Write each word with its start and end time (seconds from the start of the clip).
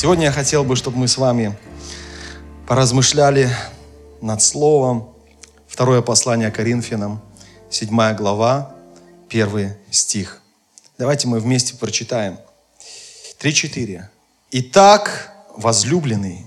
Сегодня 0.00 0.26
я 0.26 0.32
хотел 0.32 0.62
бы, 0.62 0.76
чтобы 0.76 0.96
мы 0.96 1.08
с 1.08 1.18
вами 1.18 1.58
поразмышляли 2.68 3.50
над 4.20 4.40
Словом. 4.40 5.08
Второе 5.66 6.02
послание 6.02 6.52
Коринфянам, 6.52 7.20
7 7.68 8.14
глава, 8.14 8.76
1 9.28 9.74
стих. 9.90 10.40
Давайте 10.98 11.26
мы 11.26 11.40
вместе 11.40 11.74
прочитаем. 11.74 12.38
3-4. 13.40 14.04
«Итак, 14.52 15.32
возлюбленные, 15.56 16.46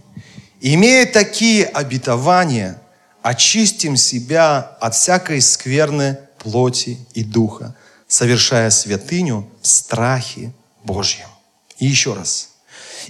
имея 0.62 1.06
такие 1.06 1.66
обетования, 1.66 2.82
очистим 3.22 3.98
себя 3.98 4.60
от 4.80 4.96
всякой 4.96 5.42
скверны 5.42 6.20
плоти 6.38 7.06
и 7.14 7.26
духа, 7.26 7.76
совершая 8.08 8.70
святыню 8.70 9.46
в 9.62 9.68
страхе 9.68 10.54
Божьем». 10.86 11.28
И 11.80 11.86
еще 11.86 12.14
раз– 12.14 12.48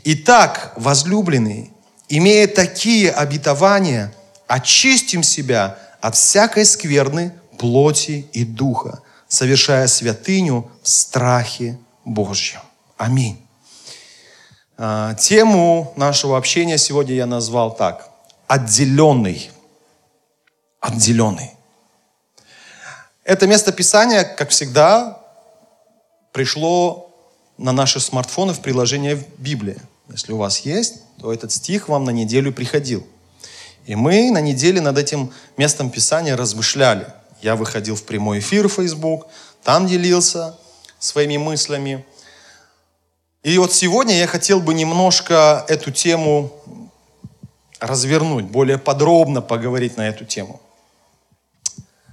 Итак, 0.03 0.73
возлюбленные, 0.75 1.71
имея 2.09 2.47
такие 2.47 3.11
обетования, 3.11 4.13
очистим 4.47 5.23
себя 5.23 5.77
от 6.01 6.15
всякой 6.15 6.65
скверны 6.65 7.33
плоти 7.57 8.27
и 8.33 8.43
духа, 8.43 9.01
совершая 9.27 9.87
святыню 9.87 10.69
в 10.81 10.89
страхе 10.89 11.79
Божьем. 12.03 12.61
Аминь. 12.97 13.45
А, 14.77 15.13
тему 15.13 15.93
нашего 15.95 16.37
общения 16.37 16.77
сегодня 16.77 17.13
я 17.13 17.25
назвал 17.25 17.75
так. 17.75 18.09
Отделенный. 18.47 19.51
Отделенный. 20.79 21.51
Это 23.23 23.45
место 23.45 23.71
Писания, 23.71 24.23
как 24.23 24.49
всегда, 24.49 25.21
пришло 26.31 27.10
на 27.61 27.71
наши 27.71 27.99
смартфоны 27.99 28.53
в 28.53 28.61
приложение 28.61 29.23
Библия. 29.37 29.77
Если 30.09 30.33
у 30.33 30.37
вас 30.37 30.59
есть, 30.59 30.95
то 31.19 31.31
этот 31.31 31.51
стих 31.51 31.89
вам 31.89 32.05
на 32.05 32.09
неделю 32.09 32.51
приходил. 32.51 33.05
И 33.85 33.95
мы 33.95 34.31
на 34.31 34.41
неделе 34.41 34.81
над 34.81 34.97
этим 34.97 35.31
местом 35.57 35.91
Писания 35.91 36.35
размышляли. 36.35 37.07
Я 37.41 37.55
выходил 37.55 37.95
в 37.95 38.03
прямой 38.03 38.39
эфир 38.39 38.67
в 38.67 38.73
Facebook, 38.73 39.27
там 39.63 39.87
делился 39.87 40.57
своими 40.99 41.37
мыслями. 41.37 42.03
И 43.43 43.57
вот 43.57 43.73
сегодня 43.73 44.17
я 44.17 44.27
хотел 44.27 44.59
бы 44.59 44.73
немножко 44.73 45.65
эту 45.67 45.91
тему 45.91 46.51
развернуть, 47.79 48.45
более 48.45 48.77
подробно 48.77 49.41
поговорить 49.41 49.97
на 49.97 50.07
эту 50.07 50.25
тему. 50.25 50.59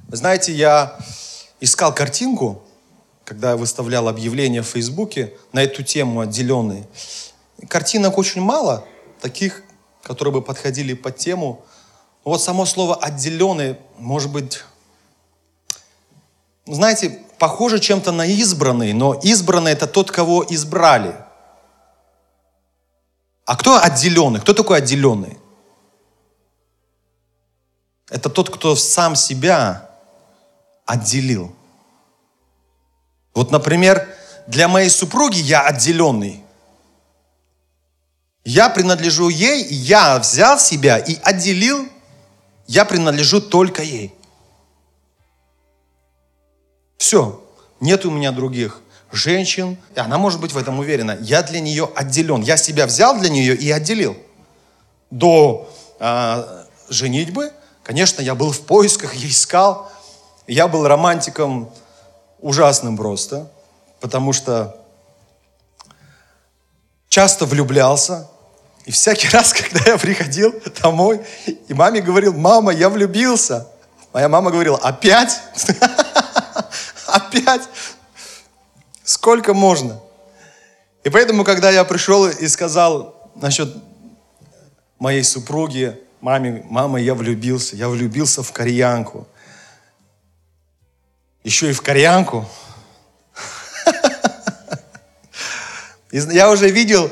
Вы 0.08 0.16
знаете, 0.16 0.52
я 0.52 0.98
искал 1.60 1.94
картинку, 1.94 2.62
когда 3.28 3.50
я 3.50 3.56
выставлял 3.58 4.08
объявления 4.08 4.62
в 4.62 4.66
Фейсбуке 4.68 5.34
на 5.52 5.62
эту 5.62 5.82
тему 5.82 6.20
отделенные. 6.20 6.88
Картинок 7.68 8.16
очень 8.16 8.40
мало, 8.40 8.86
таких, 9.20 9.64
которые 10.02 10.32
бы 10.32 10.40
подходили 10.40 10.94
под 10.94 11.18
тему. 11.18 11.62
Вот 12.24 12.40
само 12.40 12.64
слово 12.64 12.96
«отделенный» 12.96 13.76
может 13.98 14.32
быть, 14.32 14.64
знаете, 16.64 17.20
похоже 17.38 17.80
чем-то 17.80 18.12
на 18.12 18.24
избранный, 18.24 18.94
но 18.94 19.12
избранный– 19.12 19.72
это 19.72 19.86
тот, 19.86 20.10
кого 20.10 20.42
избрали. 20.48 21.14
А 23.44 23.56
кто 23.56 23.78
отделенный? 23.78 24.40
Кто 24.40 24.54
такой 24.54 24.78
отделенный? 24.78 25.36
Это 28.08 28.30
тот, 28.30 28.48
кто 28.48 28.74
сам 28.74 29.14
себя 29.14 29.90
отделил. 30.86 31.57
Вот, 33.38 33.52
например, 33.52 34.08
для 34.48 34.66
моей 34.66 34.90
супруги 34.90 35.38
я 35.38 35.60
отделенный. 35.60 36.42
Я 38.44 38.68
принадлежу 38.68 39.28
ей, 39.28 39.62
я 39.62 40.18
взял 40.18 40.58
себя 40.58 40.98
и 40.98 41.16
отделил, 41.22 41.88
я 42.66 42.84
принадлежу 42.84 43.40
только 43.40 43.84
ей. 43.84 44.12
Все, 46.96 47.40
нет 47.78 48.04
у 48.04 48.10
меня 48.10 48.32
других 48.32 48.80
женщин, 49.12 49.78
и 49.94 50.00
она 50.00 50.18
может 50.18 50.40
быть 50.40 50.50
в 50.50 50.58
этом 50.58 50.80
уверена. 50.80 51.16
Я 51.20 51.44
для 51.44 51.60
нее 51.60 51.88
отделен. 51.94 52.42
Я 52.42 52.56
себя 52.56 52.86
взял 52.86 53.20
для 53.20 53.28
нее 53.28 53.54
и 53.54 53.70
отделил. 53.70 54.16
До 55.12 55.70
э, 56.00 56.64
женитьбы, 56.88 57.52
конечно, 57.84 58.20
я 58.20 58.34
был 58.34 58.50
в 58.50 58.62
поисках, 58.62 59.14
я 59.14 59.28
искал. 59.28 59.92
Я 60.48 60.66
был 60.66 60.88
романтиком 60.88 61.72
ужасным 62.40 62.96
просто, 62.96 63.50
потому 64.00 64.32
что 64.32 64.76
часто 67.08 67.46
влюблялся. 67.46 68.28
И 68.84 68.90
всякий 68.90 69.28
раз, 69.32 69.52
когда 69.52 69.92
я 69.92 69.98
приходил 69.98 70.54
домой, 70.82 71.20
и 71.46 71.74
маме 71.74 72.00
говорил, 72.00 72.32
мама, 72.32 72.72
я 72.72 72.88
влюбился. 72.88 73.66
Моя 74.12 74.28
мама 74.28 74.50
говорила, 74.50 74.78
опять? 74.78 75.40
Опять? 77.06 77.62
Сколько 79.02 79.54
можно? 79.54 79.98
И 81.04 81.08
поэтому, 81.10 81.42
когда 81.42 81.70
я 81.70 81.84
пришел 81.84 82.26
и 82.28 82.48
сказал 82.48 83.30
насчет 83.34 83.74
моей 84.98 85.22
супруги, 85.22 85.98
маме, 86.20 86.64
мама, 86.68 87.00
я 87.00 87.14
влюбился, 87.14 87.76
я 87.76 87.88
влюбился 87.88 88.42
в 88.42 88.52
кореянку– 88.52 89.26
еще 91.44 91.70
и 91.70 91.72
в 91.72 91.82
кореянку. 91.82 92.46
Я 96.12 96.50
уже 96.50 96.70
видел 96.70 97.10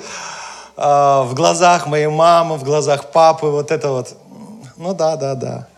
а, 0.77 1.23
в 1.25 1.35
глазах 1.35 1.87
моей 1.87 2.07
мамы, 2.07 2.57
в 2.57 2.65
глазах 2.65 3.13
папы 3.13 3.47
вот 3.47 3.71
это 3.71 3.91
вот. 3.91 4.17
Ну 4.77 4.95
да, 4.95 5.17
да, 5.17 5.35
да. 5.35 5.69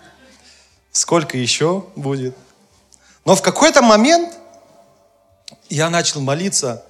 Сколько 0.93 1.37
еще 1.37 1.85
будет? 1.95 2.37
Но 3.25 3.35
в 3.35 3.43
какой-то 3.43 3.83
момент 3.83 4.35
я 5.69 5.91
начал 5.91 6.21
молиться 6.21 6.85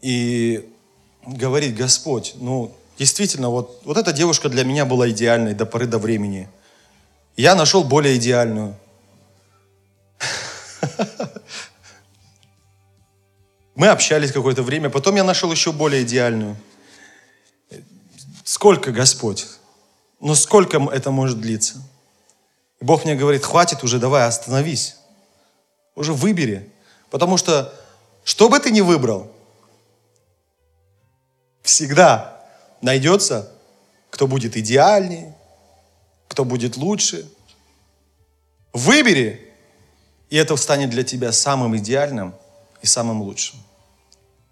и 0.00 0.68
говорить, 1.26 1.74
Господь, 1.74 2.34
ну, 2.36 2.72
действительно, 2.98 3.50
вот, 3.50 3.80
вот 3.84 3.96
эта 3.96 4.12
девушка 4.12 4.48
для 4.48 4.64
меня 4.64 4.84
была 4.84 5.10
идеальной 5.10 5.54
до 5.54 5.66
поры 5.66 5.86
до 5.86 5.98
времени. 5.98 6.48
Я 7.36 7.54
нашел 7.54 7.82
более 7.82 8.16
идеальную. 8.16 8.76
Мы 13.74 13.88
общались 13.88 14.32
какое-то 14.32 14.62
время, 14.62 14.88
потом 14.88 15.16
я 15.16 15.24
нашел 15.24 15.52
еще 15.52 15.70
более 15.70 16.02
идеальную. 16.02 16.56
Сколько, 18.42 18.90
Господь? 18.90 19.46
Ну 20.20 20.34
сколько 20.34 20.78
это 20.92 21.10
может 21.10 21.40
длиться? 21.40 21.82
И 22.80 22.84
Бог 22.84 23.04
мне 23.04 23.14
говорит, 23.14 23.44
хватит 23.44 23.84
уже, 23.84 23.98
давай, 23.98 24.26
остановись. 24.26 24.96
Уже 25.94 26.12
выбери. 26.14 26.70
Потому 27.10 27.36
что, 27.36 27.74
что 28.24 28.48
бы 28.48 28.58
ты 28.58 28.70
ни 28.70 28.80
выбрал, 28.80 29.30
всегда 31.62 32.42
найдется, 32.80 33.52
кто 34.10 34.26
будет 34.26 34.56
идеальнее, 34.56 35.36
кто 36.28 36.44
будет 36.44 36.76
лучше. 36.76 37.28
Выбери, 38.72 39.45
и 40.30 40.36
это 40.36 40.56
станет 40.56 40.90
для 40.90 41.04
тебя 41.04 41.32
самым 41.32 41.76
идеальным 41.76 42.34
и 42.82 42.86
самым 42.86 43.22
лучшим. 43.22 43.58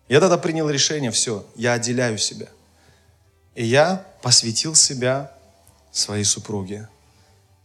Я 0.08 0.20
тогда 0.20 0.38
принял 0.38 0.68
решение, 0.68 1.10
все, 1.10 1.44
я 1.56 1.72
отделяю 1.72 2.18
себя. 2.18 2.48
И 3.54 3.64
я 3.64 4.04
посвятил 4.22 4.74
себя 4.74 5.32
своей 5.90 6.24
супруге. 6.24 6.88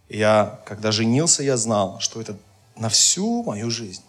И 0.08 0.18
я, 0.18 0.60
когда 0.66 0.92
женился, 0.92 1.44
я 1.44 1.58
знал, 1.58 2.00
что 2.00 2.22
это 2.22 2.38
на 2.76 2.90
всю 2.90 3.44
мою 3.44 3.70
жизнь. 3.70 4.04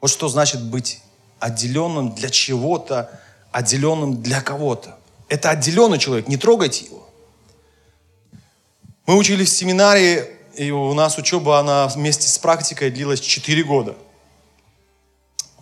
Вот 0.00 0.10
что 0.10 0.28
значит 0.28 0.62
быть 0.62 1.02
отделенным 1.38 2.14
для 2.14 2.30
чего-то, 2.30 3.20
отделенным 3.52 4.22
для 4.22 4.40
кого-то. 4.40 4.98
Это 5.28 5.50
отделенный 5.50 5.98
человек, 5.98 6.28
не 6.28 6.36
трогайте 6.36 6.86
его. 6.86 7.08
Мы 9.06 9.16
учились 9.16 9.50
в 9.50 9.56
семинарии 9.56 10.33
и 10.56 10.70
у 10.70 10.94
нас 10.94 11.18
учеба, 11.18 11.58
она 11.58 11.88
вместе 11.88 12.28
с 12.28 12.38
практикой 12.38 12.90
длилась 12.90 13.20
4 13.20 13.64
года. 13.64 13.96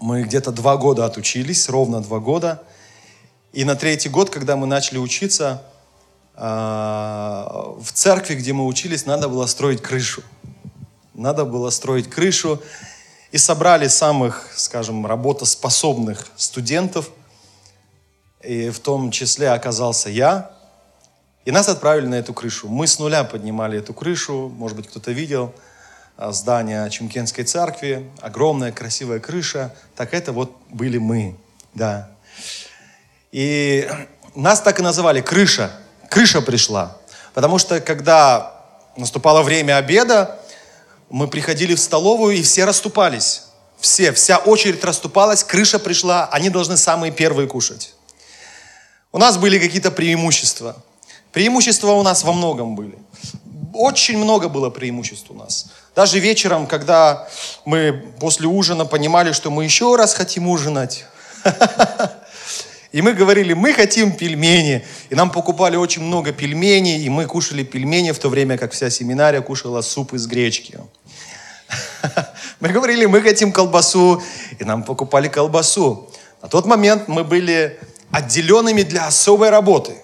Мы 0.00 0.22
где-то 0.22 0.52
2 0.52 0.76
года 0.76 1.04
отучились, 1.04 1.68
ровно 1.68 2.00
2 2.00 2.18
года. 2.18 2.62
И 3.52 3.64
на 3.64 3.76
третий 3.76 4.08
год, 4.08 4.30
когда 4.30 4.56
мы 4.56 4.66
начали 4.66 4.98
учиться, 4.98 5.62
а, 6.34 7.74
в 7.80 7.92
церкви, 7.92 8.34
где 8.34 8.52
мы 8.52 8.66
учились, 8.66 9.06
надо 9.06 9.28
было 9.28 9.46
строить 9.46 9.82
крышу. 9.82 10.22
Надо 11.14 11.44
было 11.44 11.70
строить 11.70 12.08
крышу. 12.08 12.60
И 13.30 13.38
собрали 13.38 13.88
самых, 13.88 14.50
скажем, 14.56 15.06
работоспособных 15.06 16.26
студентов. 16.36 17.10
И 18.42 18.70
в 18.70 18.80
том 18.80 19.10
числе 19.10 19.50
оказался 19.50 20.10
я. 20.10 20.50
И 21.44 21.50
нас 21.50 21.68
отправили 21.68 22.06
на 22.06 22.14
эту 22.16 22.32
крышу. 22.32 22.68
Мы 22.68 22.86
с 22.86 22.98
нуля 22.98 23.24
поднимали 23.24 23.78
эту 23.78 23.92
крышу. 23.92 24.48
Может 24.56 24.76
быть, 24.76 24.88
кто-то 24.88 25.10
видел 25.10 25.52
а, 26.16 26.30
здание 26.32 26.88
Чемкенской 26.88 27.44
церкви. 27.44 28.08
Огромная 28.20 28.70
красивая 28.70 29.18
крыша. 29.18 29.74
Так 29.96 30.14
это 30.14 30.32
вот 30.32 30.56
были 30.68 30.98
мы. 30.98 31.36
Да. 31.74 32.10
И 33.32 33.88
нас 34.36 34.60
так 34.60 34.78
и 34.78 34.82
называли 34.82 35.20
крыша. 35.20 35.72
Крыша 36.08 36.42
пришла. 36.42 36.96
Потому 37.34 37.58
что 37.58 37.80
когда 37.80 38.54
наступало 38.96 39.42
время 39.42 39.78
обеда, 39.78 40.38
мы 41.10 41.26
приходили 41.26 41.74
в 41.74 41.80
столовую, 41.80 42.36
и 42.36 42.42
все 42.42 42.64
расступались. 42.64 43.42
Все, 43.80 44.12
вся 44.12 44.38
очередь 44.38 44.84
расступалась, 44.84 45.42
крыша 45.42 45.80
пришла, 45.80 46.28
они 46.30 46.50
должны 46.50 46.76
самые 46.76 47.10
первые 47.10 47.48
кушать. 47.48 47.94
У 49.10 49.18
нас 49.18 49.36
были 49.38 49.58
какие-то 49.58 49.90
преимущества. 49.90 50.76
Преимущества 51.32 51.92
у 51.92 52.02
нас 52.02 52.24
во 52.24 52.32
многом 52.32 52.74
были. 52.74 52.98
Очень 53.74 54.18
много 54.18 54.48
было 54.48 54.70
преимуществ 54.70 55.30
у 55.30 55.34
нас. 55.34 55.72
Даже 55.96 56.18
вечером, 56.18 56.66
когда 56.66 57.26
мы 57.64 58.04
после 58.20 58.46
ужина 58.46 58.84
понимали, 58.84 59.32
что 59.32 59.50
мы 59.50 59.64
еще 59.64 59.96
раз 59.96 60.14
хотим 60.14 60.48
ужинать, 60.48 61.06
И 62.92 63.00
мы 63.00 63.14
говорили, 63.14 63.54
мы 63.54 63.72
хотим 63.72 64.12
пельмени. 64.12 64.84
И 65.08 65.14
нам 65.14 65.30
покупали 65.30 65.76
очень 65.76 66.02
много 66.02 66.32
пельменей, 66.32 67.02
и 67.02 67.08
мы 67.08 67.24
кушали 67.24 67.62
пельмени 67.62 68.10
в 68.10 68.18
то 68.18 68.28
время, 68.28 68.58
как 68.58 68.72
вся 68.72 68.90
семинария 68.90 69.40
кушала 69.40 69.80
суп 69.80 70.12
из 70.12 70.26
гречки. 70.26 70.78
Мы 72.60 72.68
говорили, 72.68 73.06
мы 73.06 73.22
хотим 73.22 73.50
колбасу, 73.50 74.22
и 74.58 74.64
нам 74.64 74.82
покупали 74.82 75.28
колбасу. 75.28 76.10
На 76.42 76.48
тот 76.48 76.66
момент 76.66 77.08
мы 77.08 77.24
были 77.24 77.80
отделенными 78.10 78.82
для 78.82 79.06
особой 79.06 79.48
работы. 79.48 79.94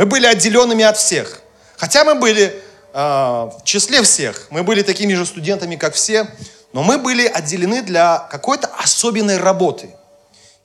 Мы 0.00 0.06
были 0.06 0.26
отделенными 0.26 0.82
от 0.82 0.96
всех. 0.96 1.40
Хотя 1.76 2.04
мы 2.04 2.16
были 2.16 2.54
э, 2.92 2.98
в 2.98 3.60
числе 3.64 4.02
всех, 4.02 4.46
мы 4.50 4.62
были 4.62 4.82
такими 4.82 5.14
же 5.14 5.24
студентами, 5.24 5.76
как 5.76 5.94
все, 5.94 6.26
но 6.72 6.82
мы 6.82 6.98
были 6.98 7.26
отделены 7.26 7.82
для 7.82 8.18
какой-то 8.30 8.66
особенной 8.66 9.36
работы– 9.36 9.90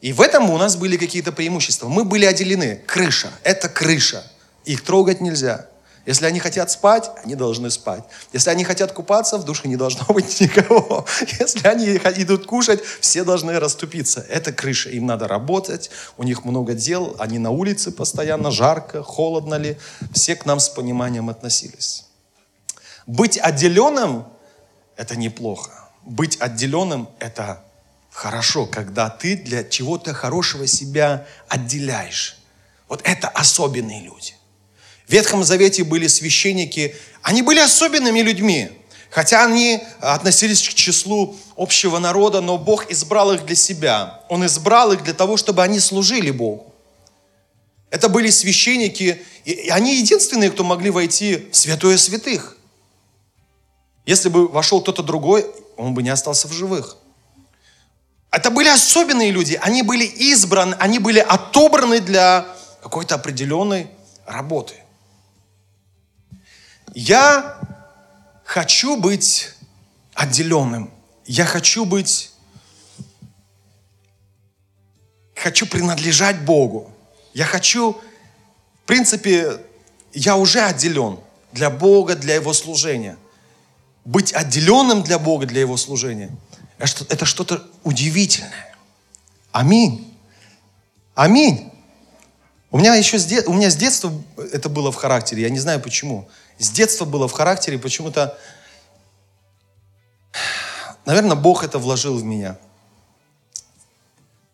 и 0.06 0.14
в 0.14 0.22
этом 0.22 0.52
у 0.52 0.58
нас 0.60 0.76
были 0.76 0.98
какие-то 0.98 1.32
преимущества. 1.32 1.88
Мы 1.88 2.04
были 2.04 2.26
отделены. 2.26 2.80
Крыша. 2.86 3.30
Это 3.42 3.70
крыша. 3.70 4.24
Их 4.64 4.84
трогать 4.84 5.20
нельзя. 5.20 5.66
Если 6.06 6.26
они 6.26 6.40
хотят 6.40 6.70
спать, 6.70 7.10
они 7.24 7.36
должны 7.36 7.72
спать. 7.72 8.04
Если 8.32 8.52
они 8.52 8.64
хотят 8.64 8.92
купаться, 8.92 9.38
в 9.38 9.44
душе 9.44 9.68
не 9.68 9.76
должно 9.76 10.06
быть 10.14 10.40
никого. 10.40 11.06
Если 11.40 11.68
они 11.68 11.98
идут 12.24 12.46
кушать, 12.46 12.82
все 13.02 13.24
должны 13.24 13.60
расступиться. 13.60 14.22
Это 14.30 14.52
крыша. 14.52 14.90
Им 14.90 15.08
надо 15.08 15.28
работать, 15.28 15.90
у 16.18 16.24
них 16.24 16.46
много 16.46 16.74
дел, 16.74 17.16
они 17.18 17.40
на 17.40 17.50
улице 17.50 17.92
постоянно, 17.92 18.52
жарко, 18.52 19.02
холодно 19.02 19.56
ли. 19.56 19.78
Все 20.14 20.36
к 20.36 20.46
нам 20.46 20.60
с 20.60 20.70
пониманием 20.70 21.30
относились. 21.30 22.06
Быть 23.08 23.38
отделенным– 23.38 24.26
это 24.98 25.16
неплохо. 25.16 25.72
Быть 26.04 26.40
отделенным– 26.40 27.10
это 27.20 27.64
хорошо, 28.12 28.66
когда 28.68 29.10
ты 29.10 29.36
для 29.36 29.64
чего-то 29.64 30.14
хорошего 30.14 30.68
себя 30.68 31.26
отделяешь. 31.48 32.38
Вот 32.88 33.02
это 33.04 33.28
особенные 33.28 34.02
люди. 34.02 34.36
В 35.08 35.12
Ветхом 35.12 35.44
Завете 35.44 35.84
были 35.84 36.08
священники, 36.08 36.96
они 37.22 37.42
были 37.42 37.60
особенными 37.60 38.22
людьми. 38.22 38.72
Хотя 39.12 39.46
они 39.46 39.82
относились 40.02 40.68
к 40.68 40.74
числу 40.74 41.38
общего 41.56 42.00
народа, 42.00 42.42
но 42.42 42.58
Бог 42.58 42.92
избрал 42.92 43.32
их 43.34 43.46
для 43.46 43.56
себя. 43.56 44.22
Он 44.30 44.46
избрал 44.46 44.92
их 44.92 45.04
для 45.04 45.14
того, 45.14 45.38
чтобы 45.38 45.64
они 45.64 45.80
служили 45.80 46.32
Богу. 46.32 46.74
Это 47.92 48.10
были 48.10 48.30
священники, 48.30 49.24
и 49.46 49.70
они 49.70 49.96
единственные, 49.96 50.52
кто 50.52 50.66
могли 50.66 50.90
войти 50.90 51.48
в 51.52 51.56
святое 51.56 51.98
святых. 51.98 52.58
Если 54.06 54.28
бы 54.28 54.48
вошел 54.50 54.82
кто-то 54.82 55.02
другой, 55.02 55.46
он 55.78 55.94
бы 55.94 56.04
не 56.04 56.10
остался 56.10 56.48
в 56.48 56.52
живых. 56.52 56.98
Это 58.32 58.52
были 58.52 58.68
особенные 58.68 59.32
люди, 59.32 59.58
они 59.62 59.82
были 59.82 60.04
избраны, 60.04 60.76
они 60.78 61.00
были 61.00 61.20
отобраны 61.20 62.02
для 62.02 62.46
какой-то 62.84 63.16
определенной 63.16 63.88
работы. 64.26 64.76
Я 66.96 67.60
хочу 68.46 68.96
быть 68.96 69.52
отделенным. 70.14 70.92
Я 71.26 71.46
хочу 71.46 71.86
быть, 71.86 72.32
хочу 75.36 75.68
принадлежать 75.68 76.42
Богу. 76.46 76.92
Я 77.34 77.46
хочу, 77.46 77.94
в 77.94 78.88
принципе, 78.88 79.60
я 80.14 80.38
уже 80.38 80.62
отделен 80.62 81.20
для 81.52 81.70
Бога, 81.70 82.16
для 82.16 82.36
Его 82.36 82.54
служения. 82.54 83.18
Быть 84.06 84.32
отделенным 84.34 85.04
для 85.04 85.20
Бога, 85.20 85.46
для 85.46 85.62
Его 85.62 85.78
служения– 85.78 86.32
это 86.78 87.26
что-то 87.26 87.68
удивительное. 87.84 88.76
Аминь. 89.52 90.14
Аминь. 91.14 91.72
У 92.76 92.78
меня 92.78 92.94
еще 92.96 93.18
с, 93.18 93.24
де... 93.24 93.42
у 93.44 93.54
меня 93.54 93.70
с 93.70 93.78
детства 93.78 94.12
это 94.52 94.68
было 94.68 94.92
в 94.92 94.96
характере, 94.96 95.44
я 95.44 95.50
не 95.50 95.60
знаю 95.60 95.80
почему. 95.80 96.28
С 96.58 96.70
детства 96.70 97.06
было 97.06 97.30
в 97.30 97.32
характере, 97.32 97.80
почему-то, 97.80 98.38
наверное, 101.06 101.38
Бог 101.38 101.64
это 101.64 101.80
вложил 101.80 102.18
в 102.18 102.26
меня. 102.26 102.58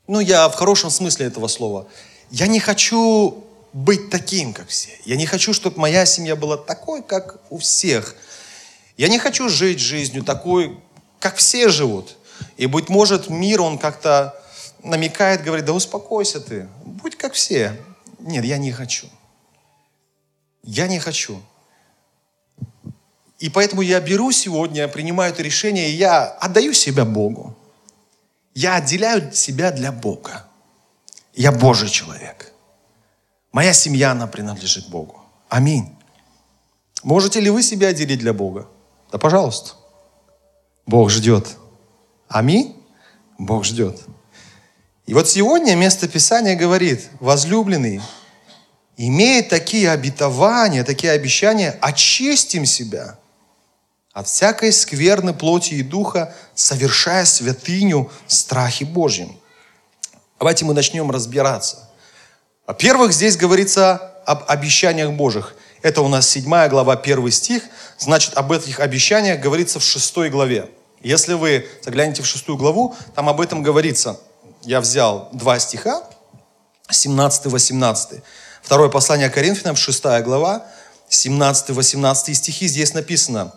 Ну, 0.05 0.19
я 0.19 0.47
в 0.49 0.53
хорошем 0.53 0.91
смысле 0.91 1.25
этого 1.25 1.47
слова. 1.47 1.87
Я 2.29 2.45
не 2.45 2.59
хочу 2.59 3.43
быть 3.73 4.11
таким, 4.11 4.53
как 4.53 4.67
все. 4.67 4.91
Я 5.03 5.15
не 5.15 5.25
хочу, 5.25 5.51
чтобы 5.51 5.79
моя 5.79 6.05
семья 6.05 6.35
была 6.35 6.57
такой, 6.57 7.01
как 7.01 7.39
у 7.49 7.57
всех. 7.57 8.15
Я 8.97 9.07
не 9.07 9.17
хочу 9.17 9.49
жить 9.49 9.79
жизнью 9.79 10.23
такой, 10.23 10.77
как 11.19 11.37
все 11.37 11.69
живут. 11.69 12.17
И, 12.57 12.67
быть 12.67 12.87
может, 12.87 13.31
мир, 13.31 13.61
он 13.61 13.79
как-то 13.79 14.39
намекает, 14.83 15.41
говорит, 15.43 15.65
да 15.65 15.73
успокойся 15.73 16.39
ты, 16.39 16.67
будь 16.85 17.17
как 17.17 17.33
все. 17.33 17.75
Нет, 18.21 18.45
я 18.45 18.57
не 18.57 18.71
хочу. 18.71 19.07
Я 20.63 20.87
не 20.87 20.99
хочу. 20.99 21.41
И 23.39 23.49
поэтому 23.49 23.81
я 23.81 23.99
беру 23.99 24.31
сегодня, 24.31 24.87
принимаю 24.87 25.33
это 25.33 25.41
решение, 25.41 25.89
и 25.89 25.93
я 25.93 26.25
отдаю 26.25 26.73
себя 26.73 27.05
Богу. 27.05 27.55
Я 28.53 28.75
отделяю 28.75 29.31
себя 29.33 29.71
для 29.71 29.91
Бога. 29.91 30.45
Я 31.33 31.51
Божий 31.51 31.89
человек. 31.89 32.51
Моя 33.51 33.73
семья, 33.73 34.11
она 34.11 34.27
принадлежит 34.27 34.89
Богу. 34.89 35.19
Аминь. 35.49 35.95
Можете 37.03 37.39
ли 37.39 37.49
вы 37.49 37.63
себя 37.63 37.87
отделить 37.87 38.19
для 38.19 38.33
Бога? 38.33 38.67
Да, 39.11 39.17
пожалуйста. 39.17 39.73
Бог 40.85 41.09
ждет. 41.09 41.47
Аминь. 42.27 42.75
Бог 43.39 43.65
ждет. 43.65 43.99
И 45.11 45.13
вот 45.13 45.27
сегодня 45.27 45.75
место 45.75 46.07
Писания 46.07 46.55
говорит, 46.55 47.09
возлюбленный, 47.19 47.99
имея 48.95 49.43
такие 49.43 49.91
обетования, 49.91 50.85
такие 50.85 51.11
обещания, 51.11 51.77
очистим 51.81 52.65
себя 52.65 53.17
от 54.13 54.27
всякой 54.27 54.71
скверны 54.71 55.33
плоти 55.33 55.73
и 55.73 55.83
духа, 55.83 56.33
совершая 56.55 57.25
святыню 57.25 58.09
в 58.25 58.31
страхе. 58.31 58.87
Давайте 60.39 60.63
мы 60.63 60.73
начнем 60.73 61.11
разбираться. 61.11 61.89
Во-первых, 62.65 63.11
здесь 63.11 63.35
говорится 63.35 63.97
об 64.25 64.45
обещаниях 64.47 65.11
Божьих. 65.11 65.55
Это 65.81 66.03
у 66.03 66.07
нас 66.07 66.29
7 66.29 66.69
глава, 66.69 66.93
1 66.93 67.31
стих. 67.31 67.63
Значит, 67.97 68.37
об 68.37 68.53
этих 68.53 68.79
обещаниях 68.79 69.41
говорится 69.41 69.77
в 69.81 69.83
6 69.83 70.29
главе. 70.29 70.69
Если 71.01 71.33
вы 71.33 71.67
заглянете 71.81 72.21
в 72.21 72.25
6 72.25 72.47
главу, 72.51 72.95
там 73.13 73.27
об 73.27 73.41
этом 73.41 73.61
говорится. 73.61 74.17
Я 74.63 74.81
взял 74.81 75.29
два 75.33 75.59
стиха, 75.59 76.03
17-18. 76.89 78.21
Второе 78.61 78.89
послание 78.89 79.29
Коринфянам, 79.29 79.75
6 79.75 80.03
глава, 80.23 80.65
17-18 81.09 82.33
стихи. 82.33 82.67
Здесь 82.67 82.93
написано. 82.93 83.53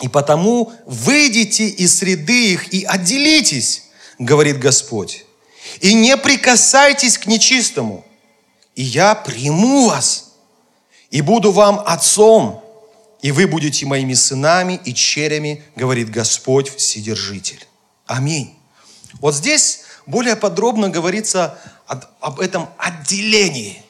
«И 0.00 0.08
потому 0.08 0.72
выйдите 0.86 1.66
из 1.68 1.98
среды 1.98 2.52
их 2.52 2.72
и 2.72 2.84
отделитесь, 2.84 3.84
говорит 4.18 4.60
Господь, 4.60 5.24
и 5.80 5.92
не 5.92 6.16
прикасайтесь 6.16 7.18
к 7.18 7.26
нечистому, 7.26 8.04
и 8.76 8.82
я 8.82 9.14
приму 9.14 9.88
вас» 9.88 10.28
и 11.10 11.20
буду 11.22 11.52
вам 11.52 11.82
отцом, 11.86 12.62
и 13.22 13.32
вы 13.32 13.46
будете 13.46 13.86
моими 13.86 14.14
сынами 14.14 14.80
и 14.84 14.94
черями, 14.94 15.62
говорит 15.74 16.10
Господь 16.10 16.68
Вседержитель. 16.68 17.66
Аминь. 18.06 18.58
Вот 19.20 19.34
здесь 19.34 19.80
более 20.08 20.36
подробно 20.36 20.88
говорится 20.88 21.58
об 21.86 22.40
этом 22.40 22.68
отделении. 22.78 23.82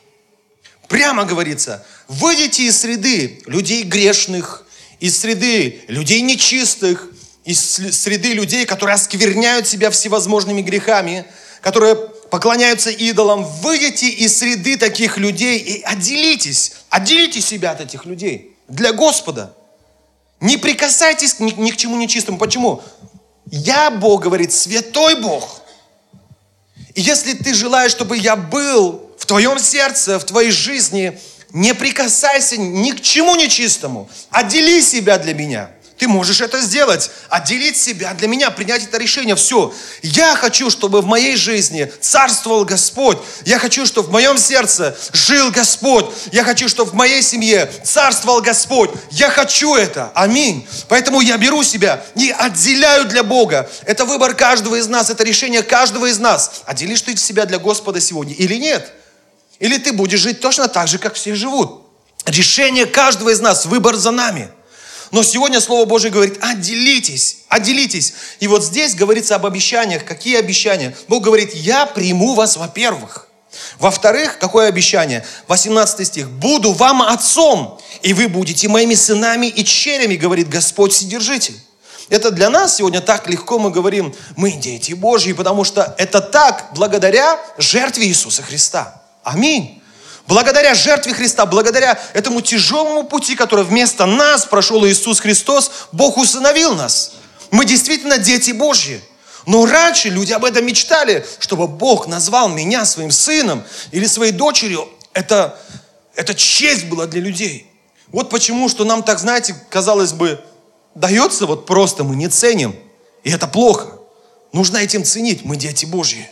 Прямо 0.88 1.24
говорится, 1.24 1.86
выйдите 2.08 2.64
из 2.64 2.78
среды 2.78 3.40
людей 3.46 3.84
грешных, 3.84 4.66
из 4.98 5.18
среды 5.18 5.82
людей 5.86 6.20
нечистых, 6.22 7.08
из 7.44 7.60
среды 7.60 8.32
людей, 8.32 8.66
которые 8.66 8.94
оскверняют 8.94 9.68
себя 9.68 9.90
всевозможными 9.90 10.60
грехами, 10.60 11.24
которые 11.60 11.94
поклоняются 11.94 12.90
идолам. 12.90 13.44
Выйдите 13.44 14.08
из 14.08 14.38
среды 14.38 14.76
таких 14.76 15.18
людей 15.18 15.58
и 15.58 15.82
отделитесь, 15.82 16.72
отделите 16.90 17.40
себя 17.40 17.70
от 17.70 17.80
этих 17.80 18.06
людей 18.06 18.56
для 18.66 18.92
Господа. 18.92 19.54
Не 20.40 20.56
прикасайтесь 20.56 21.38
ни, 21.38 21.52
ни 21.52 21.70
к 21.70 21.76
чему 21.76 21.96
нечистому. 21.96 22.38
Почему? 22.38 22.82
Я, 23.46 23.90
Бог, 23.90 24.22
говорит, 24.22 24.52
святой 24.52 25.20
Бог. 25.20 25.62
И 26.98 27.00
если 27.00 27.32
ты 27.32 27.54
желаешь, 27.54 27.92
чтобы 27.92 28.18
я 28.18 28.34
был 28.34 29.12
в 29.16 29.24
твоем 29.24 29.60
сердце, 29.60 30.18
в 30.18 30.24
твоей 30.24 30.50
жизни, 30.50 31.16
не 31.52 31.72
прикасайся 31.72 32.56
ни 32.56 32.90
к 32.90 33.00
чему 33.00 33.36
нечистому. 33.36 34.10
Отдели 34.30 34.80
себя 34.80 35.16
для 35.18 35.32
меня. 35.32 35.70
Ты 35.98 36.06
можешь 36.06 36.40
это 36.40 36.60
сделать. 36.60 37.10
Отделить 37.28 37.76
себя 37.76 38.14
для 38.14 38.28
меня, 38.28 38.50
принять 38.50 38.84
это 38.84 38.98
решение. 38.98 39.34
Все. 39.34 39.74
Я 40.02 40.36
хочу, 40.36 40.70
чтобы 40.70 41.02
в 41.02 41.06
моей 41.06 41.36
жизни 41.36 41.92
царствовал 42.00 42.64
Господь. 42.64 43.18
Я 43.44 43.58
хочу, 43.58 43.84
чтобы 43.84 44.08
в 44.08 44.12
моем 44.12 44.38
сердце 44.38 44.96
жил 45.12 45.50
Господь. 45.50 46.06
Я 46.30 46.44
хочу, 46.44 46.68
чтобы 46.68 46.92
в 46.92 46.94
моей 46.94 47.20
семье 47.20 47.68
царствовал 47.82 48.40
Господь. 48.40 48.90
Я 49.10 49.28
хочу 49.28 49.74
это. 49.74 50.12
Аминь. 50.14 50.66
Поэтому 50.88 51.20
я 51.20 51.36
беру 51.36 51.64
себя 51.64 52.04
и 52.14 52.30
отделяю 52.30 53.06
для 53.06 53.24
Бога. 53.24 53.68
Это 53.84 54.04
выбор 54.04 54.34
каждого 54.34 54.76
из 54.76 54.86
нас. 54.86 55.10
Это 55.10 55.24
решение 55.24 55.64
каждого 55.64 56.06
из 56.06 56.20
нас. 56.20 56.62
Отделишь 56.64 57.02
ты 57.02 57.16
себя 57.16 57.44
для 57.44 57.58
Господа 57.58 58.00
сегодня 58.00 58.34
или 58.34 58.54
нет? 58.54 58.92
Или 59.58 59.78
ты 59.78 59.92
будешь 59.92 60.20
жить 60.20 60.40
точно 60.40 60.68
так 60.68 60.86
же, 60.86 60.98
как 60.98 61.14
все 61.14 61.34
живут? 61.34 61.82
Решение 62.24 62.86
каждого 62.86 63.30
из 63.30 63.40
нас, 63.40 63.66
выбор 63.66 63.96
за 63.96 64.12
нами. 64.12 64.50
Но 65.10 65.22
сегодня 65.22 65.60
Слово 65.60 65.84
Божье 65.86 66.10
говорит, 66.10 66.38
отделитесь, 66.40 67.38
отделитесь. 67.48 68.14
И 68.40 68.46
вот 68.46 68.64
здесь 68.64 68.94
говорится 68.94 69.36
об 69.36 69.46
обещаниях. 69.46 70.04
Какие 70.04 70.38
обещания? 70.38 70.96
Бог 71.08 71.22
говорит, 71.22 71.54
я 71.54 71.86
приму 71.86 72.34
вас, 72.34 72.56
во-первых. 72.56 73.28
Во-вторых, 73.78 74.38
какое 74.38 74.68
обещание? 74.68 75.24
18 75.46 76.06
стих. 76.06 76.30
«Буду 76.30 76.72
вам 76.72 77.02
отцом, 77.02 77.80
и 78.02 78.12
вы 78.12 78.28
будете 78.28 78.68
моими 78.68 78.94
сынами 78.94 79.46
и 79.46 79.64
черями, 79.64 80.16
говорит 80.16 80.48
Господь 80.48 80.92
Вседержитель». 80.92 81.58
Это 82.10 82.30
для 82.30 82.48
нас 82.48 82.76
сегодня 82.76 83.00
так 83.00 83.28
легко 83.28 83.58
мы 83.58 83.70
говорим, 83.70 84.14
мы 84.36 84.52
дети 84.52 84.94
Божьи, 84.94 85.32
потому 85.32 85.64
что 85.64 85.94
это 85.98 86.20
так 86.20 86.70
благодаря 86.74 87.38
жертве 87.58 88.06
Иисуса 88.06 88.42
Христа. 88.42 89.02
Аминь. 89.22 89.77
Благодаря 90.28 90.74
жертве 90.74 91.14
Христа, 91.14 91.46
благодаря 91.46 91.98
этому 92.12 92.42
тяжелому 92.42 93.04
пути, 93.04 93.34
который 93.34 93.64
вместо 93.64 94.04
нас 94.04 94.44
прошел 94.44 94.86
Иисус 94.86 95.20
Христос, 95.20 95.70
Бог 95.90 96.18
усыновил 96.18 96.74
нас. 96.74 97.12
Мы 97.50 97.64
действительно 97.64 98.18
дети 98.18 98.50
Божьи. 98.50 99.00
Но 99.46 99.64
раньше 99.64 100.10
люди 100.10 100.34
об 100.34 100.44
этом 100.44 100.66
мечтали, 100.66 101.26
чтобы 101.38 101.66
Бог 101.66 102.08
назвал 102.08 102.50
меня 102.50 102.84
своим 102.84 103.10
сыном 103.10 103.64
или 103.90 104.04
своей 104.04 104.32
дочерью. 104.32 104.86
Это, 105.14 105.58
это 106.14 106.34
честь 106.34 106.84
была 106.84 107.06
для 107.06 107.22
людей. 107.22 107.66
Вот 108.08 108.28
почему, 108.28 108.68
что 108.68 108.84
нам 108.84 109.02
так, 109.02 109.20
знаете, 109.20 109.56
казалось 109.70 110.12
бы, 110.12 110.44
дается 110.94 111.46
вот 111.46 111.64
просто, 111.64 112.04
мы 112.04 112.16
не 112.16 112.28
ценим. 112.28 112.76
И 113.24 113.30
это 113.30 113.46
плохо. 113.46 113.94
Нужно 114.52 114.76
этим 114.76 115.04
ценить. 115.04 115.46
Мы 115.46 115.56
дети 115.56 115.86
Божьи. 115.86 116.28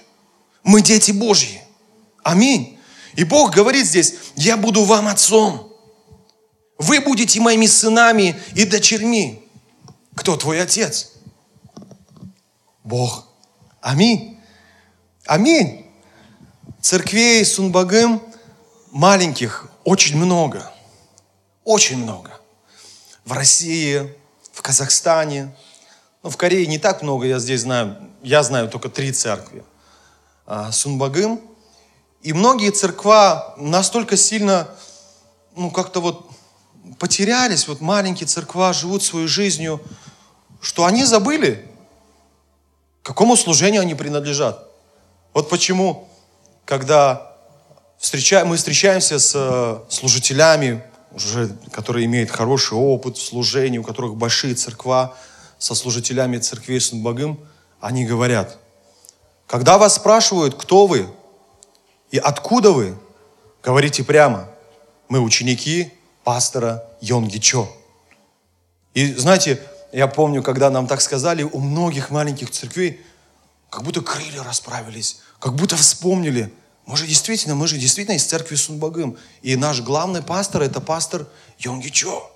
Мы 0.64 0.82
дети 0.82 1.12
Божьи. 1.12 1.62
Аминь. 2.22 2.75
И 3.16 3.24
Бог 3.24 3.54
говорит 3.54 3.86
здесь, 3.86 4.14
я 4.36 4.56
буду 4.58 4.84
вам 4.84 5.08
отцом. 5.08 5.72
Вы 6.78 7.00
будете 7.00 7.40
моими 7.40 7.66
сынами 7.66 8.38
и 8.54 8.66
дочерьми. 8.66 9.48
Кто 10.14 10.36
твой 10.36 10.60
отец? 10.60 11.12
Бог. 12.84 13.26
Аминь. 13.80 14.38
Аминь. 15.24 15.86
Церквей 16.82 17.44
Сунбагым 17.44 18.22
маленьких 18.92 19.70
очень 19.84 20.18
много. 20.18 20.70
Очень 21.64 21.96
много. 21.96 22.38
В 23.24 23.32
России, 23.32 24.14
в 24.52 24.60
Казахстане, 24.60 25.56
ну, 26.22 26.28
в 26.28 26.36
Корее 26.36 26.66
не 26.66 26.78
так 26.78 27.02
много, 27.02 27.26
я 27.26 27.38
здесь 27.38 27.62
знаю, 27.62 27.96
я 28.22 28.42
знаю 28.42 28.68
только 28.68 28.90
три 28.90 29.10
церкви. 29.10 29.64
А, 30.44 30.70
Сунбагым– 30.70 31.40
и 32.26 32.32
многие 32.32 32.72
церква 32.72 33.54
настолько 33.56 34.16
сильно, 34.16 34.66
ну, 35.54 35.70
как-то 35.70 36.00
вот 36.00 36.28
потерялись, 36.98 37.68
вот 37.68 37.80
маленькие 37.80 38.26
церква 38.26 38.72
живут 38.72 39.04
своей 39.04 39.28
жизнью, 39.28 39.80
что 40.60 40.86
они 40.86 41.04
забыли, 41.04 41.64
какому 43.04 43.36
служению 43.36 43.82
они 43.82 43.94
принадлежат. 43.94 44.68
Вот 45.34 45.48
почему, 45.48 46.08
когда 46.64 47.36
встречаем, 47.96 48.48
мы 48.48 48.56
встречаемся 48.56 49.20
с 49.20 49.32
э, 49.36 49.78
служителями, 49.88 50.82
уже, 51.12 51.56
которые 51.70 52.06
имеют 52.06 52.32
хороший 52.32 52.76
опыт 52.76 53.18
в 53.18 53.22
служении, 53.22 53.78
у 53.78 53.84
которых 53.84 54.16
большие 54.16 54.56
церква, 54.56 55.16
со 55.58 55.76
служителями 55.76 56.38
церквей 56.38 56.80
Сунбагым, 56.80 57.38
они 57.80 58.04
говорят, 58.04 58.58
когда 59.46 59.78
вас 59.78 59.94
спрашивают, 59.94 60.56
кто 60.56 60.88
вы, 60.88 61.06
и 62.10 62.18
откуда 62.18 62.70
вы? 62.70 62.96
Говорите 63.62 64.04
прямо. 64.04 64.48
Мы 65.08 65.20
ученики 65.20 65.92
пастора 66.24 66.84
Йонги 67.00 67.38
Чо. 67.38 67.68
И 68.94 69.12
знаете, 69.14 69.62
я 69.92 70.06
помню, 70.06 70.42
когда 70.42 70.70
нам 70.70 70.86
так 70.86 71.00
сказали, 71.00 71.42
у 71.42 71.58
многих 71.58 72.10
маленьких 72.10 72.50
церквей 72.50 73.00
как 73.70 73.82
будто 73.82 74.00
крылья 74.00 74.42
расправились, 74.42 75.20
как 75.38 75.54
будто 75.54 75.76
вспомнили. 75.76 76.52
Мы 76.86 76.96
же 76.96 77.06
действительно, 77.06 77.54
мы 77.54 77.66
же 77.66 77.78
действительно 77.78 78.16
из 78.16 78.24
церкви 78.24 78.54
Сунбагым. 78.54 79.16
И 79.42 79.56
наш 79.56 79.80
главный 79.80 80.22
пастор– 80.22 80.62
это 80.62 80.80
пастор 80.80 81.26
Йонги 81.58 81.88
Чо. 81.88 82.30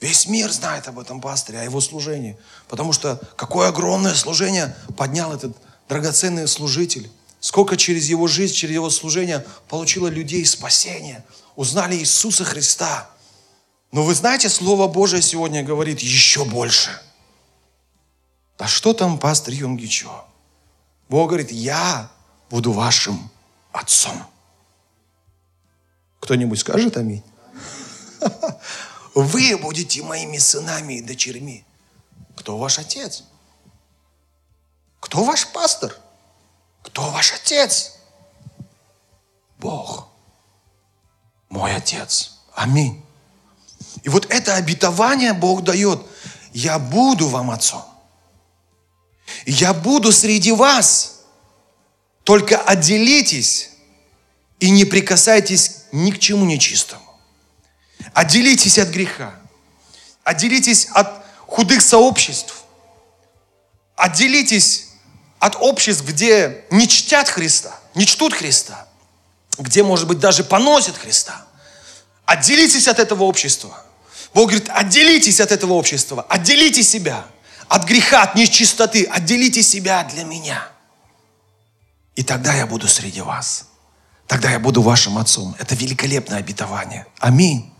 Весь 0.00 0.28
мир 0.28 0.50
знает 0.50 0.88
об 0.88 0.98
этом 0.98 1.20
пасторе, 1.20 1.60
о 1.60 1.64
его 1.64 1.80
служении. 1.80 2.36
Потому 2.68 2.92
что 2.92 3.20
какое 3.36 3.68
огромное 3.68 4.14
служение 4.14 4.74
поднял 4.96 5.34
этот 5.34 5.56
драгоценный 5.88 6.46
служитель. 6.48 7.10
Сколько 7.40 7.76
через 7.76 8.08
его 8.08 8.26
жизнь, 8.26 8.54
через 8.54 8.74
его 8.74 8.90
служение 8.90 9.46
получило 9.68 10.08
людей 10.08 10.44
спасения, 10.44 11.24
узнали 11.56 11.96
Иисуса 11.96 12.44
Христа. 12.44 13.10
Но 13.92 14.02
вы 14.02 14.14
знаете, 14.14 14.48
Слово 14.48 14.88
Божие 14.88 15.22
сегодня 15.22 15.62
говорит 15.62 16.00
еще 16.00 16.44
больше. 16.44 16.90
Да 18.58 18.66
что 18.66 18.92
там 18.92 19.18
пастор 19.18 19.54
Юнгичо? 19.54 20.24
Бог 21.08 21.28
говорит, 21.28 21.52
я 21.52 22.10
буду 22.50 22.72
вашим 22.72 23.30
отцом. 23.72 24.20
Кто-нибудь 26.20 26.58
скажет 26.58 26.96
аминь? 26.96 27.22
Вы 29.14 29.56
будете 29.56 30.02
моими 30.02 30.38
сынами 30.38 30.94
и 30.94 31.02
дочерьми. 31.02 31.64
Кто 32.36 32.58
ваш 32.58 32.78
отец? 32.78 33.24
Кто 35.00 35.24
ваш 35.24 35.46
пастор? 35.52 35.96
Кто 36.88 37.10
ваш 37.10 37.34
отец? 37.34 37.92
Бог. 39.58 40.08
Мой 41.50 41.74
отец. 41.74 42.38
Аминь. 42.54 43.04
И 44.02 44.08
вот 44.08 44.26
это 44.30 44.54
обетование 44.54 45.34
Бог 45.34 45.62
дает. 45.64 46.00
Я 46.52 46.78
буду 46.78 47.28
вам 47.28 47.50
отцом. 47.50 47.84
Я 49.44 49.74
буду 49.74 50.12
среди 50.12 50.50
вас. 50.50 51.20
Только 52.24 52.58
отделитесь 52.58 53.70
и 54.58 54.70
не 54.70 54.84
прикасайтесь 54.84 55.82
ни 55.92 56.10
к 56.10 56.18
чему 56.18 56.46
нечистому. 56.46 57.04
Отделитесь 58.14 58.78
от 58.78 58.88
греха. 58.88 59.38
Отделитесь 60.24 60.86
от 60.94 61.22
худых 61.46 61.82
сообществ. 61.82 62.64
Отделитесь 63.94 64.87
от 65.38 65.56
обществ, 65.60 66.04
где 66.04 66.64
не 66.70 66.88
чтят 66.88 67.28
Христа, 67.28 67.78
не 67.94 68.06
чтут 68.06 68.34
Христа, 68.34 68.88
где, 69.58 69.82
может 69.82 70.06
быть, 70.06 70.18
даже 70.18 70.44
поносят 70.44 70.96
Христа. 70.96 71.46
Отделитесь 72.24 72.88
от 72.88 72.98
этого 72.98 73.24
общества. 73.24 73.84
Бог 74.34 74.50
говорит, 74.50 74.68
отделитесь 74.68 75.40
от 75.40 75.52
этого 75.52 75.72
общества, 75.72 76.26
отделите 76.28 76.82
себя 76.82 77.24
от 77.68 77.84
греха, 77.84 78.22
от 78.22 78.34
нечистоты, 78.34 79.04
отделите 79.04 79.62
себя 79.62 80.04
для 80.04 80.24
меня. 80.24 80.68
И 82.16 82.22
тогда 82.22 82.54
я 82.54 82.66
буду 82.66 82.88
среди 82.88 83.20
вас. 83.20 83.68
Тогда 84.26 84.50
я 84.50 84.58
буду 84.58 84.82
вашим 84.82 85.18
отцом. 85.18 85.54
Это 85.58 85.74
великолепное 85.74 86.38
обетование. 86.38 87.06
Аминь. 87.18 87.72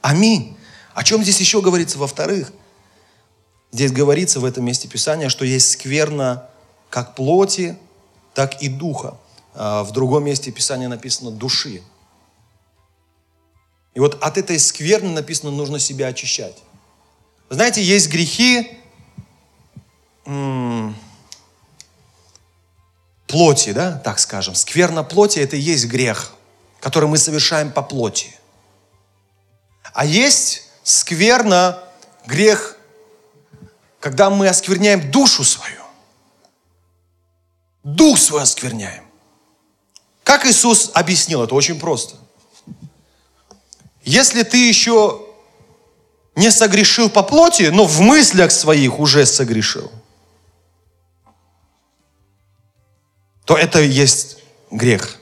Аминь. 0.00 0.56
О 0.94 1.04
чем 1.04 1.22
здесь 1.22 1.38
еще 1.38 1.60
говорится? 1.60 1.98
Во-вторых, 1.98 2.52
здесь 3.70 3.92
говорится 3.92 4.40
в 4.40 4.44
этом 4.44 4.64
месте 4.64 4.88
Писания, 4.88 5.28
что 5.28 5.44
есть 5.44 5.72
скверно 5.72 6.48
как 6.92 7.14
плоти, 7.14 7.78
так 8.34 8.60
и 8.60 8.68
духа. 8.68 9.16
А 9.54 9.82
в 9.82 9.92
другом 9.92 10.24
месте 10.24 10.52
Писания 10.52 10.88
написано 10.88 11.30
души. 11.30 11.82
И 13.94 14.00
вот 14.00 14.22
от 14.22 14.36
этой 14.36 14.58
скверны 14.58 15.08
написано, 15.10 15.50
нужно 15.50 15.78
себя 15.78 16.08
очищать. 16.08 16.62
знаете, 17.48 17.82
есть 17.82 18.10
грехи 18.10 18.78
плоти, 23.26 23.72
да, 23.72 23.98
так 23.98 24.18
скажем. 24.18 24.54
Скверна 24.54 25.02
плоти– 25.02 25.38
это 25.40 25.56
и 25.56 25.60
есть 25.60 25.86
грех, 25.86 26.34
который 26.78 27.08
мы 27.08 27.16
совершаем 27.16 27.72
по 27.72 27.80
плоти. 27.82 28.38
А 29.94 30.04
есть 30.04 30.68
скверна 30.82 31.82
грех, 32.26 32.76
когда 33.98 34.28
мы 34.28 34.48
оскверняем 34.48 35.10
душу 35.10 35.42
свою. 35.42 35.81
Дух 37.82 38.18
свой 38.18 38.42
оскверняем. 38.42 39.04
Как 40.22 40.46
Иисус 40.46 40.90
объяснил 40.94 41.42
это? 41.42 41.54
Очень 41.54 41.80
просто. 41.80 42.16
Если 44.04 44.42
ты 44.42 44.68
еще 44.68 45.20
не 46.34 46.50
согрешил 46.50 47.10
по 47.10 47.22
плоти, 47.22 47.64
но 47.64 47.84
в 47.84 48.00
мыслях 48.00 48.52
своих 48.52 48.98
уже 48.98 49.26
согрешил, 49.26 49.90
то 53.44 53.56
это 53.56 53.80
и 53.80 53.88
есть 53.88 54.38
грех. 54.70 55.18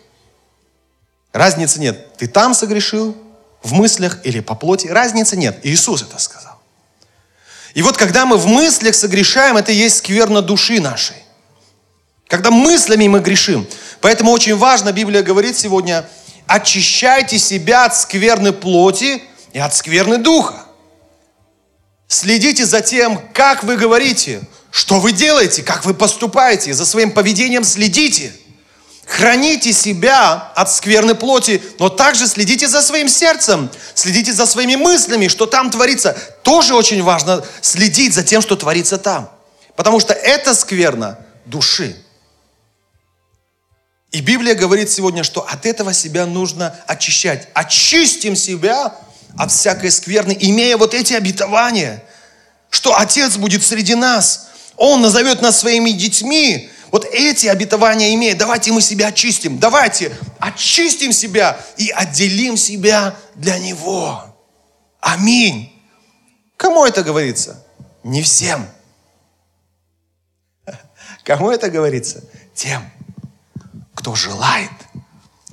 Разницы 1.32 1.80
нет. 1.80 2.16
Ты 2.16 2.26
там 2.26 2.54
согрешил, 2.54 3.16
в 3.62 3.72
мыслях 3.72 4.24
или 4.24 4.40
по 4.40 4.54
плоти, 4.54 4.86
разницы 4.86 5.36
нет. 5.36 5.60
Иисус 5.64 6.02
это 6.02 6.18
сказал. 6.18 6.58
И 7.74 7.82
вот 7.82 7.96
когда 7.96 8.26
мы 8.26 8.36
в 8.36 8.46
мыслях 8.46 8.94
согрешаем, 8.94 9.56
это 9.56 9.72
и 9.72 9.76
есть 9.76 9.98
скверно 9.98 10.42
души 10.42 10.80
нашей. 10.80 11.16
Когда 12.30 12.52
мыслями 12.52 13.08
мы 13.08 13.18
грешим. 13.18 13.66
Поэтому 14.00 14.30
очень 14.30 14.56
важно, 14.56 14.92
Библия 14.92 15.22
говорит 15.22 15.58
сегодня, 15.58 16.08
очищайте 16.46 17.40
себя 17.40 17.86
от 17.86 17.96
скверны 17.96 18.52
плоти 18.52 19.20
и 19.52 19.58
от 19.58 19.74
скверны 19.74 20.16
духа. 20.16 20.64
Следите 22.06 22.64
за 22.64 22.82
тем, 22.82 23.20
как 23.34 23.64
вы 23.64 23.76
говорите, 23.76 24.42
что 24.70 25.00
вы 25.00 25.10
делаете, 25.10 25.64
как 25.64 25.84
вы 25.84 25.92
поступаете, 25.92 26.72
за 26.72 26.86
своим 26.86 27.10
поведением 27.10 27.64
следите. 27.64 28.32
Храните 29.06 29.72
себя 29.72 30.52
от 30.54 30.72
скверной 30.72 31.16
плоти, 31.16 31.60
но 31.80 31.88
также 31.88 32.28
следите 32.28 32.68
за 32.68 32.80
своим 32.80 33.08
сердцем, 33.08 33.68
следите 33.94 34.32
за 34.32 34.46
своими 34.46 34.76
мыслями, 34.76 35.26
что 35.26 35.46
там 35.46 35.68
творится. 35.68 36.16
Тоже 36.44 36.76
очень 36.76 37.02
важно 37.02 37.44
следить 37.60 38.14
за 38.14 38.22
тем, 38.22 38.40
что 38.40 38.54
творится 38.54 38.98
там. 38.98 39.28
Потому 39.74 39.98
что 39.98 40.12
это 40.14 40.54
скверно 40.54 41.18
души. 41.44 41.96
И 44.12 44.20
Библия 44.20 44.54
говорит 44.54 44.90
сегодня, 44.90 45.22
что 45.22 45.42
от 45.42 45.66
этого 45.66 45.92
себя 45.92 46.26
нужно 46.26 46.76
очищать. 46.86 47.48
Очистим 47.54 48.34
себя 48.34 48.96
от 49.38 49.52
всякой 49.52 49.90
скверны, 49.92 50.36
имея 50.38 50.76
вот 50.76 50.94
эти 50.94 51.12
обетования, 51.12 52.02
что 52.70 52.98
Отец 52.98 53.36
будет 53.36 53.64
среди 53.64 53.94
нас. 53.94 54.48
Он 54.76 55.00
назовет 55.00 55.42
нас 55.42 55.60
своими 55.60 55.90
детьми. 55.90 56.70
Вот 56.90 57.04
эти 57.04 57.46
обетования 57.46 58.14
имея, 58.14 58.34
давайте 58.34 58.72
мы 58.72 58.82
себя 58.82 59.08
очистим. 59.08 59.58
Давайте 59.58 60.16
очистим 60.40 61.12
себя 61.12 61.60
и 61.76 61.90
отделим 61.90 62.56
себя 62.56 63.14
для 63.36 63.58
Него. 63.58 64.24
Аминь. 65.00 65.72
Кому 66.56 66.84
это 66.84 67.04
говорится? 67.04 67.64
Не 68.02 68.22
всем. 68.22 68.66
Кому 71.24 71.50
это 71.50 71.70
говорится? 71.70 72.24
Тем, 72.54 72.82
кто 74.00 74.14
желает, 74.14 74.70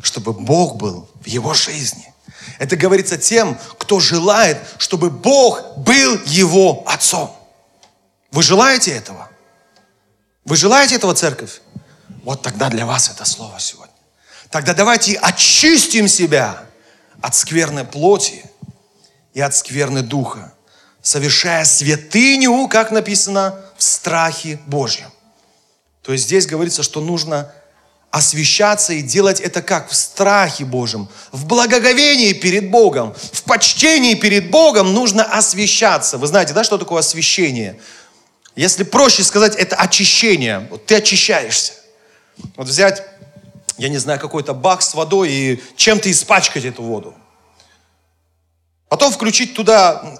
чтобы 0.01 0.31
Бог 0.31 0.77
был 0.77 1.09
в 1.21 1.27
его 1.27 1.53
жизни. 1.53 2.13
Это 2.59 2.77
говорится 2.77 3.17
тем, 3.17 3.59
кто 3.77 3.99
желает, 3.99 4.57
чтобы 4.77 5.09
Бог 5.09 5.75
был 5.79 6.21
его 6.25 6.85
отцом. 6.87 7.35
Вы 8.31 8.43
желаете 8.43 8.91
этого? 8.91 9.29
Вы 10.45 10.55
желаете 10.55 10.95
этого, 10.95 11.13
церковь? 11.13 11.59
Вот 12.23 12.41
тогда 12.41 12.69
для 12.69 12.85
вас 12.85 13.09
это 13.09 13.25
слово 13.25 13.59
сегодня. 13.59 13.93
Тогда 14.49 14.73
давайте 14.73 15.15
очистим 15.17 16.07
себя 16.07 16.63
от 17.21 17.35
скверной 17.35 17.83
плоти 17.83 18.45
и 19.33 19.41
от 19.41 19.53
скверны 19.53 20.03
духа, 20.03 20.53
совершая 21.01 21.65
святыню, 21.65 22.69
как 22.69 22.91
написано, 22.91 23.59
в 23.77 23.83
страхе 23.83 24.57
Божьем. 24.67 25.11
То 26.01 26.13
есть 26.13 26.23
здесь 26.23 26.47
говорится, 26.47 26.81
что 26.81 27.01
нужно 27.01 27.51
освещаться 28.17 28.93
и 28.93 29.01
делать 29.01 29.39
это 29.39 29.61
как? 29.61 29.89
В 29.89 29.95
страхе 29.95 30.65
Божьем, 30.65 31.07
в 31.31 31.45
благоговении 31.45 32.33
перед 32.33 32.69
Богом, 32.69 33.15
в 33.31 33.43
почтении 33.43 34.15
перед 34.15 34.49
Богом 34.49 34.93
нужно 34.93 35.23
освещаться. 35.23 36.17
Вы 36.17 36.27
знаете, 36.27 36.53
да, 36.53 36.63
что 36.63 36.77
такое 36.77 36.99
освещение? 36.99 37.79
Если 38.55 38.83
проще 38.83 39.23
сказать, 39.23 39.55
это 39.55 39.75
очищение. 39.75 40.67
Вот 40.71 40.85
ты 40.85 40.95
очищаешься. 40.95 41.73
Вот 42.55 42.67
взять, 42.67 43.03
я 43.77 43.89
не 43.89 43.99
знаю, 43.99 44.19
какой-то 44.19 44.53
бак 44.53 44.81
с 44.81 44.93
водой 44.95 45.31
и 45.31 45.63
чем-то 45.75 46.11
испачкать 46.11 46.65
эту 46.65 46.81
воду. 46.81 47.13
Потом 48.89 49.11
включить 49.11 49.53
туда 49.53 50.19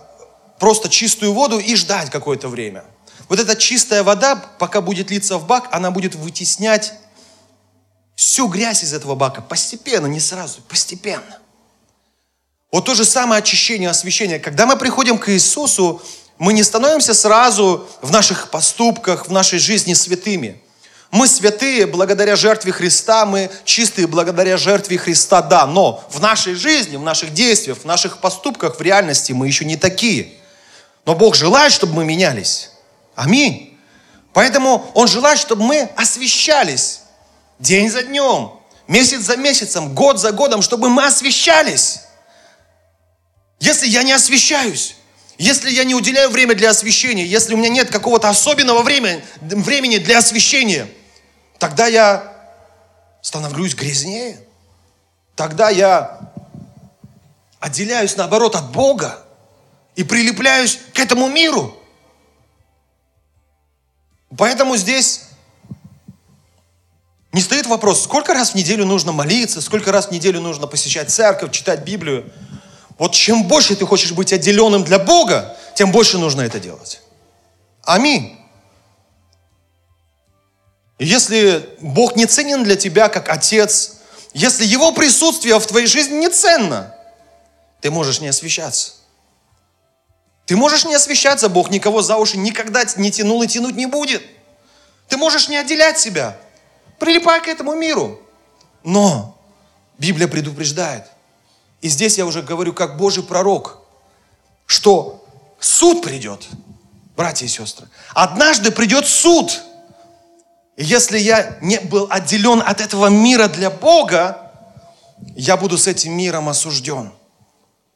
просто 0.59 0.89
чистую 0.89 1.33
воду 1.33 1.57
и 1.57 1.75
ждать 1.75 2.09
какое-то 2.09 2.47
время. 2.47 2.83
Вот 3.29 3.39
эта 3.39 3.55
чистая 3.55 4.03
вода, 4.03 4.35
пока 4.35 4.81
будет 4.81 5.09
литься 5.09 5.37
в 5.37 5.47
бак, 5.47 5.67
она 5.71 5.91
будет 5.91 6.15
вытеснять 6.15 6.93
всю 8.17 8.47
грязь 8.47 8.83
из 8.83 8.93
этого 8.93 9.13
бака 9.15 9.41
постепенно, 9.41 10.07
не 10.07 10.19
сразу, 10.19 10.59
постепенно. 10.67 11.37
Вот 12.71 12.83
то 12.83 12.95
же 12.95 13.05
самое 13.05 13.39
очищение, 13.39 13.89
освящение. 13.89 14.39
Когда 14.39 14.65
мы 14.65 14.75
приходим 14.75 15.19
к 15.19 15.29
Иисусу, 15.29 16.01
мы 16.39 16.51
не 16.53 16.63
становимся 16.63 17.13
сразу 17.13 17.87
в 18.01 18.11
наших 18.11 18.49
поступках, 18.49 19.27
в 19.27 19.31
нашей 19.31 19.59
жизни 19.59 19.93
святыми. 19.93 20.61
Мы 21.11 21.27
святые 21.27 21.85
благодаря 21.85 22.35
жертве 22.35 22.71
Христа, 22.71 23.25
мы 23.25 23.51
чистые 23.63 24.07
благодаря 24.07 24.57
жертве 24.57 24.97
Христа, 24.97 25.43
да, 25.43 25.67
но 25.67 26.03
в 26.09 26.19
нашей 26.19 26.55
жизни, 26.55 26.97
в 26.97 27.03
наших 27.03 27.33
действиях, 27.33 27.77
в 27.77 27.85
наших 27.85 28.17
поступках, 28.17 28.77
в 28.77 28.81
реальности 28.81 29.31
мы 29.31 29.45
еще 29.45 29.63
не 29.63 29.77
такие. 29.77 30.33
Но 31.05 31.13
Бог 31.13 31.35
желает, 31.35 31.71
чтобы 31.71 31.93
мы 31.93 32.03
менялись. 32.03 32.71
Аминь. 33.15 33.77
Поэтому 34.33 34.89
Он 34.95 35.07
желает, 35.07 35.39
чтобы 35.39 35.63
мы 35.63 35.89
освещались 35.95 37.01
день 37.59 37.89
за 37.89 38.03
днем, 38.03 38.53
месяц 38.87 39.21
за 39.21 39.37
месяцем, 39.37 39.93
год 39.93 40.19
за 40.19 40.31
годом, 40.31 40.61
чтобы 40.61 40.89
мы 40.89 41.05
освещались. 41.05 42.01
Если 43.59 43.87
я 43.87 44.03
не 44.03 44.13
освещаюсь, 44.13 44.95
если 45.37 45.69
я 45.69 45.83
не 45.83 45.95
уделяю 45.95 46.29
время 46.29 46.55
для 46.55 46.69
освещения, 46.71 47.25
если 47.25 47.53
у 47.53 47.57
меня 47.57 47.69
нет 47.69 47.89
какого-то 47.91 48.29
особенного 48.29 48.81
времени, 48.81 49.97
для 49.97 50.17
освещения, 50.17 50.87
тогда 51.59 51.87
я 51.87 52.33
становлюсь 53.21 53.75
грязнее. 53.75 54.39
Тогда 55.35 55.69
я 55.69 56.31
отделяюсь, 57.59 58.15
наоборот, 58.15 58.55
от 58.55 58.71
Бога 58.71 59.23
и 59.95 60.03
прилепляюсь 60.03 60.79
к 60.93 60.99
этому 60.99 61.27
миру. 61.27 61.77
Поэтому 64.35 64.75
здесь 64.77 65.26
не 67.37 67.41
стоит 67.43 67.67
вопрос, 67.67 68.01
сколько 68.01 68.33
раз 68.33 68.53
в 68.53 68.55
неделю 68.55 68.83
нужно 68.83 69.11
молиться, 69.11 69.61
сколько 69.61 69.91
раз 69.91 70.07
в 70.07 70.11
неделю 70.11 70.41
нужно 70.41 70.65
посещать 70.65 71.11
церковь, 71.11 71.51
читать 71.51 71.81
Библию. 71.81 72.33
Вот 72.97 73.13
чем 73.13 73.43
больше 73.43 73.75
ты 73.75 73.85
хочешь 73.85 74.11
быть 74.11 74.33
отделенным 74.33 74.83
для 74.83 74.97
Бога, 74.97 75.55
тем 75.75 75.91
больше 75.91 76.17
нужно 76.17 76.41
это 76.41 76.59
делать. 76.59 76.99
Аминь. 77.83 78.35
если 80.97 81.69
Бог 81.79 82.15
не 82.15 82.25
ценен 82.25 82.63
для 82.63 82.75
тебя 82.75 83.07
как 83.07 83.29
Отец, 83.29 83.97
если 84.33 84.65
Его 84.65 84.91
присутствие 84.91 85.59
в 85.59 85.67
твоей 85.67 85.85
жизни 85.85 86.15
не 86.15 86.29
ценно, 86.29 86.95
ты 87.81 87.91
можешь 87.91 88.19
не 88.19 88.29
освещаться. 88.29 88.93
Ты 90.47 90.55
можешь 90.55 90.85
не 90.85 90.95
освещаться, 90.95 91.49
Бог 91.49 91.69
никого 91.69 92.01
за 92.01 92.17
уши 92.17 92.35
никогда 92.39 92.83
не 92.95 93.11
тянул 93.11 93.43
и 93.43 93.47
тянуть 93.47 93.75
не 93.75 93.85
будет. 93.85 94.23
Ты 95.07 95.17
можешь 95.17 95.49
не 95.49 95.57
отделять 95.57 95.99
себя 95.99 96.35
прилипай 96.99 97.41
к 97.41 97.47
этому 97.47 97.75
миру. 97.75 98.19
Но 98.83 99.37
Библия 99.97 100.27
предупреждает, 100.27 101.05
и 101.81 101.89
здесь 101.89 102.17
я 102.17 102.25
уже 102.25 102.41
говорю 102.41 102.73
как 102.73 102.97
Божий 102.97 103.23
пророк, 103.23 103.79
что 104.65 105.25
суд 105.59 106.03
придет, 106.03 106.47
братья 107.15 107.45
и 107.45 107.49
сестры. 107.49 107.87
Однажды 108.13 108.71
придет 108.71 109.07
суд. 109.07 109.61
И 110.75 110.83
если 110.83 111.17
я 111.17 111.57
не 111.61 111.79
был 111.79 112.07
отделен 112.09 112.61
от 112.65 112.81
этого 112.81 113.07
мира 113.07 113.47
для 113.47 113.69
Бога, 113.69 114.51
я 115.35 115.57
буду 115.57 115.77
с 115.77 115.87
этим 115.87 116.13
миром 116.13 116.49
осужден. 116.49 117.11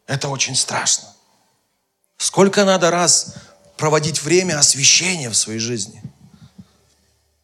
Это 0.07 0.29
очень 0.29 0.55
страшно. 0.55 1.07
Сколько 2.17 2.65
надо 2.65 2.91
раз 2.91 3.35
проводить 3.77 4.21
время 4.21 4.59
освящения 4.59 5.29
в 5.29 5.35
своей 5.35 5.59
жизни– 5.59 6.01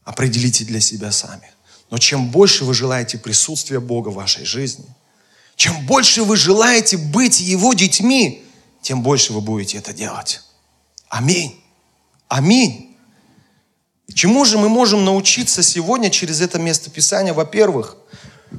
Определите 0.07 0.63
для 0.63 0.79
себя 0.79 1.11
сами. 1.11 1.51
Но 1.89 1.97
чем 1.97 2.29
больше 2.29 2.63
вы 2.63 2.73
желаете 2.73 3.17
присутствия 3.17 3.81
Бога 3.81 4.07
в 4.07 4.13
вашей 4.13 4.45
жизни, 4.45 4.85
чем 5.57 5.85
больше 5.85 6.23
вы 6.23 6.37
желаете 6.37 6.95
быть 6.95 7.41
Его 7.41 7.73
детьми, 7.73 8.41
тем 8.81 9.03
больше 9.03 9.33
вы 9.33 9.41
будете 9.41 9.79
это 9.79 9.91
делать. 9.91 10.43
Аминь. 11.09 11.61
Аминь. 12.29 12.95
Чему 14.13 14.45
же 14.45 14.57
мы 14.57 14.69
можем 14.69 15.03
научиться 15.03 15.61
сегодня 15.61 16.09
через 16.09 16.39
это 16.39 16.57
место 16.57 16.89
Писания? 16.89 17.33
Во-первых, 17.33 17.97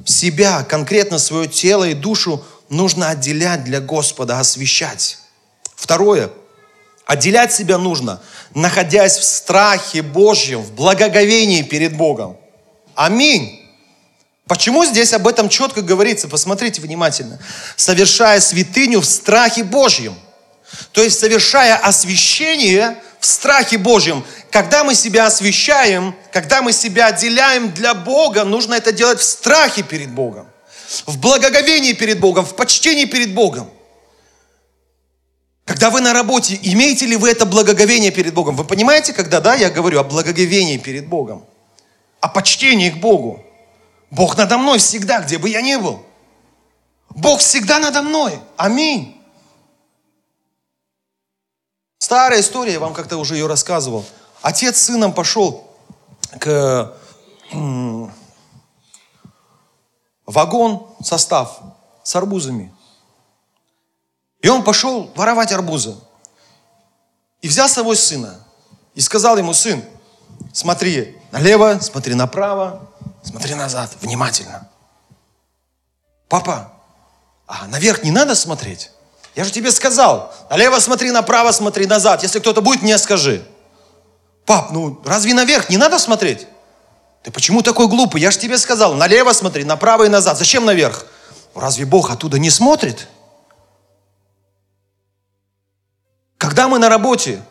себя, 0.05 0.63
конкретно 0.63 1.17
свое 1.17 1.47
тело 1.47 1.89
и 1.89 1.95
душу 1.95 2.45
нужно 2.69 3.09
отделять 3.09 3.63
для 3.63 3.81
Господа, 3.81 4.39
освещать. 4.39 5.17
Второе, 5.75 6.29
отделять 7.09 7.51
себя 7.51 7.79
нужно, 7.79 8.21
находясь 8.53 9.17
в 9.17 9.23
страхе 9.23 10.03
Божьем, 10.03 10.61
в 10.61 10.73
благоговении 10.73 11.63
перед 11.63 11.97
Богом. 11.97 12.37
Аминь. 12.93 13.67
Почему 14.47 14.85
здесь 14.85 15.11
об 15.13 15.27
этом 15.27 15.49
четко 15.49 15.81
говорится? 15.81 16.27
Посмотрите 16.27 16.81
внимательно. 16.81 17.39
Совершая 17.75 18.39
святыню 18.39 19.01
в 19.01 19.05
страхе 19.05 19.63
Божьем. 19.63 20.13
То 20.91 21.01
есть 21.01 21.17
совершая 21.17 21.77
освящение 21.77 22.95
в 23.19 23.25
страхе 23.25 23.79
Божьем. 23.79 24.23
Когда 24.51 24.83
мы 24.83 24.93
себя 24.93 25.25
освящаем, 25.25 26.15
когда 26.31 26.61
мы 26.61 26.71
себя 26.73 27.07
отделяем 27.07 27.71
для 27.71 27.95
Бога, 27.95 28.43
нужно 28.43 28.75
это 28.75 28.91
делать 28.91 29.19
в 29.19 29.23
страхе 29.23 29.81
перед 29.81 30.11
Богом. 30.11 30.47
В 31.07 31.17
благоговении 31.17 31.93
перед 31.93 32.19
Богом, 32.19 32.45
в 32.45 32.55
почтении 32.55 33.05
перед 33.05 33.33
Богом. 33.33 33.71
Когда 35.69 35.91
вы 35.91 36.01
на 36.01 36.13
работе, 36.13 36.59
имеете 36.63 37.05
ли 37.05 37.15
вы 37.15 37.29
это 37.29 37.45
благоговение 37.45 38.09
перед 38.09 38.33
Богом? 38.33 38.55
Вы 38.55 38.63
понимаете, 38.63 39.13
когда, 39.13 39.39
да, 39.39 39.53
я 39.53 39.69
говорю 39.69 39.99
о 39.99 40.03
благоговении 40.03 40.77
перед 40.77 41.07
Богом? 41.07 41.45
О 42.21 42.27
почтении 42.27 42.89
к 42.89 42.97
Богу. 42.97 43.45
Бог 44.09 44.35
надо 44.35 44.57
мной 44.57 44.79
всегда, 44.79 45.21
где 45.21 45.37
бы 45.37 45.47
я 45.47 45.61
ни 45.61 45.75
был. 45.75 46.03
Бог 47.11 47.41
всегда 47.41 47.77
надо 47.77 48.01
мной. 48.01 48.39
Аминь. 48.57 49.21
Старая 51.99 52.41
история, 52.41 52.73
я 52.73 52.79
вам 52.79 52.95
как-то 52.95 53.17
уже 53.17 53.35
ее 53.35 53.45
рассказывал. 53.45 54.03
Отец 54.41 54.75
с 54.75 54.85
сыном 54.85 55.13
пошел 55.13 55.69
к 56.39 56.97
вагон, 60.25 60.87
состав 61.03 61.59
с 62.01 62.15
арбузами. 62.15 62.73
И 64.41 64.49
он 64.49 64.63
пошел 64.63 65.11
воровать 65.15 65.51
арбузы. 65.51 65.95
И 67.41 67.47
взял 67.47 67.67
с 67.67 67.73
собой 67.73 67.95
сына. 67.95 68.39
И 68.95 69.01
сказал 69.01 69.37
ему, 69.37 69.53
сын, 69.53 69.83
смотри 70.53 71.17
налево, 71.31 71.79
смотри 71.81 72.15
направо, 72.15 72.89
смотри 73.23 73.55
назад, 73.55 73.91
внимательно. 74.01 74.67
Папа, 76.27 76.71
а 77.47 77.67
наверх 77.67 78.03
не 78.03 78.11
надо 78.11 78.35
смотреть? 78.35 78.91
Я 79.35 79.43
же 79.43 79.51
тебе 79.51 79.71
сказал, 79.71 80.33
налево 80.49 80.79
смотри, 80.79 81.11
направо 81.11 81.51
смотри, 81.51 81.85
назад. 81.85 82.23
Если 82.23 82.39
кто-то 82.39 82.61
будет, 82.61 82.81
мне 82.81 82.97
скажи. 82.97 83.45
Пап, 84.45 84.71
ну 84.71 84.99
разве 85.05 85.33
наверх 85.33 85.69
не 85.69 85.77
надо 85.77 85.99
смотреть? 85.99 86.47
Ты 87.23 87.31
почему 87.31 87.61
такой 87.61 87.87
глупый? 87.87 88.21
Я 88.21 88.31
же 88.31 88.39
тебе 88.39 88.57
сказал, 88.57 88.95
налево 88.95 89.33
смотри, 89.33 89.63
направо 89.63 90.05
и 90.05 90.09
назад. 90.09 90.37
Зачем 90.37 90.65
наверх? 90.65 91.05
Разве 91.53 91.85
Бог 91.85 92.09
оттуда 92.11 92.39
не 92.39 92.49
смотрит? 92.49 93.07
Когда 96.59 96.67
мы 96.67 96.77
на 96.77 96.89
работе, 96.89 97.41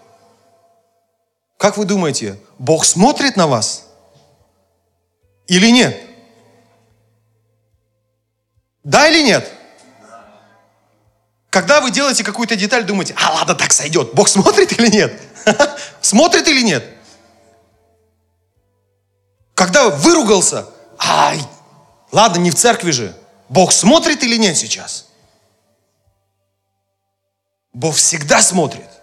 как 1.56 1.78
вы 1.78 1.86
думаете, 1.86 2.38
Бог 2.58 2.84
смотрит 2.84 3.36
на 3.36 3.46
вас? 3.46 3.86
Или 5.46 5.70
нет? 5.70 5.98
Да 8.84 9.08
или 9.08 9.22
нет? 9.22 9.50
Когда 11.48 11.80
вы 11.80 11.90
делаете 11.90 12.22
какую-то 12.22 12.54
деталь, 12.54 12.84
думаете, 12.84 13.14
а 13.16 13.32
ладно, 13.32 13.54
так 13.54 13.72
сойдет. 13.72 14.12
Бог 14.12 14.28
смотрит 14.28 14.78
или 14.78 14.90
нет? 14.90 15.18
Смотрит 16.02 16.46
или 16.46 16.60
нет? 16.60 16.84
Когда 19.54 19.88
выругался, 19.88 20.66
ай, 20.98 21.40
ладно, 22.12 22.40
не 22.40 22.50
в 22.50 22.56
церкви 22.56 22.90
же. 22.90 23.16
Бог 23.48 23.72
смотрит 23.72 24.22
или 24.22 24.36
нет 24.36 24.58
сейчас? 24.58 25.06
Бог 27.72 27.94
всегда 27.94 28.42
смотрит. 28.42 28.97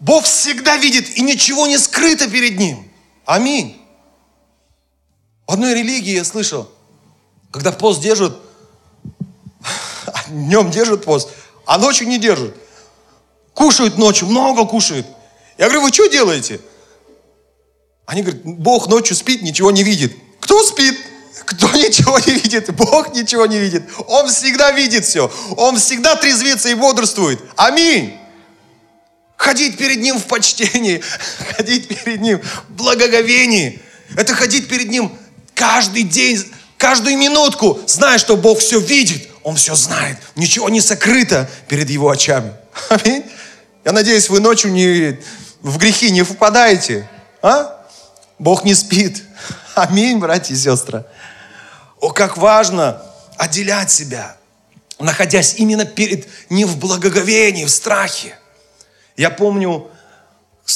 Бог 0.00 0.24
всегда 0.24 0.76
видит, 0.76 1.16
и 1.16 1.22
ничего 1.22 1.66
не 1.66 1.78
скрыто 1.78 2.28
перед 2.28 2.58
Ним. 2.58 2.90
Аминь. 3.24 3.80
В 5.46 5.52
одной 5.52 5.74
религии 5.74 6.14
я 6.14 6.24
слышал, 6.24 6.70
когда 7.50 7.72
пост 7.72 8.00
держат, 8.00 8.36
днем 10.28 10.70
держат 10.70 11.04
пост, 11.04 11.30
а 11.64 11.78
ночью 11.78 12.08
не 12.08 12.18
держат. 12.18 12.54
Кушают 13.54 13.96
ночью, 13.96 14.28
много 14.28 14.66
кушают. 14.66 15.06
Я 15.56 15.66
говорю, 15.66 15.82
вы 15.82 15.92
что 15.92 16.06
делаете? 16.08 16.60
Они 18.04 18.22
говорят, 18.22 18.42
Бог 18.44 18.88
ночью 18.88 19.16
спит, 19.16 19.42
ничего 19.42 19.70
не 19.70 19.82
видит. 19.82 20.14
Кто 20.40 20.62
спит? 20.62 20.96
Кто 21.44 21.68
ничего 21.72 22.18
не 22.18 22.32
видит? 22.32 22.74
Бог 22.74 23.14
ничего 23.14 23.46
не 23.46 23.58
видит. 23.58 23.84
Он 24.08 24.28
всегда 24.28 24.72
видит 24.72 25.06
все. 25.06 25.32
Он 25.56 25.78
всегда 25.78 26.16
трезвится 26.16 26.68
и 26.68 26.74
бодрствует. 26.74 27.40
Аминь. 27.56 28.18
Ходить 29.46 29.78
перед 29.78 30.00
Ним 30.00 30.18
в 30.18 30.24
почтении, 30.24 31.00
ходить 31.56 31.86
перед 31.86 32.20
Ним 32.20 32.42
в 32.68 32.72
благоговении. 32.72 33.80
Это 34.16 34.34
ходить 34.34 34.66
перед 34.66 34.88
Ним 34.88 35.16
каждый 35.54 36.02
день, 36.02 36.44
каждую 36.76 37.16
минутку, 37.16 37.78
зная, 37.86 38.18
что 38.18 38.36
Бог 38.36 38.58
все 38.58 38.80
видит, 38.80 39.28
он 39.44 39.54
все 39.54 39.76
знает. 39.76 40.16
Ничего 40.34 40.68
не 40.68 40.80
сокрыто 40.80 41.48
перед 41.68 41.88
Его 41.88 42.10
очами. 42.10 42.54
Аминь. 42.88 43.22
Я 43.84 43.92
надеюсь, 43.92 44.28
вы 44.30 44.40
ночью 44.40 44.72
не, 44.72 45.20
в 45.62 45.78
грехи 45.78 46.10
не 46.10 46.24
впадаете. 46.24 47.08
А? 47.40 47.86
Бог 48.40 48.64
не 48.64 48.74
спит. 48.74 49.22
Аминь, 49.76 50.18
братья 50.18 50.54
и 50.54 50.56
сестры. 50.56 51.04
О, 52.00 52.10
как 52.10 52.36
важно 52.36 53.00
отделять 53.36 53.92
себя, 53.92 54.38
находясь 54.98 55.54
именно 55.54 55.84
перед, 55.84 56.26
не 56.50 56.64
в 56.64 56.78
благоговении, 56.78 57.64
в 57.64 57.70
страхе. 57.70 58.34
Я 59.16 59.30
помню, 59.30 59.90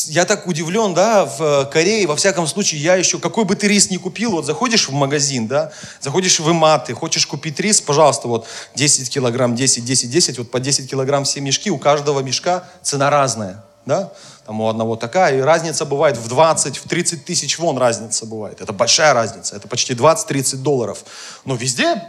я 0.07 0.25
так 0.25 0.47
удивлен, 0.47 0.95
да, 0.95 1.25
в 1.25 1.43
э, 1.43 1.67
Корее, 1.67 2.07
во 2.07 2.17
всяком 2.17 2.47
случае, 2.47 2.81
я 2.81 2.95
еще, 2.95 3.19
какой 3.19 3.45
бы 3.45 3.57
ты 3.57 3.69
рис 3.69 3.91
ни 3.91 3.97
купил, 3.97 4.33
вот 4.33 4.47
заходишь 4.47 4.89
в 4.89 4.93
магазин, 4.93 5.47
да, 5.49 5.73
заходишь 6.01 6.39
в 6.39 6.51
Иматы, 6.51 6.95
хочешь 6.95 7.27
купить 7.27 7.59
рис, 7.61 7.81
пожалуйста, 7.81 8.29
вот 8.29 8.47
10 8.77 9.11
килограмм, 9.11 9.57
10, 9.57 9.85
10, 9.85 10.11
10, 10.11 10.39
вот 10.39 10.51
по 10.51 10.61
10 10.61 10.89
килограмм 10.89 11.25
все 11.25 11.41
мешки, 11.41 11.71
у 11.71 11.79
каждого 11.79 12.21
мешка 12.21 12.65
цена 12.83 13.11
разная, 13.11 13.65
да, 13.85 14.13
там 14.47 14.61
у 14.61 14.69
одного 14.69 14.97
такая, 14.97 15.37
и 15.39 15.41
разница 15.41 15.85
бывает 15.85 16.17
в 16.17 16.29
20, 16.29 16.79
в 16.79 16.89
30 16.89 17.25
тысяч 17.25 17.59
вон 17.59 17.77
разница 17.77 18.27
бывает, 18.27 18.61
это 18.61 18.73
большая 18.73 19.13
разница, 19.13 19.57
это 19.57 19.67
почти 19.67 19.95
20-30 19.95 20.57
долларов, 20.59 21.05
но 21.45 21.57
везде 21.57 22.01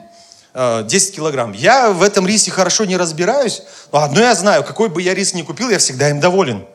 10 0.53 1.09
э, 1.09 1.15
килограмм. 1.15 1.53
Я 1.53 1.91
в 1.91 2.03
этом 2.03 2.27
рисе 2.27 2.51
хорошо 2.51 2.85
не 2.85 2.97
разбираюсь, 2.97 3.61
но 3.91 3.99
одно 3.99 4.19
я 4.19 4.35
знаю, 4.35 4.63
какой 4.63 4.89
бы 4.89 5.01
я 5.01 5.13
рис 5.13 5.33
ни 5.33 5.41
купил, 5.43 5.69
я 5.69 5.77
всегда 5.77 6.09
им 6.09 6.19
доволен. 6.19 6.65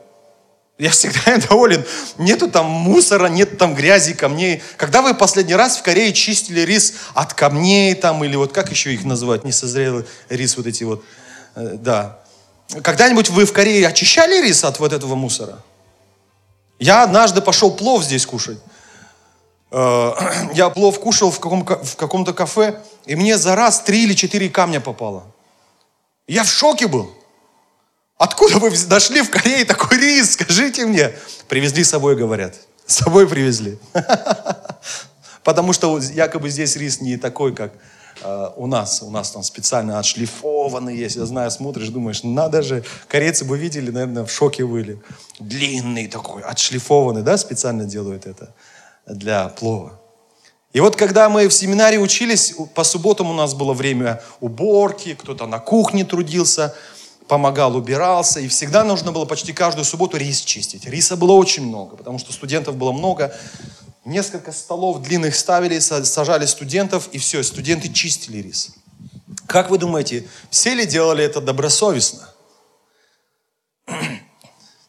Я 0.77 0.91
всегда 0.91 1.37
доволен. 1.49 1.85
Нету 2.17 2.49
там 2.49 2.65
мусора, 2.65 3.27
нет 3.27 3.57
там 3.57 3.75
грязи, 3.75 4.13
камней. 4.13 4.61
Когда 4.77 5.01
вы 5.01 5.13
последний 5.13 5.55
раз 5.55 5.77
в 5.77 5.83
Корее 5.83 6.13
чистили 6.13 6.61
рис 6.61 6.93
от 7.13 7.33
камней 7.33 7.93
там, 7.95 8.23
или 8.23 8.35
вот 8.35 8.51
как 8.51 8.71
еще 8.71 8.93
их 8.93 9.03
называть, 9.03 9.43
несозрелый 9.43 10.05
рис 10.29 10.57
вот 10.57 10.67
эти 10.67 10.83
вот, 10.83 11.03
э, 11.55 11.75
да. 11.79 12.19
Когда-нибудь 12.81 13.29
вы 13.29 13.45
в 13.45 13.53
Корее 13.53 13.87
очищали 13.87 14.41
рис 14.41 14.63
от 14.63 14.79
вот 14.79 14.91
этого 14.91 15.15
мусора? 15.15 15.59
Я 16.79 17.03
однажды 17.03 17.41
пошел 17.41 17.71
плов 17.71 18.03
здесь 18.03 18.25
кушать. 18.25 18.59
Э, 19.71 20.11
я 20.53 20.69
плов 20.69 20.99
кушал 20.99 21.31
в, 21.31 21.39
каком, 21.39 21.65
в 21.65 21.95
каком-то 21.95 22.33
кафе, 22.33 22.81
и 23.05 23.15
мне 23.15 23.37
за 23.37 23.55
раз 23.55 23.81
три 23.81 24.03
или 24.03 24.13
четыре 24.13 24.49
камня 24.49 24.79
попало. 24.79 25.23
Я 26.27 26.43
в 26.43 26.49
шоке 26.49 26.87
был. 26.87 27.13
Откуда 28.17 28.57
вы 28.57 28.71
нашли 28.89 29.21
в 29.21 29.29
Корее 29.29 29.63
такой 29.63 29.97
рис? 29.97 30.33
Скажите 30.33 30.85
мне. 30.85 31.13
Привезли 31.47 31.83
с 31.83 31.89
собой, 31.89 32.15
говорят. 32.15 32.55
С 32.85 32.95
собой 32.95 33.27
привезли. 33.27 33.77
Потому 35.43 35.71
что 35.71 35.97
якобы 35.99 36.49
здесь 36.49 36.75
рис 36.75 36.99
не 36.99 37.17
такой, 37.17 37.53
как 37.53 37.73
э, 38.23 38.49
у 38.57 38.65
нас. 38.65 39.03
У 39.03 39.11
нас 39.11 39.31
там 39.31 39.43
специально 39.43 39.99
отшлифованный 39.99 40.97
есть. 40.97 41.15
Я 41.15 41.25
знаю, 41.25 41.51
смотришь, 41.51 41.89
думаешь, 41.89 42.23
надо 42.23 42.63
же. 42.63 42.83
Корейцы 43.07 43.45
бы 43.45 43.57
видели, 43.57 43.91
наверное, 43.91 44.25
в 44.25 44.31
шоке 44.31 44.65
были. 44.65 44.99
Длинный 45.39 46.07
такой, 46.07 46.41
отшлифованный, 46.41 47.21
да, 47.21 47.37
специально 47.37 47.85
делают 47.85 48.25
это 48.25 48.53
для 49.07 49.47
плова. 49.49 49.99
И 50.73 50.79
вот 50.79 50.95
когда 50.95 51.29
мы 51.29 51.47
в 51.47 51.53
семинаре 51.53 51.97
учились, 51.97 52.53
по 52.75 52.83
субботам 52.83 53.29
у 53.29 53.33
нас 53.33 53.53
было 53.53 53.73
время 53.73 54.21
уборки, 54.41 55.15
кто-то 55.15 55.47
на 55.47 55.59
кухне 55.59 56.05
трудился– 56.05 56.75
помогал, 57.27 57.75
убирался, 57.75 58.39
и 58.39 58.47
всегда 58.47 58.83
нужно 58.83 59.11
было 59.11 59.25
почти 59.25 59.53
каждую 59.53 59.85
субботу 59.85 60.17
рис 60.17 60.41
чистить. 60.41 60.85
Риса 60.85 61.15
было 61.15 61.33
очень 61.33 61.67
много, 61.67 61.95
потому 61.95 62.19
что 62.19 62.33
студентов 62.33 62.75
было 62.75 62.91
много. 62.91 63.35
Несколько 64.05 64.51
столов 64.51 65.01
длинных 65.01 65.35
ставили, 65.35 65.79
сажали 65.79 66.45
студентов, 66.45 67.09
и 67.11 67.17
все, 67.17 67.43
студенты 67.43 67.91
чистили 67.91 68.41
рис. 68.41 68.71
Как 69.45 69.69
вы 69.69 69.77
думаете, 69.77 70.27
все 70.49 70.73
ли 70.73 70.85
делали 70.85 71.23
это 71.23 71.41
добросовестно? 71.41 72.29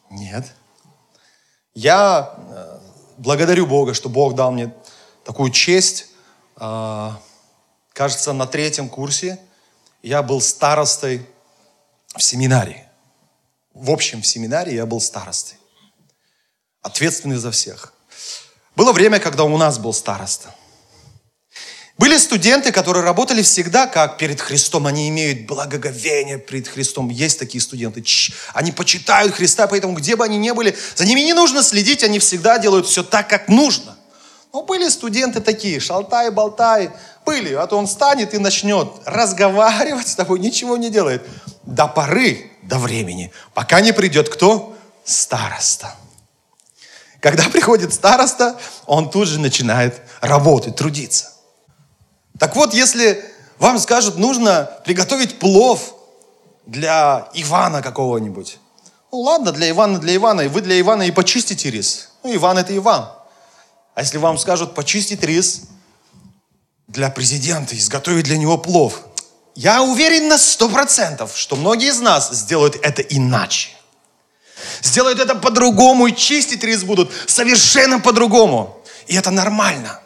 Нет. 0.09 0.45
Я 1.73 2.35
э, 2.37 2.68
благодарю 3.19 3.67
Бога, 3.67 3.93
что 3.93 4.09
Бог 4.09 4.35
дал 4.35 4.51
мне 4.51 4.73
такую 5.23 5.51
честь. 5.51 6.07
А, 6.55 7.19
кажется, 7.93 8.33
на 8.33 8.47
третьем 8.47 8.89
курсе 8.89 9.39
я 10.01 10.23
был 10.23 10.41
старостой 10.41 11.25
в 12.15 12.23
семинарии. 12.23 12.85
В 13.73 13.91
общем, 13.91 14.21
в 14.21 14.27
семинарии 14.27 14.73
я 14.73 14.85
был 14.85 14.99
старостой. 14.99 15.57
Ответственный 16.81 17.35
за 17.35 17.51
всех. 17.51 17.93
Было 18.75 18.93
время, 18.93 19.19
когда 19.19 19.43
у 19.43 19.57
нас 19.57 19.77
был 19.77 19.93
староста. 19.93 20.55
Были 21.99 22.17
студенты, 22.17 22.71
которые 22.71 23.03
работали 23.03 23.41
всегда 23.41 23.85
как 23.85 24.17
перед 24.17 24.39
Христом. 24.39 24.87
Они 24.87 25.09
имеют 25.09 25.45
благоговение 25.45 26.37
перед 26.37 26.65
Христом. 26.65 27.09
Есть 27.09 27.39
такие 27.39 27.59
студенты. 27.59 28.01
Они 28.53 28.71
почитают 28.71 29.35
Христа, 29.35 29.67
поэтому 29.67 29.93
где 29.95 30.15
бы 30.15 30.23
они 30.23 30.37
ни 30.37 30.51
были, 30.51 30.77
за 30.95 31.03
ними 31.03 31.19
не 31.19 31.33
нужно 31.33 31.61
следить, 31.61 32.01
они 32.05 32.19
всегда 32.19 32.57
делают 32.57 32.87
все 32.87 33.03
так, 33.03 33.27
как 33.27 33.49
нужно. 33.49 33.97
Но 34.53 34.63
были 34.63 34.87
студенты 34.87 35.41
такие, 35.41 35.81
шалтай, 35.81 36.31
болтай, 36.31 36.91
были. 37.25 37.53
А 37.53 37.67
то 37.67 37.75
он 37.75 37.85
станет 37.85 38.33
и 38.33 38.37
начнет 38.37 38.89
разговаривать 39.03 40.07
с 40.07 40.15
тобой, 40.15 40.39
ничего 40.39 40.77
не 40.77 40.89
делает. 40.89 41.27
До 41.63 41.89
поры, 41.89 42.49
до 42.63 42.77
времени, 42.77 43.33
пока 43.53 43.81
не 43.81 43.91
придет 43.91 44.29
кто? 44.29 44.73
Староста. 45.03 45.93
Когда 47.19 47.43
приходит 47.51 47.93
староста, 47.93 48.57
он 48.85 49.09
тут 49.11 49.27
же 49.27 49.37
начинает 49.37 50.01
работать, 50.21 50.77
трудиться. 50.77 51.33
Так 52.39 52.55
вот, 52.55 52.73
если 52.73 53.23
вам 53.59 53.77
скажут, 53.77 54.17
нужно 54.17 54.69
приготовить 54.85 55.37
плов 55.39 55.95
для 56.65 57.29
Ивана 57.33 57.81
какого-нибудь. 57.81 58.57
Ну 59.11 59.19
ладно, 59.19 59.51
для 59.51 59.69
Ивана, 59.69 59.99
для 59.99 60.15
Ивана. 60.15 60.41
И 60.41 60.47
вы 60.47 60.61
для 60.61 60.79
Ивана 60.79 61.03
и 61.03 61.11
почистите 61.11 61.69
рис. 61.69 62.09
Ну, 62.23 62.33
Иван 62.33 62.57
это 62.57 62.75
Иван. 62.75 63.09
А 63.95 64.01
если 64.01 64.17
вам 64.17 64.37
скажут 64.37 64.73
почистить 64.73 65.23
рис 65.23 65.63
для 66.87 67.09
президента, 67.09 67.77
изготовить 67.77 68.25
для 68.25 68.37
него 68.37 68.57
плов, 68.57 69.01
я 69.55 69.81
уверен 69.83 70.29
на 70.29 70.37
сто 70.37 70.69
процентов, 70.69 71.35
что 71.35 71.57
многие 71.57 71.89
из 71.89 71.99
нас 71.99 72.31
сделают 72.31 72.77
это 72.81 73.01
иначе. 73.01 73.71
Сделают 74.81 75.19
это 75.19 75.35
по-другому 75.35 76.07
и 76.07 76.15
чистить 76.15 76.63
рис 76.63 76.83
будут 76.83 77.11
совершенно 77.27 77.99
по-другому. 77.99 78.81
И 79.07 79.15
это 79.15 79.31
нормально. 79.31 79.99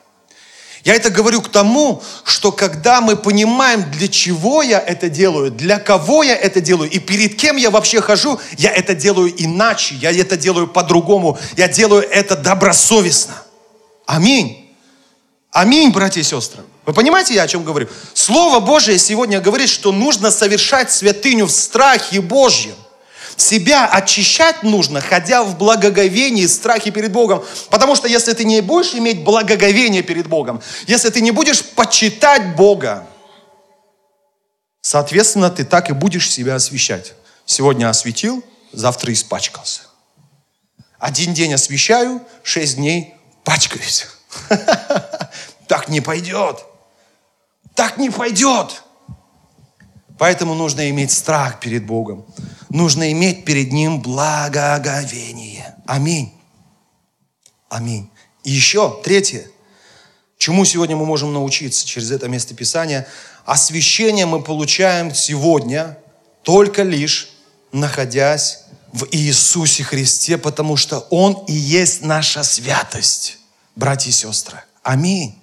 Я 0.84 0.96
это 0.96 1.10
говорю 1.10 1.42
к 1.42 1.48
тому, 1.48 2.04
что 2.26 2.52
когда 2.52 3.00
мы 3.00 3.16
понимаем, 3.16 3.90
для 3.90 4.10
чего 4.10 4.62
я 4.62 4.80
это 4.80 5.08
делаю, 5.08 5.50
для 5.50 5.80
кого 5.80 6.24
я 6.24 6.36
это 6.36 6.60
делаю 6.60 6.90
и 6.90 7.00
перед 7.00 7.36
кем 7.36 7.56
я 7.56 7.70
вообще 7.70 8.02
хожу, 8.02 8.40
я 8.58 8.70
это 8.70 8.94
делаю 8.94 9.34
иначе, 9.38 9.96
я 9.96 10.12
это 10.12 10.36
делаю 10.36 10.68
по-другому, 10.68 11.40
я 11.56 11.70
делаю 11.70 12.04
это 12.10 12.36
добросовестно. 12.36 13.34
Аминь. 14.06 14.76
Аминь, 15.52 15.92
братья 15.92 16.20
и 16.20 16.24
сестры. 16.24 16.64
Вы 16.86 16.92
понимаете, 16.92 17.34
я 17.34 17.44
о 17.44 17.48
чем 17.48 17.64
говорю? 17.64 17.88
Слово 18.14 18.60
Божие 18.60 19.00
сегодня 19.00 19.40
говорит, 19.40 19.70
что 19.70 19.94
нужно 19.94 20.32
совершать 20.32 20.92
святыню 20.92 21.46
в 21.46 21.52
страхе 21.52 22.20
Божьем. 22.20 22.76
Себя 23.36 23.88
очищать 23.88 24.64
нужно, 24.64 25.02
ходя 25.02 25.44
в 25.44 25.58
благоговении, 25.58 26.46
страхе 26.46 26.92
перед 26.92 27.12
Богом. 27.12 27.44
Потому 27.70 27.96
что 27.96 28.08
если 28.08 28.34
ты 28.34 28.46
не 28.46 28.62
будешь 28.62 28.94
иметь 28.94 29.24
благоговение 29.24 30.04
перед 30.04 30.28
Богом, 30.28 30.62
если 30.88 31.10
ты 31.10 31.22
не 31.22 31.32
будешь 31.32 31.64
почитать 31.64 32.56
Бога, 32.56 33.08
соответственно, 34.82 35.50
ты 35.50 35.66
так 35.66 35.90
и 35.90 35.94
будешь 35.94 36.30
себя 36.30 36.56
освещать. 36.56 37.14
Сегодня 37.46 37.90
осветил, 37.90 38.44
завтра 38.72 39.12
испачкался. 39.12 39.82
Один 41.00 41.34
день 41.34 41.54
освещаю, 41.54 42.22
шесть 42.44 42.78
дней 42.78 43.16
пачкаюсь. 43.44 44.08
Так 45.66 45.88
не 45.90 46.02
пойдет. 46.02 46.64
Так 47.74 47.98
не 47.98 48.10
пойдет. 48.10 48.84
Поэтому 50.18 50.54
нужно 50.54 50.90
иметь 50.90 51.12
страх 51.12 51.60
перед 51.60 51.86
Богом. 51.86 52.26
Нужно 52.70 53.12
иметь 53.12 53.46
перед 53.46 53.72
Ним 53.72 54.02
благоговение. 54.02 55.76
Аминь. 55.86 56.34
Аминь. 57.70 58.10
И 58.44 58.52
еще, 58.52 59.02
третье. 59.04 59.48
Чему 60.38 60.66
сегодня 60.66 60.96
мы 60.96 61.06
можем 61.06 61.34
научиться 61.34 61.86
через 61.86 62.12
это 62.12 62.28
место 62.28 62.54
Писания? 62.54 63.08
Освящение 63.46 64.26
мы 64.26 64.42
получаем 64.42 65.14
сегодня 65.14 65.98
только 66.44 66.84
лишь 66.84 67.30
находясь 67.72 68.60
в 68.92 69.08
Иисусе 69.12 69.84
Христе, 69.84 70.38
потому 70.38 70.78
что 70.78 71.00
Он 71.10 71.34
и 71.48 71.54
есть 71.54 72.04
наша 72.04 72.44
святость, 72.44 73.40
братья 73.76 74.10
и 74.10 74.14
сестры. 74.14 74.64
Аминь. 74.84 75.43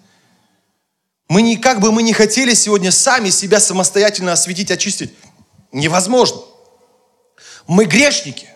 Мы 1.31 1.43
не, 1.43 1.57
как 1.57 1.79
бы 1.79 1.93
мы 1.93 2.03
не 2.03 2.13
хотели 2.13 2.55
сегодня 2.55 2.91
сами 2.91 3.31
себя 3.31 3.61
самостоятельно 3.61 4.33
осветить, 4.33 4.73
очистить, 4.73 5.15
невозможно. 5.71 6.41
Мы 7.69 7.85
грешники. 7.85 8.49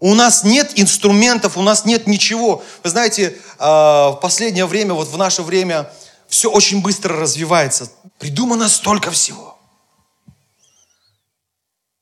У 0.00 0.14
нас 0.14 0.42
нет 0.42 0.72
инструментов, 0.76 1.58
у 1.58 1.62
нас 1.62 1.84
нет 1.84 2.06
ничего. 2.06 2.64
Вы 2.82 2.88
знаете, 2.88 3.36
а, 3.58 4.12
в 4.12 4.20
последнее 4.20 4.64
время, 4.64 4.94
вот 4.94 5.08
в 5.08 5.18
наше 5.18 5.42
время, 5.42 5.92
все 6.28 6.50
очень 6.50 6.80
быстро 6.80 7.14
развивается. 7.14 7.92
Придумано 8.18 8.70
столько 8.70 9.10
всего. 9.10 9.58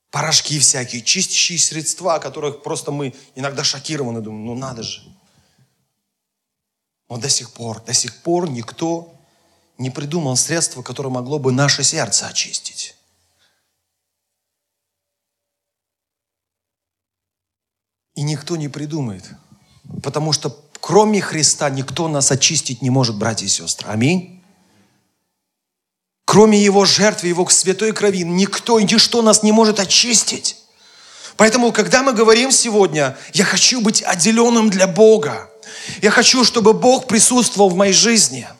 Порошки 0.09 0.57
всякие, 0.57 1.01
чистящие 1.01 1.59
средства, 1.59 2.19
которых 2.19 2.63
просто 2.63 2.93
мы 2.93 3.13
иногда 3.35 3.65
шокированы, 3.65 4.21
думаем, 4.21 4.45
ну 4.45 4.55
надо 4.55 4.83
же. 4.83 5.01
Но 7.09 7.17
до 7.17 7.27
сих 7.27 7.51
пор, 7.51 7.83
до 7.83 7.93
сих 7.93 8.23
пор 8.23 8.49
никто 8.49 9.14
не 9.77 9.89
придумал 9.89 10.37
средство, 10.37 10.81
которое 10.81 11.09
могло 11.09 11.39
бы 11.39 11.51
наше 11.51 11.83
сердце 11.83 12.27
очистить. 12.27 12.95
И 18.15 18.21
никто 18.21 18.55
не 18.55 18.69
придумает. 18.69 19.25
Потому 20.01 20.31
что 20.31 20.49
кроме 20.79 21.19
Христа 21.19 21.69
никто 21.69 22.07
нас 22.07 22.31
очистить 22.31 22.81
не 22.81 22.89
может, 22.89 23.17
братья 23.17 23.45
и 23.45 23.49
сестры. 23.49 23.89
Аминь. 23.89 24.41
Кроме 26.23 26.57
Его 26.63 26.85
жертвы, 26.85 27.27
Его 27.27 27.47
святой 27.49 27.91
крови, 27.91 28.23
никто 28.23 28.79
и 28.79 28.83
ничто 28.83 29.21
нас 29.21 29.43
не 29.43 29.51
может 29.51 29.79
очистить. 29.79 30.57
Поэтому, 31.35 31.73
когда 31.73 32.01
мы 32.01 32.13
говорим 32.13 32.51
сегодня, 32.51 33.17
я 33.33 33.43
хочу 33.43 33.81
быть 33.81 34.01
отделенным 34.01 34.69
для 34.69 34.87
Бога, 34.87 35.49
я 36.01 36.09
хочу, 36.09 36.45
чтобы 36.45 36.73
Бог 36.73 37.07
присутствовал 37.07 37.69
в 37.69 37.75
моей 37.75 37.93
жизни– 37.93 38.47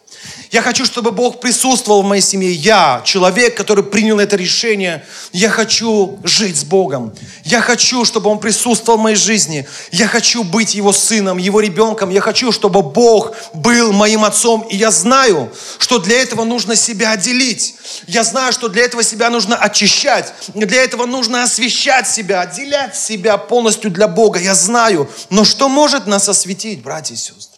я 0.55 0.61
хочу, 0.61 0.85
чтобы 0.85 1.11
Бог 1.11 1.41
присутствовал 1.41 2.01
в 2.01 2.05
моей 2.05 2.21
семье. 2.21 2.49
Я, 2.53 3.01
человек, 3.03 3.57
который 3.57 3.83
принял 3.83 4.19
это 4.19 4.37
решение, 4.37 5.05
я 5.33 5.49
хочу 5.49 6.17
жить 6.23 6.55
с 6.55 6.63
Богом. 6.63 7.13
Я 7.43 7.59
хочу, 7.59 8.05
чтобы 8.05 8.29
Он 8.29 8.39
присутствовал 8.39 8.97
в 8.97 9.01
моей 9.01 9.17
жизни. 9.17 9.67
Я 9.91 10.07
хочу 10.07 10.45
быть 10.45 10.73
Его 10.73 10.93
сыном, 10.93 11.39
Его 11.39 11.59
ребенком. 11.59 12.09
Я 12.09 12.21
хочу, 12.21 12.53
чтобы 12.53 12.83
Бог 12.83 13.35
был 13.53 13.91
моим 13.91 14.23
отцом. 14.23 14.61
И 14.69 14.77
я 14.77 14.91
знаю, 14.91 15.51
что 15.77 15.99
для 15.99 16.21
этого 16.21 16.45
нужно 16.45 16.77
себя 16.77 17.11
отделить. 17.11 17.75
Я 18.07 18.23
знаю, 18.23 18.53
что 18.53 18.69
для 18.69 18.85
этого 18.85 19.03
себя 19.03 19.29
нужно 19.29 19.57
очищать. 19.57 20.33
Для 20.53 20.81
этого 20.81 21.05
нужно 21.05 21.43
освещать 21.43 22.07
себя, 22.07 22.39
отделять 22.39 22.95
себя 22.95 23.35
полностью 23.37 23.91
для 23.91 24.07
Бога. 24.07 24.39
Я 24.39 24.55
знаю. 24.55 25.09
Но 25.29 25.43
что 25.43 25.67
может 25.67 26.07
нас 26.07 26.29
осветить, 26.29 26.81
братья 26.81 27.13
и 27.13 27.17
сестры? 27.17 27.54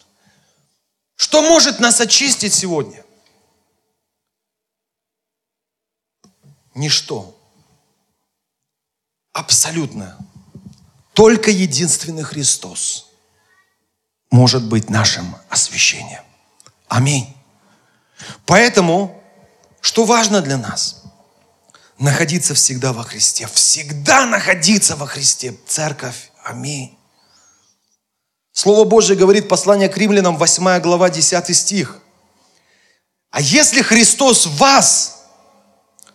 Что 1.18 1.42
может 1.42 1.80
нас 1.80 2.00
очистить 2.00 2.54
сегодня? 2.54 3.04
Ничто. 6.74 7.36
Абсолютно. 9.32 10.16
Только 11.14 11.50
единственный 11.50 12.22
Христос 12.22 13.10
может 14.30 14.62
быть 14.68 14.90
нашим 14.90 15.36
освящением. 15.48 16.22
Аминь. 16.86 17.36
Поэтому, 18.46 19.20
что 19.80 20.04
важно 20.04 20.40
для 20.40 20.56
нас? 20.56 21.02
Находиться 21.98 22.54
всегда 22.54 22.92
во 22.92 23.02
Христе. 23.02 23.48
Всегда 23.48 24.24
находиться 24.24 24.94
во 24.94 25.06
Христе. 25.06 25.58
Церковь. 25.66 26.30
Аминь. 26.44 26.97
Слово 28.58 28.82
Божье 28.82 29.14
говорит, 29.14 29.46
послание 29.46 29.88
к 29.88 29.96
римлянам, 29.96 30.36
8 30.36 30.80
глава, 30.80 31.10
10 31.10 31.56
стих. 31.56 31.98
А 33.30 33.40
если 33.40 33.82
Христос 33.82 34.46
в 34.46 34.56
вас, 34.56 35.26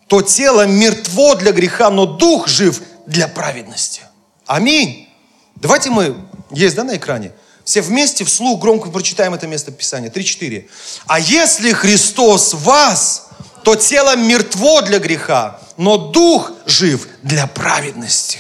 то 0.08 0.22
тело 0.22 0.68
мертво 0.68 1.36
для 1.36 1.54
греха, 1.54 1.90
но 1.90 2.06
дух 2.06 2.50
жив 2.50 2.82
для 3.08 3.30
праведности. 3.30 4.02
Аминь. 4.46 5.08
Давайте 5.56 5.90
мы, 5.90 6.18
есть, 6.52 6.76
да, 6.76 6.84
на 6.84 6.98
экране? 6.98 7.32
Все 7.64 7.82
вместе 7.82 8.26
вслух 8.26 8.60
громко 8.60 8.90
прочитаем 8.90 9.34
это 9.34 9.48
место 9.48 9.72
Писания. 9.72 10.10
3-4. 10.10 10.68
А 11.06 11.22
если 11.22 11.72
Христос 11.72 12.54
в 12.54 12.64
вас, 12.64 13.30
то 13.64 13.78
тело 13.78 14.18
мертво 14.18 14.82
для 14.82 15.00
греха, 15.00 15.62
но 15.78 15.96
дух 15.96 16.52
жив 16.66 17.08
для 17.22 17.48
праведности. 17.48 18.40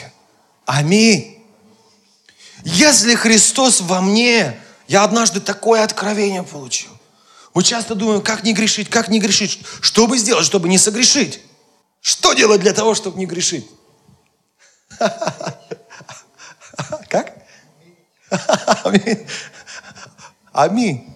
Аминь. 0.65 1.33
Если 2.63 3.15
Христос 3.15 3.82
во 3.82 4.02
мне, 4.02 4.60
я 4.88 5.04
однажды 5.04 5.41
такое 5.41 5.84
откровение 5.84 6.43
получил. 6.43 6.91
Мы 7.54 7.63
часто 7.63 7.93
думаем, 7.93 8.21
как 8.21 8.43
не 8.43 8.54
грешить, 8.54 8.89
как 8.89 9.10
не 9.10 9.19
грешить. 9.19 9.62
Что 9.82 10.08
бы 10.08 10.17
сделать, 10.17 10.45
чтобы 10.45 10.69
не 10.69 10.78
согрешить? 10.78 11.41
Что 12.02 12.34
делать 12.34 12.62
для 12.62 12.73
того, 12.73 12.95
чтобы 12.95 13.19
не 13.19 13.26
грешить? 13.26 13.69
Как? 17.10 17.34
Аминь. 20.52 21.15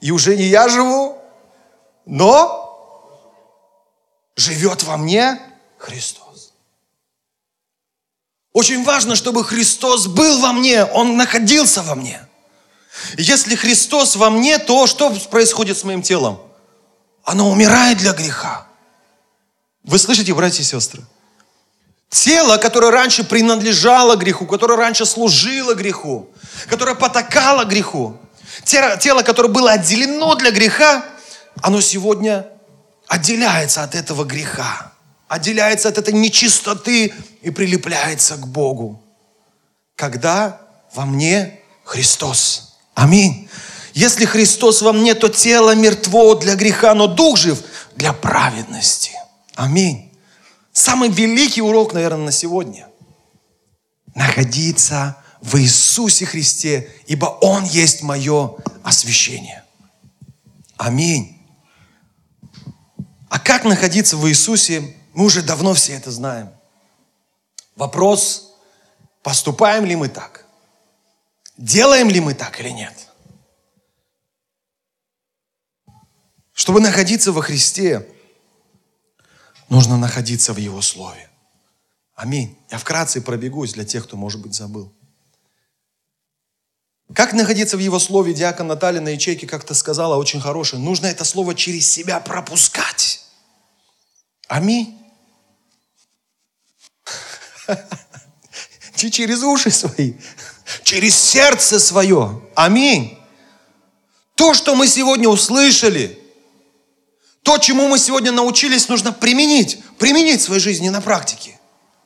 И 0.00 0.10
уже 0.10 0.36
не 0.36 0.44
я 0.44 0.68
живу, 0.68 1.18
но 2.06 2.64
живет 4.36 4.82
во 4.82 4.96
мне 4.96 5.40
Христос. 5.78 6.23
Очень 8.54 8.84
важно, 8.84 9.16
чтобы 9.16 9.44
Христос 9.44 10.06
был 10.06 10.38
во 10.38 10.52
мне, 10.52 10.84
Он 10.84 11.16
находился 11.16 11.82
во 11.82 11.96
мне. 11.96 12.20
Если 13.18 13.56
Христос 13.56 14.14
во 14.14 14.30
мне, 14.30 14.58
то 14.58 14.86
что 14.86 15.10
происходит 15.28 15.76
с 15.76 15.82
моим 15.82 16.02
телом? 16.02 16.40
Оно 17.24 17.50
умирает 17.50 17.98
для 17.98 18.12
греха. 18.12 18.68
Вы 19.82 19.98
слышите, 19.98 20.32
братья 20.32 20.62
и 20.62 20.64
сестры? 20.64 21.02
Тело, 22.10 22.56
которое 22.58 22.92
раньше 22.92 23.24
принадлежало 23.24 24.14
греху, 24.14 24.46
которое 24.46 24.76
раньше 24.76 25.04
служило 25.04 25.74
греху, 25.74 26.28
которое 26.68 26.94
потакало 26.94 27.64
греху, 27.64 28.16
тело, 28.62 29.22
которое 29.22 29.48
было 29.48 29.72
отделено 29.72 30.36
для 30.36 30.52
греха, 30.52 31.04
оно 31.60 31.80
сегодня 31.80 32.46
отделяется 33.08 33.82
от 33.82 33.96
этого 33.96 34.22
греха, 34.22 34.92
отделяется 35.26 35.88
от 35.88 35.98
этой 35.98 36.14
нечистоты 36.14 37.12
и 37.44 37.50
прилепляется 37.50 38.36
к 38.36 38.46
Богу. 38.48 39.02
Когда 39.94 40.60
во 40.94 41.04
мне 41.04 41.60
Христос. 41.84 42.74
Аминь. 42.94 43.48
Если 43.92 44.24
Христос 44.24 44.82
во 44.82 44.92
мне, 44.92 45.14
то 45.14 45.28
тело 45.28 45.74
мертво 45.74 46.34
для 46.34 46.56
греха, 46.56 46.94
но 46.94 47.06
дух 47.06 47.36
жив 47.36 47.62
для 47.96 48.12
праведности. 48.12 49.12
Аминь. 49.54 50.10
Самый 50.72 51.10
великий 51.10 51.62
урок, 51.62 51.92
наверное, 51.92 52.26
на 52.26 52.32
сегодня. 52.32 52.88
Находиться 54.14 55.16
в 55.40 55.56
Иисусе 55.60 56.24
Христе, 56.24 56.90
ибо 57.06 57.26
Он 57.26 57.64
есть 57.64 58.02
мое 58.02 58.56
освящение. 58.82 59.62
Аминь. 60.76 61.38
А 63.28 63.38
как 63.38 63.64
находиться 63.64 64.16
в 64.16 64.28
Иисусе, 64.28 64.96
мы 65.12 65.26
уже 65.26 65.42
давно 65.42 65.74
все 65.74 65.92
это 65.92 66.10
знаем. 66.10 66.50
Вопрос, 67.76 68.54
поступаем 69.22 69.84
ли 69.84 69.96
мы 69.96 70.08
так? 70.08 70.46
Делаем 71.56 72.08
ли 72.08 72.20
мы 72.20 72.34
так 72.34 72.60
или 72.60 72.70
нет? 72.70 73.08
Чтобы 76.52 76.80
находиться 76.80 77.32
во 77.32 77.42
Христе, 77.42 78.08
нужно 79.68 79.96
находиться 79.96 80.52
в 80.52 80.56
Его 80.56 80.80
Слове. 80.82 81.28
Аминь. 82.14 82.56
Я 82.70 82.78
вкратце 82.78 83.20
пробегусь 83.20 83.72
для 83.72 83.84
тех, 83.84 84.04
кто, 84.04 84.16
может 84.16 84.40
быть, 84.40 84.54
забыл. 84.54 84.92
Как 87.12 87.32
находиться 87.32 87.76
в 87.76 87.80
Его 87.80 87.98
Слове? 87.98 88.32
Диакон 88.32 88.68
Наталья 88.68 89.00
на 89.00 89.10
ячейке 89.10 89.46
как-то 89.46 89.74
сказала, 89.74 90.16
очень 90.16 90.40
хорошее. 90.40 90.80
Нужно 90.80 91.06
это 91.06 91.24
Слово 91.24 91.54
через 91.54 91.88
себя 91.88 92.20
пропускать. 92.20 93.24
Аминь. 94.46 95.03
Не 99.02 99.10
через 99.10 99.42
уши 99.42 99.70
свои, 99.70 100.14
через 100.82 101.16
сердце 101.16 101.78
свое. 101.78 102.40
Аминь. 102.54 103.18
То, 104.34 104.54
что 104.54 104.74
мы 104.74 104.86
сегодня 104.86 105.28
услышали, 105.28 106.18
то, 107.42 107.58
чему 107.58 107.88
мы 107.88 107.98
сегодня 107.98 108.32
научились, 108.32 108.88
нужно 108.88 109.12
применить. 109.12 109.82
Применить 109.98 110.40
в 110.40 110.44
своей 110.44 110.60
жизни 110.60 110.88
на 110.88 111.00
практике. 111.00 111.60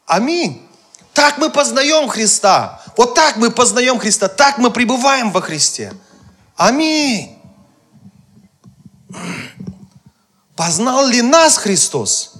Аминь. 0.04 0.66
Так 1.14 1.38
мы 1.38 1.50
познаем 1.50 2.08
Христа. 2.08 2.82
Вот 2.96 3.14
так 3.14 3.36
мы 3.36 3.50
познаем 3.50 3.98
Христа. 3.98 4.28
Так 4.28 4.58
мы 4.58 4.70
пребываем 4.70 5.30
во 5.30 5.40
Христе. 5.40 5.92
Аминь. 6.56 7.38
Познал 10.56 11.06
ли 11.06 11.22
нас 11.22 11.56
Христос? 11.56 12.34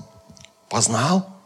Познал. 0.69 1.38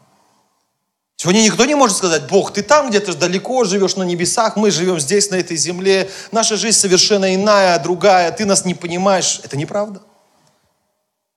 Сегодня 1.22 1.42
никто 1.42 1.64
не 1.66 1.76
может 1.76 1.96
сказать, 1.96 2.26
Бог, 2.26 2.52
ты 2.52 2.64
там 2.64 2.90
где-то 2.90 3.14
далеко 3.14 3.62
живешь 3.62 3.94
на 3.94 4.02
небесах, 4.02 4.56
мы 4.56 4.72
живем 4.72 4.98
здесь, 4.98 5.30
на 5.30 5.36
этой 5.36 5.56
земле, 5.56 6.10
наша 6.32 6.56
жизнь 6.56 6.76
совершенно 6.76 7.32
иная, 7.32 7.78
другая, 7.78 8.32
ты 8.32 8.44
нас 8.44 8.64
не 8.64 8.74
понимаешь. 8.74 9.40
Это 9.44 9.56
неправда. 9.56 10.02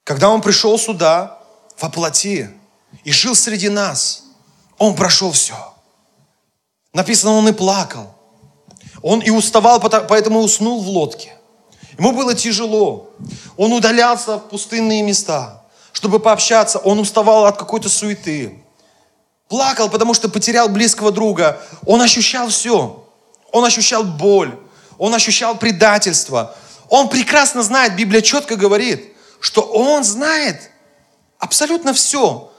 Когда 0.04 0.32
Он 0.32 0.42
пришел 0.42 0.80
сюда, 0.80 1.38
во 1.80 1.90
плоти, 1.90 2.50
и 3.04 3.12
жил 3.12 3.36
среди 3.36 3.70
нас, 3.70 4.24
Он 4.80 4.96
прошел 4.96 5.32
все. 5.32 5.76
Написано, 6.92 7.34
Он 7.34 7.48
и 7.48 7.52
плакал. 7.52 8.16
Он 9.04 9.20
и 9.20 9.30
уставал, 9.30 9.80
поэтому 9.80 10.40
уснул 10.40 10.82
в 10.82 10.88
лодке. 10.88 11.38
Ему 12.00 12.12
было 12.12 12.34
тяжело. 12.34 13.12
Он 13.56 13.72
удалялся 13.72 14.40
в 14.40 14.50
пустынные 14.50 15.04
места, 15.04 15.64
чтобы 15.92 16.20
пообщаться. 16.20 16.80
Он 16.80 16.98
уставал 16.98 17.46
от 17.46 17.60
какой-то 17.60 17.88
суеты. 17.88 18.65
Плакал, 19.48 19.90
потому 19.90 20.14
что 20.14 20.30
потерял 20.30 20.70
близкого 20.70 21.12
друга. 21.12 21.62
Он 21.86 22.02
ощущал 22.02 22.50
все. 22.50 23.08
Он 23.52 23.64
ощущал 23.64 24.04
боль. 24.04 24.58
Он 24.98 25.14
ощущал 25.14 25.58
предательство. 25.58 26.56
Он 26.90 27.10
прекрасно 27.10 27.64
знает, 27.64 27.96
Библия 27.96 28.22
четко 28.22 28.56
говорит, 28.56 29.14
что 29.40 29.62
он 29.62 30.04
знает 30.04 30.72
абсолютно 31.40 31.94
все. 31.94 32.52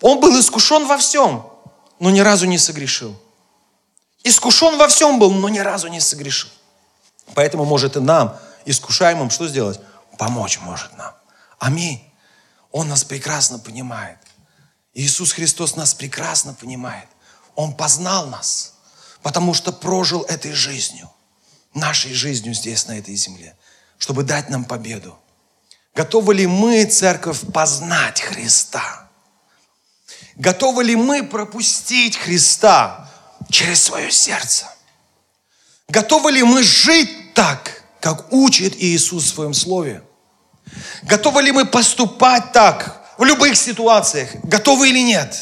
Он 0.00 0.20
был 0.20 0.38
искушен 0.38 0.86
во 0.86 0.98
всем, 0.98 1.46
но 1.98 2.10
ни 2.10 2.20
разу 2.20 2.46
не 2.46 2.58
согрешил. 2.58 3.16
Искушен 4.24 4.76
во 4.76 4.88
всем 4.88 5.18
был, 5.18 5.30
но 5.32 5.48
ни 5.48 5.58
разу 5.58 5.88
не 5.88 6.00
согрешил. 6.00 6.50
Поэтому 7.34 7.64
может 7.64 7.96
и 7.96 8.00
нам 8.00 8.36
искушаемым 8.64 9.30
что 9.30 9.46
сделать? 9.48 9.80
Помочь 10.18 10.58
может 10.60 10.96
нам. 10.96 11.14
Аминь. 11.58 12.02
Он 12.72 12.88
нас 12.88 13.04
прекрасно 13.04 13.58
понимает. 13.58 14.18
Иисус 14.96 15.32
Христос 15.32 15.76
нас 15.76 15.92
прекрасно 15.92 16.54
понимает. 16.54 17.06
Он 17.54 17.74
познал 17.74 18.28
нас, 18.28 18.72
потому 19.22 19.52
что 19.52 19.70
прожил 19.70 20.22
этой 20.22 20.52
жизнью, 20.52 21.10
нашей 21.74 22.14
жизнью 22.14 22.54
здесь, 22.54 22.86
на 22.86 22.98
этой 22.98 23.14
земле, 23.14 23.54
чтобы 23.98 24.22
дать 24.22 24.48
нам 24.48 24.64
победу. 24.64 25.18
Готовы 25.94 26.34
ли 26.34 26.46
мы, 26.46 26.86
церковь, 26.86 27.40
познать 27.52 28.22
Христа? 28.22 29.10
Готовы 30.36 30.82
ли 30.84 30.96
мы 30.96 31.24
пропустить 31.24 32.16
Христа 32.16 33.10
через 33.50 33.82
свое 33.82 34.10
сердце? 34.10 34.66
Готовы 35.88 36.32
ли 36.32 36.42
мы 36.42 36.62
жить 36.62 37.34
так, 37.34 37.84
как 38.00 38.32
учит 38.32 38.74
Иисус 38.76 39.24
в 39.24 39.34
своем 39.34 39.52
слове? 39.52 40.02
Готовы 41.02 41.42
ли 41.42 41.52
мы 41.52 41.66
поступать 41.66 42.52
так 42.52 43.05
в 43.18 43.24
любых 43.24 43.56
ситуациях? 43.56 44.30
Готовы 44.42 44.90
или 44.90 45.02
нет? 45.02 45.36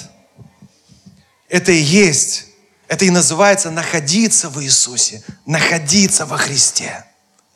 Это 1.48 1.72
и 1.72 1.80
есть, 1.80 2.46
это 2.88 3.04
и 3.04 3.10
называется 3.10 3.70
находиться 3.70 4.48
в 4.48 4.62
Иисусе, 4.62 5.22
находиться 5.46 6.26
во 6.26 6.36
Христе. 6.36 7.04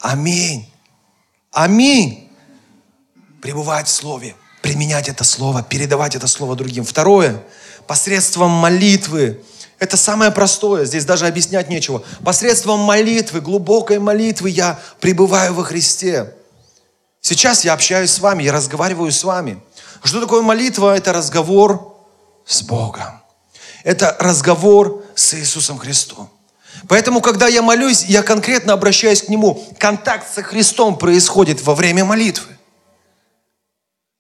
Аминь. 0.01 0.71
Аминь. 1.53 2.31
Пребывать 3.43 3.89
в 3.89 3.91
Слове, 3.91 4.35
применять 4.63 5.09
это 5.09 5.25
Слово, 5.25 5.63
передавать 5.63 6.15
это 6.15 6.27
Слово 6.27 6.57
другим. 6.57 6.85
Второе, 6.85 7.43
посредством 7.87 8.51
молитвы 8.51 9.43
это 9.79 9.97
самое 9.97 10.33
простое, 10.33 10.85
здесь 10.85 11.05
даже 11.05 11.27
объяснять 11.27 11.69
нечего. 11.69 12.03
Посредством 12.25 12.81
молитвы, 12.81 13.41
глубокой 13.41 14.01
молитвы 14.01 14.51
я 14.51 14.81
пребываю 15.01 15.55
во 15.55 15.63
Христе. 15.63 16.35
Сейчас 17.21 17.65
я 17.65 17.75
общаюсь 17.75 18.11
с 18.11 18.19
вами, 18.19 18.43
я 18.43 18.53
разговариваю 18.53 19.13
с 19.13 19.23
вами. 19.23 19.61
Что 20.03 20.21
такое 20.21 20.43
молитва? 20.43 20.97
Это 20.97 21.13
разговор 21.13 21.97
с 22.47 22.63
Богом. 22.63 23.23
Это 23.85 24.17
разговор 24.19 25.05
с 25.15 25.35
Иисусом 25.35 25.79
Христом. 25.79 26.31
Поэтому, 26.89 27.21
когда 27.21 27.49
я 27.49 27.63
молюсь, 27.63 28.05
я 28.05 28.23
конкретно 28.23 28.73
обращаюсь 28.73 29.23
к 29.23 29.29
Нему. 29.29 29.67
Контакт 29.79 30.33
со 30.33 30.43
Христом 30.43 30.97
происходит 30.97 31.63
во 31.63 31.75
время 31.75 32.05
молитвы. 32.05 32.57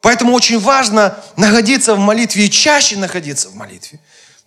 Поэтому 0.00 0.32
очень 0.32 0.58
важно 0.58 1.18
находиться 1.36 1.94
в 1.94 1.98
молитве 1.98 2.46
и 2.46 2.50
чаще 2.50 2.96
находиться 2.96 3.48
в 3.48 3.54
молитве. 3.54 4.00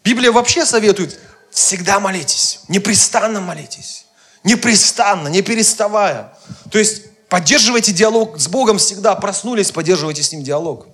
Библия 0.04 0.32
вообще 0.32 0.66
советует, 0.66 1.20
всегда 1.52 2.00
молитесь, 2.00 2.62
непрестанно 2.68 3.42
молитесь. 3.42 4.06
Непрестанно, 4.44 5.28
не 5.28 5.44
переставая. 5.44 6.34
То 6.72 6.80
есть 6.80 7.04
поддерживайте 7.30 7.92
диалог 7.92 8.40
с 8.40 8.48
Богом 8.48 8.80
всегда. 8.80 9.14
Проснулись, 9.16 9.72
поддерживайте 9.72 10.24
с 10.24 10.32
Ним 10.32 10.44
диалог. 10.44 10.88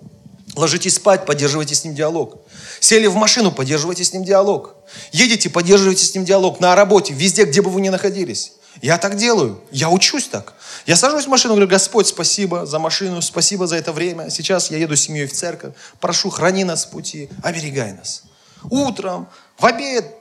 Ложитесь 0.58 0.96
спать, 0.96 1.28
поддерживайте 1.28 1.76
с 1.76 1.84
Ним 1.84 1.94
диалог. 1.94 2.40
Сели 2.80 3.06
в 3.06 3.16
машину, 3.16 3.52
поддерживайте 3.52 4.04
с 4.04 4.12
Ним 4.12 4.24
диалог. 4.24 4.74
Едете, 5.12 5.52
поддерживайте 5.52 6.04
с 6.04 6.16
Ним 6.16 6.26
диалог. 6.26 6.60
На 6.60 6.76
работе, 6.76 7.14
везде, 7.14 7.46
где 7.46 7.62
бы 7.62 7.70
вы 7.70 7.80
ни 7.80 7.90
находились. 7.90 8.54
Я 8.82 8.98
так 8.98 9.18
делаю. 9.18 9.62
Я 9.72 9.92
учусь 9.92 10.28
так. 10.28 10.56
Я 10.88 10.96
сажусь 10.96 11.26
в 11.26 11.30
машину, 11.30 11.54
говорю, 11.54 11.70
Господь, 11.70 12.08
спасибо 12.08 12.66
за 12.66 12.80
машину, 12.80 13.22
спасибо 13.22 13.68
за 13.68 13.76
это 13.76 13.92
время. 13.92 14.32
Сейчас 14.32 14.72
я 14.72 14.78
еду 14.78 14.96
с 14.96 15.02
семьей 15.02 15.28
в 15.28 15.34
церковь. 15.34 15.76
Прошу, 16.00 16.32
храни 16.32 16.64
нас 16.64 16.86
в 16.86 16.90
пути, 16.90 17.30
оберегай 17.44 17.94
нас. 17.94 18.24
Утром, 18.72 19.28
в 19.60 19.66
обед, 19.66 20.12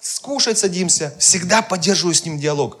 скушать 0.00 0.56
садимся. 0.58 1.14
Всегда 1.18 1.60
поддерживаю 1.60 2.14
с 2.14 2.24
ним 2.24 2.38
диалог. 2.38 2.78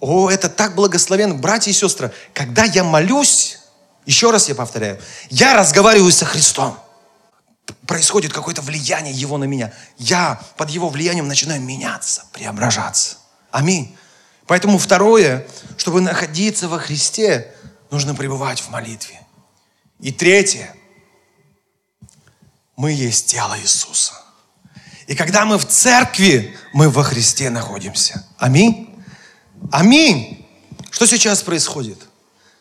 О, 0.00 0.30
это 0.30 0.48
так 0.48 0.74
благословенно. 0.74 1.34
Братья 1.34 1.70
и 1.70 1.74
сестры, 1.74 2.12
когда 2.32 2.64
я 2.64 2.82
молюсь, 2.82 3.58
еще 4.06 4.30
раз 4.30 4.48
я 4.48 4.54
повторяю, 4.54 5.00
я 5.30 5.56
разговариваю 5.56 6.12
со 6.12 6.24
Христом. 6.24 6.78
Происходит 7.86 8.32
какое-то 8.32 8.62
влияние 8.62 9.12
Его 9.12 9.36
на 9.36 9.44
меня. 9.44 9.72
Я 9.98 10.40
под 10.56 10.70
Его 10.70 10.88
влиянием 10.88 11.26
начинаю 11.26 11.60
меняться, 11.60 12.24
преображаться. 12.32 13.16
Аминь. 13.50 13.96
Поэтому 14.46 14.78
второе, 14.78 15.46
чтобы 15.76 16.00
находиться 16.00 16.68
во 16.68 16.78
Христе, 16.78 17.52
нужно 17.90 18.14
пребывать 18.14 18.60
в 18.60 18.70
молитве. 18.70 19.20
И 19.98 20.12
третье, 20.12 20.72
мы 22.76 22.92
есть 22.92 23.26
тело 23.26 23.58
Иисуса. 23.58 24.12
И 25.08 25.16
когда 25.16 25.44
мы 25.44 25.58
в 25.58 25.66
церкви, 25.66 26.56
мы 26.72 26.90
во 26.90 27.02
Христе 27.02 27.50
находимся. 27.50 28.24
Аминь. 28.38 28.88
Аминь. 29.72 30.46
Что 30.90 31.06
сейчас 31.06 31.42
происходит? 31.42 32.05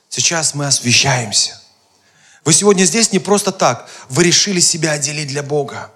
Сейчас 0.09 0.53
мы 0.55 0.67
освещаемся. 0.67 1.61
Вы 2.43 2.53
сегодня 2.53 2.85
здесь 2.85 3.11
не 3.11 3.19
просто 3.19 3.51
так. 3.51 3.89
Вы 4.09 4.23
решили 4.23 4.59
себя 4.59 4.91
отделить 4.91 5.27
для 5.27 5.43
Бога. 5.43 5.91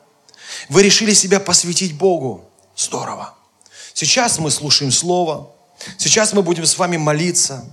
Вы 0.67 0.83
решили 0.83 1.13
себя 1.13 1.39
посвятить 1.39 1.95
Богу. 1.95 2.49
Здорово. 2.75 3.35
Сейчас 3.93 4.39
мы 4.39 4.51
слушаем 4.51 4.91
Слово. 4.91 5.51
Сейчас 5.97 6.33
мы 6.33 6.41
будем 6.41 6.65
с 6.65 6.77
вами 6.77 6.97
молиться. 6.97 7.63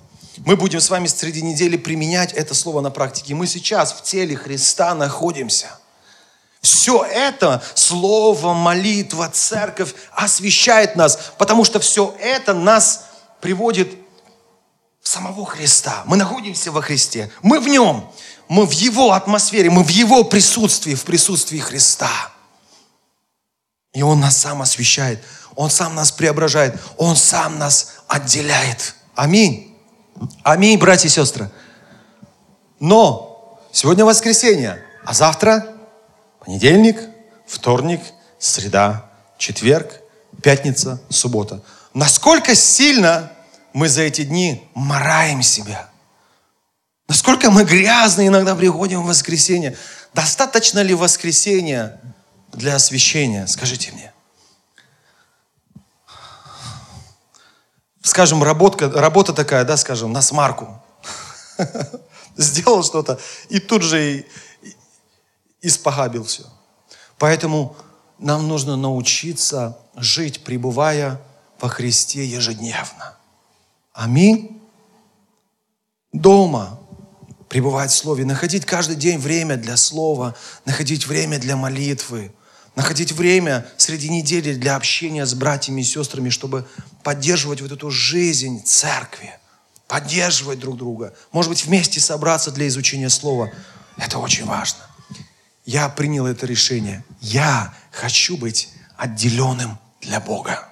Мы 0.45 0.57
будем 0.57 0.81
с 0.81 0.91
вами 0.91 1.07
среди 1.07 1.41
недели 1.41 1.77
применять 1.77 2.33
это 2.33 2.55
слово 2.55 2.81
на 2.81 2.91
практике. 2.91 3.35
Мы 3.35 3.47
сейчас 3.47 3.93
в 3.93 4.03
теле 4.03 4.37
Христа 4.37 4.95
находимся. 4.95 5.79
Все 6.61 7.05
это, 7.05 7.63
слово, 7.75 8.53
молитва, 8.53 9.31
церковь 9.33 9.95
освещает 10.13 10.97
нас, 10.97 11.33
потому 11.39 11.65
что 11.65 11.81
все 11.81 12.15
это 12.21 12.55
нас 12.55 13.07
приводит 13.41 13.89
самого 15.17 15.47
Христа. 15.47 16.03
Мы 16.07 16.17
находимся 16.17 16.71
во 16.71 16.83
Христе, 16.83 17.31
мы 17.43 17.59
в 17.59 17.69
Нем, 17.69 18.11
мы 18.49 18.67
в 18.67 18.73
Его 18.73 19.13
атмосфере, 19.13 19.71
мы 19.71 19.83
в 19.83 19.89
Его 19.89 20.25
присутствии, 20.25 20.95
в 20.95 21.05
присутствии 21.05 21.59
Христа. 21.59 22.11
И 23.95 24.03
Он 24.03 24.21
нас 24.21 24.37
сам 24.37 24.61
освещает, 24.61 25.23
Он 25.55 25.71
сам 25.71 25.95
нас 25.95 26.13
преображает, 26.13 26.79
Он 26.99 27.17
сам 27.17 27.59
нас 27.59 27.95
отделяет. 28.09 28.95
Аминь. 29.15 29.75
Аминь, 30.43 30.79
братья 30.79 31.09
и 31.09 31.11
сестры. 31.11 31.51
Но 32.79 33.59
сегодня 33.73 34.05
воскресенье, 34.05 34.85
а 35.07 35.15
завтра 35.15 35.67
понедельник, 36.45 37.01
вторник, 37.47 38.03
среда, 38.39 39.11
четверг, 39.39 40.03
пятница, 40.43 41.01
суббота. 41.09 41.63
Насколько 41.95 42.55
сильно 42.55 43.33
мы 43.77 43.91
за 43.91 44.01
эти 44.01 44.23
дни 44.23 44.67
мораем 44.75 45.43
себя. 45.43 45.91
Насколько 47.09 47.51
мы 47.51 47.63
грязные 47.65 48.29
иногда 48.29 48.57
приходим 48.57 49.03
в 49.03 49.07
воскресенье. 49.07 49.77
Достаточно 50.15 50.79
ли 50.79 50.95
воскресенья 50.95 52.01
для 52.55 52.77
освящения? 52.77 53.45
Скажите 53.47 53.93
мне. 53.93 54.15
скажем, 58.03 58.43
работка, 58.43 58.91
работа 58.91 59.35
такая, 59.35 59.63
да, 59.67 59.77
скажем, 59.77 60.11
на 60.11 60.23
смарку. 60.23 60.83
Сделал 62.39 62.83
что-то 62.83 63.21
и 63.51 63.59
тут 63.59 63.83
же 63.83 64.21
и, 64.21 64.27
и, 64.63 64.77
испогабил 65.61 66.25
все. 66.25 66.45
Поэтому 67.19 67.77
нам 68.19 68.49
нужно 68.49 68.77
научиться 68.77 69.77
жить, 69.97 70.45
пребывая 70.45 71.21
во 71.61 71.69
Христе 71.69 72.25
ежедневно. 72.25 73.17
Аминь. 73.97 74.61
Дома 76.13 76.79
пребывать 77.49 77.91
в 77.91 77.95
Слове, 77.95 78.27
находить 78.27 78.67
каждый 78.67 78.95
день 78.95 79.19
время 79.19 79.57
для 79.57 79.79
Слова, 79.79 80.37
находить 80.67 81.07
время 81.07 81.39
для 81.39 81.57
молитвы, 81.57 82.31
находить 82.75 83.13
время 83.13 83.67
среди 83.79 84.11
недели 84.11 84.55
для 84.55 84.77
общения 84.77 85.25
с 85.25 85.33
братьями 85.33 85.81
и 85.81 85.85
сестрами, 85.85 86.29
чтобы 86.29 86.69
поддерживать 87.03 87.63
вот 87.63 87.73
эту 87.73 87.91
жизнь 87.91 88.63
церкви, 88.65 89.33
поддерживать 89.89 90.59
друг 90.59 90.77
друга, 90.77 91.15
может 91.33 91.49
быть, 91.51 91.65
вместе 91.65 91.99
собраться 91.99 92.51
для 92.51 92.69
изучения 92.69 93.09
Слова. 93.09 93.51
Это 93.97 94.19
очень 94.19 94.45
важно. 94.45 94.81
Я 95.65 95.89
принял 95.89 96.27
это 96.27 96.45
решение. 96.45 97.03
Я 97.23 97.75
хочу 97.93 98.37
быть 98.37 98.69
отделенным 98.99 99.79
для 100.03 100.21
Бога. 100.21 100.69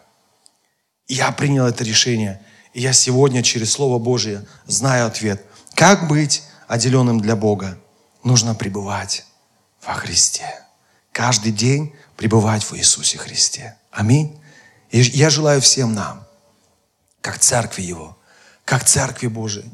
Я 1.08 1.32
принял 1.32 1.64
это 1.64 1.84
решение. 1.84 2.42
И 2.74 2.82
я 2.82 2.92
сегодня 2.92 3.42
через 3.42 3.72
Слово 3.72 3.98
Божье 3.98 4.44
знаю 4.66 5.06
ответ. 5.06 5.46
Как 5.74 6.06
быть 6.08 6.42
отделенным 6.68 7.20
для 7.20 7.36
Бога? 7.36 7.78
Нужно 8.22 8.54
пребывать 8.54 9.24
во 9.86 9.94
Христе 9.94 10.64
каждый 11.14 11.52
день 11.52 11.94
пребывать 12.16 12.64
в 12.64 12.74
Иисусе 12.74 13.16
Христе. 13.16 13.76
Аминь. 13.90 14.38
И 14.90 15.00
я 15.00 15.30
желаю 15.30 15.60
всем 15.60 15.94
нам, 15.94 16.26
как 17.20 17.38
церкви 17.38 17.82
Его, 17.82 18.18
как 18.64 18.84
церкви 18.84 19.28
Божией, 19.28 19.70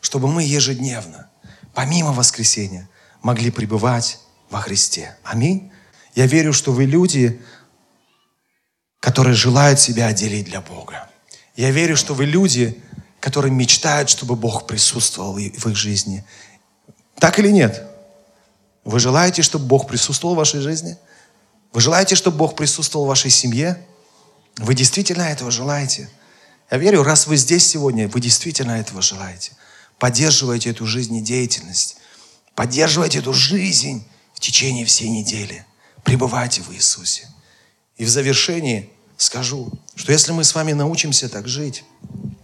чтобы 0.00 0.28
мы 0.28 0.44
ежедневно, 0.44 1.28
помимо 1.74 2.12
воскресения, 2.12 2.88
могли 3.22 3.50
пребывать 3.50 4.20
во 4.50 4.60
Христе. 4.60 5.16
Аминь. 5.24 5.72
Я 6.14 6.26
верю, 6.26 6.52
что 6.52 6.72
вы 6.72 6.84
люди, 6.84 7.42
которые 9.00 9.34
желают 9.34 9.80
себя 9.80 10.06
отделить 10.06 10.46
для 10.46 10.60
Бога. 10.60 11.08
Я 11.56 11.70
верю, 11.70 11.96
что 11.96 12.14
вы 12.14 12.24
люди, 12.26 12.82
которые 13.20 13.52
мечтают, 13.52 14.10
чтобы 14.10 14.36
Бог 14.36 14.66
присутствовал 14.66 15.34
в 15.34 15.38
их 15.38 15.76
жизни. 15.76 16.24
Так 17.16 17.38
или 17.38 17.48
нет? 17.48 17.86
Вы 18.84 19.00
желаете, 19.00 19.42
чтобы 19.42 19.66
Бог 19.66 19.86
присутствовал 19.86 20.34
в 20.34 20.38
вашей 20.38 20.60
жизни? 20.60 20.96
Вы 21.72 21.80
желаете, 21.80 22.16
чтобы 22.16 22.36
Бог 22.36 22.54
присутствовал 22.54 23.06
в 23.06 23.08
вашей 23.08 23.30
семье? 23.30 23.84
Вы 24.58 24.74
действительно 24.74 25.22
этого 25.22 25.50
желаете? 25.50 26.08
Я 26.70 26.78
верю, 26.78 27.02
раз 27.02 27.26
вы 27.26 27.36
здесь 27.36 27.66
сегодня, 27.66 28.08
вы 28.08 28.20
действительно 28.20 28.72
этого 28.72 29.00
желаете. 29.00 29.52
Поддерживайте 29.98 30.70
эту 30.70 30.86
жизнедеятельность. 30.86 31.96
Поддерживайте 32.54 33.18
эту 33.18 33.32
жизнь 33.32 34.06
в 34.34 34.40
течение 34.40 34.84
всей 34.84 35.08
недели. 35.08 35.64
Пребывайте 36.02 36.62
в 36.62 36.72
Иисусе. 36.72 37.28
И 37.96 38.04
в 38.04 38.08
завершении 38.08 38.90
скажу, 39.16 39.72
что 39.94 40.12
если 40.12 40.32
мы 40.32 40.44
с 40.44 40.54
вами 40.54 40.72
научимся 40.72 41.28
так 41.28 41.48
жить, 41.48 41.84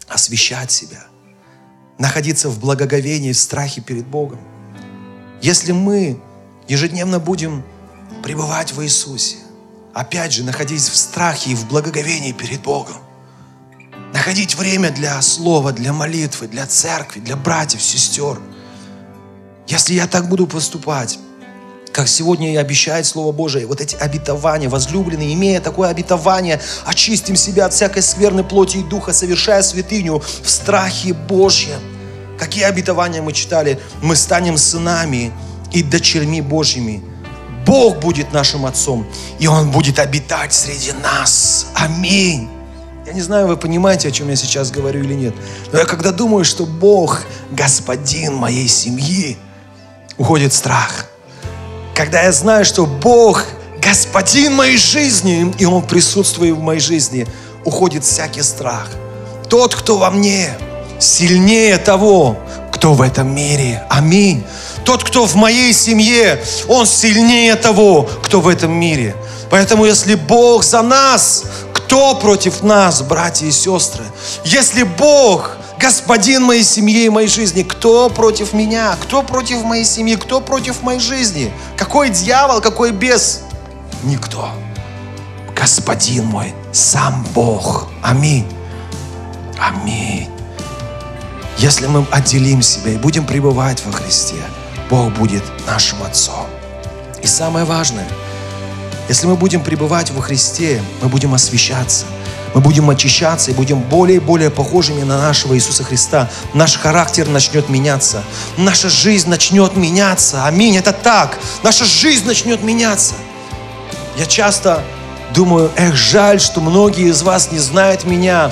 освещать 0.09 0.71
себя, 0.71 1.07
находиться 1.99 2.49
в 2.49 2.59
благоговении, 2.61 3.33
в 3.33 3.39
страхе 3.39 3.81
перед 3.81 4.07
Богом, 4.07 4.41
если 5.43 5.73
мы 5.73 6.21
ежедневно 6.69 7.19
будем 7.19 7.65
пребывать 8.23 8.73
в 8.73 8.83
Иисусе. 8.83 9.37
Опять 9.93 10.33
же, 10.33 10.45
находясь 10.45 10.89
в 10.89 10.97
страхе 10.97 11.51
и 11.51 11.55
в 11.55 11.67
благоговении 11.67 12.33
перед 12.33 12.63
Богом. 12.63 12.97
Находить 14.13 14.55
время 14.55 14.91
для 14.91 15.21
слова, 15.23 15.73
для 15.73 15.93
молитвы, 15.93 16.47
для 16.47 16.67
церкви, 16.67 17.21
для 17.21 17.37
братьев, 17.37 17.83
сестер. 17.83 18.41
Если 19.67 19.95
я 19.95 20.07
так 20.07 20.29
буду 20.29 20.47
поступать, 20.47 21.19
как 21.93 22.09
сегодня 22.09 22.53
и 22.53 22.57
обещает 22.57 23.07
Слово 23.07 23.33
Божие, 23.33 23.67
вот 23.67 23.81
эти 23.81 23.97
обетования, 23.97 24.69
возлюбленные, 24.69 25.35
имея 25.35 25.61
такое 25.61 25.89
обетование, 25.89 26.61
очистим 26.85 27.37
себя 27.37 27.67
от 27.67 27.73
всякой 27.73 28.03
скверной 28.03 28.45
плоти 28.45 28.79
и 28.79 28.83
духа, 28.83 29.13
совершая 29.13 29.63
святыню 29.63 30.23
в 30.43 30.51
страхе 30.51 31.13
Божьем. 31.15 31.81
Какие 32.39 32.65
обетования 32.65 33.23
мы 33.23 33.33
читали? 33.33 33.79
Мы 34.03 34.17
станем 34.17 34.57
сынами, 34.57 35.33
и 35.73 35.83
дочерьми 35.83 36.41
Божьими. 36.41 37.03
Бог 37.67 38.01
будет 38.01 38.33
нашим 38.33 38.67
Отцом, 38.67 39.07
и 39.39 39.47
Он 39.47 39.71
будет 39.71 39.99
обитать 39.99 40.53
среди 40.53 40.93
нас. 40.93 41.67
Аминь. 41.75 42.49
Я 43.07 43.13
не 43.13 43.21
знаю, 43.21 43.47
вы 43.47 43.57
понимаете, 43.57 44.09
о 44.09 44.11
чем 44.11 44.29
я 44.29 44.37
сейчас 44.37 44.71
говорю 44.71 45.03
или 45.03 45.15
нет. 45.15 45.35
Но 45.73 45.79
я 45.79 45.85
когда 45.85 46.13
думаю, 46.13 46.45
что 46.45 46.67
Бог 46.67 47.23
господин 47.51 48.35
моей 48.35 48.69
семьи, 48.69 49.37
уходит 50.17 50.53
страх. 50.53 51.10
Когда 52.01 52.23
я 52.23 52.33
знаю, 52.33 52.65
что 52.65 52.87
Бог 52.87 53.45
господин 53.79 54.55
моей 54.55 54.79
жизни, 54.79 55.55
и 55.59 55.67
Он 55.67 55.83
присутствует 55.83 56.57
в 56.57 56.59
моей 56.59 56.81
жизни, 56.81 57.27
уходит 57.67 58.05
всякий 58.05 58.41
страх. 58.41 58.89
Тот, 59.51 59.75
кто 59.75 59.99
во 59.99 60.11
мне, 60.11 60.49
сильнее 60.99 61.77
того, 61.77 62.39
кто 62.73 62.95
в 62.95 63.03
этом 63.03 63.35
мире. 63.35 63.85
Аминь. 63.91 64.43
Тот, 64.87 65.05
кто 65.05 65.27
в 65.27 65.35
моей 65.35 65.75
семье, 65.75 66.43
он 66.69 66.87
сильнее 66.87 67.55
того, 67.57 68.09
кто 68.25 68.41
в 68.41 68.49
этом 68.49 68.73
мире. 68.73 69.15
Поэтому 69.51 69.85
если 69.85 70.15
Бог 70.15 70.65
за 70.65 70.81
нас, 70.81 71.45
кто 71.75 72.15
против 72.15 72.63
нас, 72.63 73.03
братья 73.03 73.45
и 73.45 73.51
сестры? 73.51 74.05
Если 74.43 74.85
Бог 74.85 75.59
господин 75.81 76.43
моей 76.45 76.63
семьи 76.63 77.07
и 77.07 77.09
моей 77.09 77.29
жизни, 77.29 77.63
кто 77.63 78.11
против 78.11 78.53
меня? 78.53 78.97
Кто 79.03 79.23
против 79.23 79.65
моей 79.65 79.85
семьи? 79.85 80.15
Кто 80.17 80.41
против 80.41 80.83
моей 80.83 81.01
жизни? 81.01 81.53
Какой 81.77 82.11
дьявол, 82.11 82.61
какой 82.61 82.93
бес? 82.93 83.43
Никто. 84.05 84.51
Господин 85.57 86.27
мой, 86.27 86.55
сам 86.73 87.27
Бог. 87.35 87.89
Аминь. 88.03 88.47
Аминь. 89.59 90.29
Если 91.59 91.87
мы 91.87 92.07
отделим 92.11 92.63
себя 92.63 92.93
и 92.93 92.97
будем 92.97 93.27
пребывать 93.27 93.85
во 93.85 93.93
Христе, 93.93 94.37
Бог 94.89 95.13
будет 95.15 95.43
нашим 95.67 96.03
Отцом. 96.03 96.47
И 97.23 97.27
самое 97.27 97.65
важное, 97.65 98.09
если 99.09 99.27
мы 99.27 99.37
будем 99.37 99.63
пребывать 99.63 100.11
во 100.11 100.23
Христе, 100.23 100.83
мы 101.03 101.09
будем 101.09 101.35
освещаться, 101.35 102.07
мы 102.55 102.61
будем 102.61 102.91
очищаться 102.91 103.51
и 103.51 103.55
будем 103.55 103.81
более 103.81 104.17
и 104.17 104.21
более 104.21 104.51
похожими 104.51 105.03
на 105.03 105.19
нашего 105.19 105.55
Иисуса 105.55 105.85
Христа. 105.85 106.31
Наш 106.55 106.77
характер 106.77 107.29
начнет 107.29 107.69
меняться, 107.69 108.25
наша 108.57 108.89
жизнь 108.89 109.29
начнет 109.29 109.77
меняться. 109.77 110.45
Аминь, 110.45 110.77
это 110.77 110.93
так. 110.93 111.39
Наша 111.63 111.85
жизнь 111.85 112.27
начнет 112.27 112.63
меняться. 112.63 113.15
Я 114.17 114.27
часто 114.27 114.83
думаю, 115.35 115.71
эх, 115.77 115.95
жаль, 115.95 116.41
что 116.41 116.61
многие 116.61 117.09
из 117.09 117.23
вас 117.23 117.53
не 117.53 117.59
знают 117.59 118.05
меня, 118.05 118.51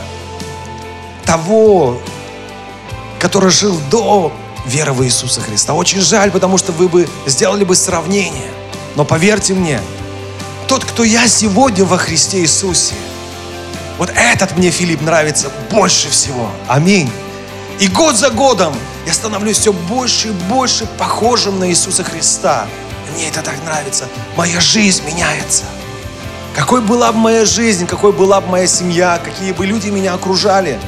того, 1.25 2.01
который 3.19 3.51
жил 3.51 3.79
до 3.91 4.33
веры 4.67 4.93
в 4.93 5.05
Иисуса 5.05 5.41
Христа. 5.41 5.75
Очень 5.75 6.01
жаль, 6.01 6.31
потому 6.31 6.57
что 6.57 6.73
вы 6.73 6.89
бы 6.89 7.09
сделали 7.27 7.65
бы 7.65 7.75
сравнение. 7.75 8.51
Но 8.95 9.05
поверьте 9.05 9.55
мне, 9.55 9.81
тот, 10.67 10.85
кто 10.85 11.05
я 11.05 11.27
сегодня 11.29 11.85
во 11.85 11.99
Христе 11.99 12.41
Иисусе, 12.41 12.95
вот 13.99 14.11
этот 14.15 14.57
мне, 14.57 14.71
Филипп, 14.71 15.03
нравится 15.03 15.51
больше 15.71 16.09
всего. 16.09 16.51
Аминь. 16.69 17.11
И 17.81 17.89
год 17.89 18.17
за 18.17 18.31
годом 18.31 18.75
я 19.07 19.13
становлюсь 19.13 19.59
все 19.59 19.73
больше 19.73 20.29
и 20.29 20.33
больше 20.33 20.87
похожим 20.99 21.59
на 21.59 21.69
Иисуса 21.69 22.05
Христа. 22.05 22.67
И 23.09 23.17
мне 23.17 23.29
это 23.29 23.43
так 23.43 23.55
нравится. 23.65 24.07
Моя 24.37 24.61
жизнь 24.61 25.05
меняется. 25.05 25.65
Какой 26.57 26.81
была 26.81 27.13
бы 27.13 27.19
моя 27.19 27.45
жизнь, 27.45 27.87
какой 27.87 28.13
была 28.13 28.41
бы 28.41 28.49
моя 28.49 28.67
семья, 28.67 29.21
какие 29.23 29.53
бы 29.53 29.67
люди 29.67 29.89
меня 29.89 30.15
окружали, 30.15 30.79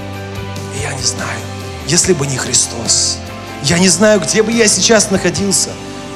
я 0.82 0.92
не 0.94 1.02
знаю 1.02 1.38
если 1.90 2.12
бы 2.12 2.26
не 2.26 2.36
Христос. 2.36 3.18
Я 3.64 3.78
не 3.80 3.88
знаю, 3.88 4.20
где 4.20 4.44
бы 4.44 4.52
я 4.52 4.68
сейчас 4.68 5.10
находился, 5.10 5.70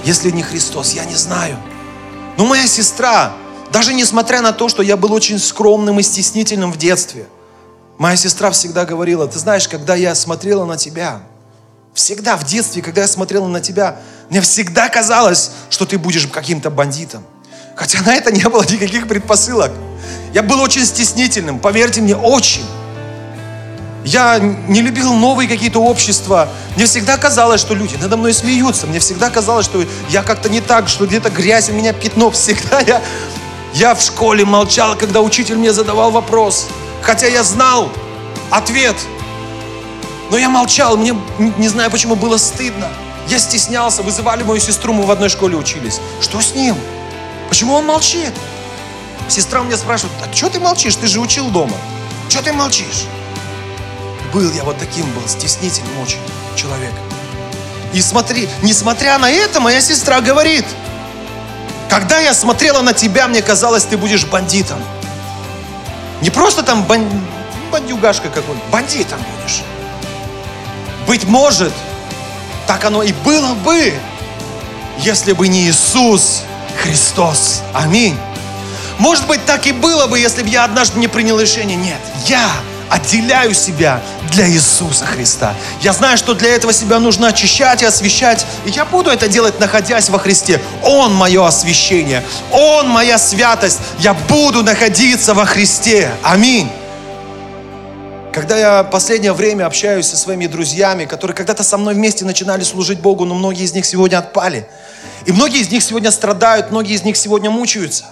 если 0.04 0.30
не 0.30 0.42
Христос. 0.42 0.92
Я 0.92 1.04
не 1.04 1.16
знаю. 1.16 1.56
Но 2.38 2.46
моя 2.46 2.66
сестра, 2.68 3.32
даже 3.74 3.92
несмотря 3.92 4.40
на 4.40 4.52
то, 4.52 4.68
что 4.68 4.84
я 4.84 4.96
был 4.96 5.12
очень 5.12 5.36
скромным 5.40 5.98
и 5.98 6.02
стеснительным 6.04 6.70
в 6.70 6.76
детстве, 6.76 7.26
моя 7.98 8.14
сестра 8.14 8.52
всегда 8.52 8.84
говорила, 8.84 9.26
ты 9.26 9.36
знаешь, 9.40 9.66
когда 9.66 9.96
я 9.96 10.14
смотрела 10.14 10.64
на 10.64 10.76
тебя, 10.76 11.22
всегда 11.92 12.36
в 12.36 12.44
детстве, 12.44 12.82
когда 12.82 13.00
я 13.00 13.08
смотрела 13.08 13.48
на 13.48 13.60
тебя, 13.60 13.96
мне 14.30 14.40
всегда 14.42 14.88
казалось, 14.88 15.50
что 15.70 15.86
ты 15.86 15.98
будешь 15.98 16.28
каким-то 16.28 16.70
бандитом. 16.70 17.24
Хотя 17.74 18.00
на 18.02 18.14
это 18.14 18.30
не 18.30 18.48
было 18.48 18.62
никаких 18.62 19.08
предпосылок. 19.08 19.72
Я 20.32 20.44
был 20.44 20.60
очень 20.60 20.86
стеснительным, 20.86 21.58
поверьте 21.58 22.00
мне, 22.00 22.14
очень. 22.14 22.64
Я 24.04 24.38
не 24.38 24.82
любил 24.82 25.14
новые 25.14 25.48
какие-то 25.48 25.80
общества. 25.80 26.48
Мне 26.76 26.84
всегда 26.84 27.16
казалось, 27.16 27.60
что 27.60 27.74
люди 27.74 27.96
надо 27.96 28.18
мной 28.18 28.34
смеются. 28.34 28.86
Мне 28.86 29.00
всегда 29.00 29.30
казалось, 29.30 29.64
что 29.64 29.82
я 30.10 30.22
как-то 30.22 30.48
не 30.50 30.60
так, 30.60 30.88
что 30.88 31.06
где-то 31.06 31.30
грязь 31.30 31.70
у 31.70 31.72
меня 31.72 31.92
пятно. 31.94 32.30
Всегда 32.30 32.80
я, 32.80 33.02
я 33.74 33.94
в 33.94 34.00
школе 34.00 34.44
молчал, 34.44 34.96
когда 34.96 35.20
учитель 35.20 35.56
мне 35.56 35.72
задавал 35.72 36.12
вопрос. 36.12 36.68
Хотя 37.02 37.26
я 37.26 37.42
знал 37.42 37.90
ответ. 38.50 38.94
Но 40.30 40.38
я 40.38 40.48
молчал, 40.48 40.96
мне 40.96 41.14
не 41.58 41.68
знаю 41.68 41.90
почему 41.90 42.14
было 42.14 42.36
стыдно. 42.36 42.88
Я 43.28 43.38
стеснялся, 43.38 44.02
вызывали 44.02 44.44
мою 44.44 44.60
сестру, 44.60 44.92
мы 44.92 45.04
в 45.04 45.10
одной 45.10 45.28
школе 45.28 45.56
учились. 45.56 46.00
Что 46.20 46.40
с 46.40 46.54
ним? 46.54 46.76
Почему 47.48 47.74
он 47.74 47.86
молчит? 47.86 48.32
Сестра 49.28 49.60
у 49.60 49.64
меня 49.64 49.76
спрашивает, 49.76 50.14
а 50.22 50.32
что 50.32 50.50
ты 50.50 50.60
молчишь? 50.60 50.94
Ты 50.94 51.08
же 51.08 51.18
учил 51.18 51.48
дома. 51.48 51.76
Что 52.28 52.42
ты 52.42 52.52
молчишь? 52.52 53.06
Был 54.32 54.52
я 54.52 54.62
вот 54.62 54.78
таким, 54.78 55.10
был 55.12 55.26
стеснительным 55.26 56.00
очень 56.00 56.18
человек. 56.54 56.92
И 57.92 58.00
смотри, 58.00 58.48
несмотря 58.62 59.18
на 59.18 59.30
это, 59.30 59.60
моя 59.60 59.80
сестра 59.80 60.20
говорит, 60.20 60.64
когда 61.88 62.20
я 62.20 62.34
смотрела 62.34 62.82
на 62.82 62.92
тебя, 62.92 63.28
мне 63.28 63.42
казалось, 63.42 63.84
ты 63.84 63.96
будешь 63.96 64.24
бандитом. 64.24 64.78
Не 66.20 66.30
просто 66.30 66.62
там 66.62 66.84
бан... 66.84 67.06
бандюгашка 67.70 68.28
какой-нибудь, 68.28 68.68
бандитом 68.70 69.18
будешь. 69.18 69.62
Быть 71.06 71.24
может, 71.24 71.72
так 72.66 72.84
оно 72.84 73.02
и 73.02 73.12
было 73.12 73.54
бы, 73.54 73.92
если 74.98 75.32
бы 75.32 75.48
не 75.48 75.68
Иисус 75.68 76.42
Христос. 76.82 77.62
Аминь. 77.72 78.16
Может 78.98 79.26
быть, 79.26 79.44
так 79.44 79.66
и 79.66 79.72
было 79.72 80.06
бы, 80.06 80.18
если 80.18 80.42
бы 80.42 80.48
я 80.48 80.64
однажды 80.64 80.98
не 80.98 81.08
принял 81.08 81.38
решение. 81.38 81.76
Нет, 81.76 82.00
я 82.26 82.48
отделяю 82.90 83.54
себя 83.54 84.00
для 84.30 84.48
Иисуса 84.48 85.06
Христа. 85.06 85.54
Я 85.80 85.92
знаю, 85.92 86.16
что 86.16 86.34
для 86.34 86.50
этого 86.50 86.72
себя 86.72 86.98
нужно 86.98 87.28
очищать 87.28 87.82
и 87.82 87.84
освещать. 87.84 88.46
И 88.64 88.70
я 88.70 88.84
буду 88.84 89.10
это 89.10 89.28
делать, 89.28 89.60
находясь 89.60 90.10
во 90.10 90.18
Христе. 90.18 90.60
Он 90.82 91.14
мое 91.14 91.46
освящение. 91.46 92.22
Он 92.50 92.88
моя 92.88 93.18
святость. 93.18 93.78
Я 93.98 94.14
буду 94.14 94.62
находиться 94.62 95.34
во 95.34 95.44
Христе. 95.44 96.10
Аминь. 96.22 96.70
Когда 98.32 98.58
я 98.58 98.82
последнее 98.82 99.32
время 99.32 99.66
общаюсь 99.66 100.08
со 100.08 100.16
своими 100.16 100.46
друзьями, 100.46 101.04
которые 101.04 101.36
когда-то 101.36 101.62
со 101.62 101.78
мной 101.78 101.94
вместе 101.94 102.24
начинали 102.24 102.64
служить 102.64 102.98
Богу, 102.98 103.24
но 103.24 103.34
многие 103.34 103.62
из 103.62 103.74
них 103.74 103.86
сегодня 103.86 104.18
отпали. 104.18 104.66
И 105.24 105.32
многие 105.32 105.60
из 105.60 105.70
них 105.70 105.82
сегодня 105.82 106.10
страдают, 106.10 106.72
многие 106.72 106.94
из 106.94 107.04
них 107.04 107.16
сегодня 107.16 107.50
мучаются. 107.50 108.06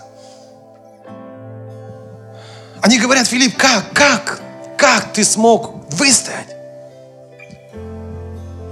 Они 2.81 2.99
говорят, 2.99 3.27
Филипп, 3.27 3.57
как, 3.57 3.93
как? 3.93 4.41
Как 4.83 5.13
ты 5.13 5.23
смог 5.23 5.77
выстоять? 5.91 6.57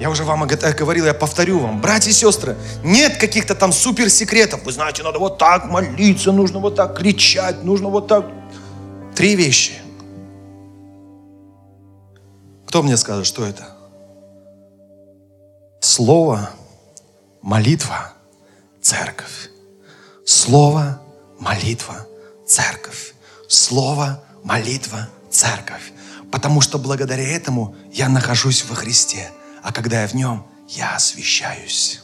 Я 0.00 0.11
уже 0.11 0.24
вам 0.24 0.44
говорил, 0.44 1.06
я 1.06 1.14
повторю 1.14 1.61
вам. 1.61 1.80
Братья 1.80 2.11
и 2.11 2.12
сестры, 2.12 2.56
нет 2.82 3.16
каких-то 3.16 3.54
там 3.54 3.72
суперсекретов. 3.72 4.64
Вы 4.64 4.72
знаете, 4.72 5.04
надо 5.04 5.20
вот 5.20 5.38
так 5.38 5.66
молиться, 5.66 6.32
нужно 6.32 6.58
вот 6.58 6.74
так 6.74 6.98
кричать, 6.98 7.62
нужно 7.62 7.90
вот 7.90 8.08
так. 8.08 8.26
Три 9.14 9.36
вещи. 9.36 9.74
Кто 12.66 12.82
мне 12.82 12.96
скажет, 12.96 13.24
что 13.24 13.46
это? 13.46 13.68
Слово, 15.80 16.50
молитва, 17.40 18.14
церковь. 18.82 19.50
Слово, 20.26 21.00
молитва, 21.38 22.04
церковь. 22.48 23.14
Слово, 23.46 24.24
молитва, 24.42 25.08
церковь. 25.30 25.92
Потому 26.30 26.60
что 26.60 26.78
благодаря 26.78 27.26
этому 27.26 27.74
я 27.92 28.08
нахожусь 28.08 28.64
во 28.64 28.74
Христе. 28.74 29.30
А 29.62 29.72
когда 29.72 30.02
я 30.02 30.08
в 30.08 30.14
нем, 30.14 30.46
я 30.68 30.94
освящаюсь. 30.94 32.02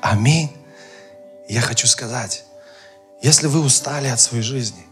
Аминь. 0.00 0.50
Я 1.48 1.60
хочу 1.60 1.86
сказать, 1.86 2.44
если 3.22 3.46
вы 3.46 3.60
устали 3.60 4.08
от 4.08 4.20
своей 4.20 4.42
жизни, 4.42 4.84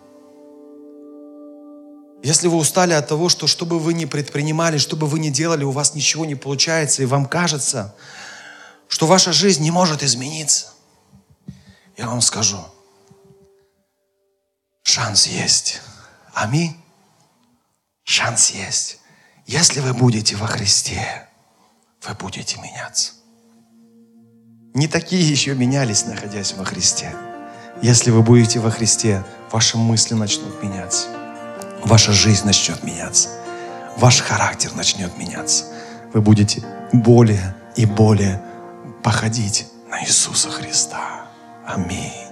если 2.22 2.48
вы 2.48 2.56
устали 2.56 2.92
от 2.92 3.06
того, 3.06 3.28
что 3.28 3.46
что 3.46 3.66
бы 3.66 3.78
вы 3.78 3.94
ни 3.94 4.04
предпринимали, 4.04 4.78
что 4.78 4.96
бы 4.96 5.06
вы 5.06 5.18
ни 5.18 5.28
делали, 5.28 5.64
у 5.64 5.70
вас 5.70 5.94
ничего 5.94 6.24
не 6.24 6.34
получается, 6.34 7.02
и 7.02 7.06
вам 7.06 7.26
кажется, 7.26 7.94
что 8.88 9.06
ваша 9.06 9.32
жизнь 9.32 9.62
не 9.62 9.70
может 9.70 10.02
измениться, 10.02 10.68
я 11.96 12.08
вам 12.08 12.20
скажу, 12.20 12.58
шанс 14.82 15.26
есть. 15.26 15.80
Аминь. 16.32 16.76
Шанс 18.06 18.50
есть. 18.50 19.00
Если 19.46 19.80
вы 19.80 19.92
будете 19.92 20.36
во 20.36 20.46
Христе, 20.46 21.28
вы 22.06 22.14
будете 22.14 22.56
меняться. 22.60 23.12
Не 24.74 24.86
такие 24.86 25.28
еще 25.28 25.54
менялись, 25.54 26.06
находясь 26.06 26.52
во 26.52 26.64
Христе. 26.64 27.12
Если 27.82 28.12
вы 28.12 28.22
будете 28.22 28.60
во 28.60 28.70
Христе, 28.70 29.24
ваши 29.50 29.76
мысли 29.76 30.14
начнут 30.14 30.62
меняться. 30.62 31.08
Ваша 31.84 32.12
жизнь 32.12 32.46
начнет 32.46 32.84
меняться. 32.84 33.28
Ваш 33.96 34.20
характер 34.20 34.72
начнет 34.76 35.18
меняться. 35.18 35.64
Вы 36.14 36.20
будете 36.20 36.62
более 36.92 37.56
и 37.74 37.86
более 37.86 38.40
походить 39.02 39.66
на 39.90 40.04
Иисуса 40.04 40.48
Христа. 40.48 41.26
Аминь. 41.66 42.25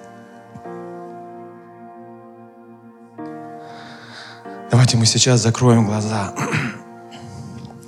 Давайте 4.74 4.96
мы 4.96 5.06
сейчас 5.06 5.40
закроем 5.40 5.86
глаза. 5.86 6.32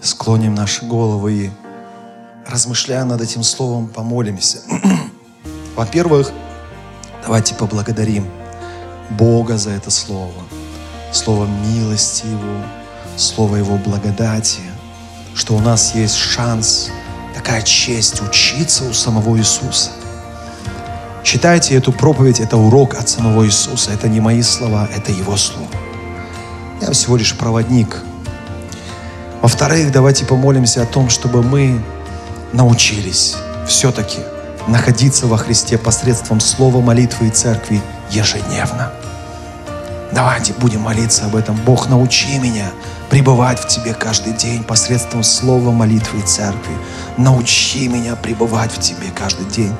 склоним 0.01 0.55
наши 0.55 0.85
головы 0.85 1.33
и, 1.33 1.51
размышляя 2.47 3.05
над 3.05 3.21
этим 3.21 3.43
словом, 3.43 3.89
помолимся. 3.89 4.59
Во-первых, 5.75 6.31
давайте 7.25 7.57
поблагодарим 7.57 8.29
Бога 9.11 9.59
за 9.59 9.71
это 9.71 9.91
слово. 9.91 10.45
Слово 11.11 11.49
милости 11.67 12.25
Его, 12.27 12.63
слово 13.17 13.57
Его 13.57 13.79
благодати, 13.79 14.61
что 15.35 15.57
у 15.57 15.61
нас 15.61 15.93
есть 15.97 16.15
шанс, 16.15 16.91
такая 17.35 17.63
честь 17.63 18.23
учиться 18.23 18.85
у 18.85 18.93
самого 18.93 19.37
Иисуса. 19.37 19.91
Читайте 21.25 21.75
эту 21.75 21.91
проповедь, 21.91 22.39
это 22.39 22.57
урок 22.57 22.95
от 22.95 23.09
самого 23.09 23.45
Иисуса. 23.45 23.91
Это 23.91 24.09
не 24.09 24.21
мои 24.21 24.43
слова, 24.43 24.89
это 24.95 25.11
Его 25.11 25.37
слово. 25.37 25.86
Я 26.81 26.93
всего 26.93 27.17
лишь 27.17 27.37
проводник. 27.37 28.03
Во-вторых, 29.43 29.93
давайте 29.93 30.25
помолимся 30.25 30.83
о 30.83 30.87
том, 30.87 31.09
чтобы 31.09 31.43
мы 31.43 31.81
научились 32.53 33.37
все-таки 33.67 34.19
находиться 34.67 35.27
во 35.27 35.37
Христе 35.37 35.79
посредством 35.79 36.41
слова, 36.41 36.81
молитвы 36.81 37.29
и 37.29 37.31
церкви 37.31 37.81
ежедневно. 38.11 38.93
Давайте 40.13 40.53
будем 40.55 40.81
молиться 40.81 41.27
об 41.27 41.37
этом. 41.37 41.57
Бог, 41.57 41.89
научи 41.89 42.39
меня 42.39 42.71
пребывать 43.11 43.59
в 43.59 43.69
Тебе 43.69 43.93
каждый 43.93 44.33
день 44.33 44.63
посредством 44.65 45.23
слова, 45.23 45.71
молитвы 45.71 46.21
и 46.21 46.23
церкви. 46.23 46.75
Научи 47.17 47.89
меня 47.89 48.17
пребывать 48.17 48.73
в 48.73 48.81
Тебе 48.81 49.09
каждый 49.15 49.47
день. 49.47 49.75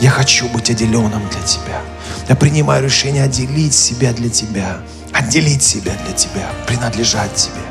Я 0.00 0.10
хочу 0.10 0.48
быть 0.48 0.70
отделенным 0.70 1.22
для 1.30 1.42
Тебя. 1.42 1.80
Я 2.28 2.36
принимаю 2.36 2.84
решение 2.84 3.24
отделить 3.24 3.74
себя 3.74 4.12
для 4.12 4.28
Тебя, 4.28 4.78
отделить 5.18 5.62
себя 5.62 5.92
для 6.04 6.14
Тебя, 6.14 6.48
принадлежать 6.66 7.34
Тебе. 7.34 7.62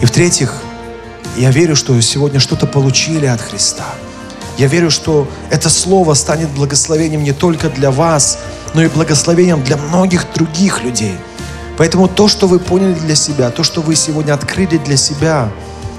И 0.00 0.06
в-третьих, 0.06 0.62
я 1.36 1.50
верю, 1.50 1.74
что 1.74 1.98
сегодня 2.00 2.40
что-то 2.40 2.66
получили 2.66 3.26
от 3.26 3.40
Христа. 3.40 3.86
Я 4.58 4.68
верю, 4.68 4.90
что 4.90 5.28
это 5.50 5.68
слово 5.68 6.14
станет 6.14 6.48
благословением 6.50 7.22
не 7.22 7.32
только 7.32 7.68
для 7.68 7.90
вас, 7.90 8.38
но 8.74 8.82
и 8.82 8.88
благословением 8.88 9.62
для 9.62 9.76
многих 9.76 10.26
других 10.34 10.82
людей. 10.82 11.16
Поэтому 11.76 12.08
то, 12.08 12.26
что 12.26 12.46
вы 12.46 12.58
поняли 12.58 12.94
для 12.94 13.14
себя, 13.14 13.50
то, 13.50 13.62
что 13.62 13.82
вы 13.82 13.96
сегодня 13.96 14.32
открыли 14.32 14.78
для 14.78 14.96
себя, 14.96 15.50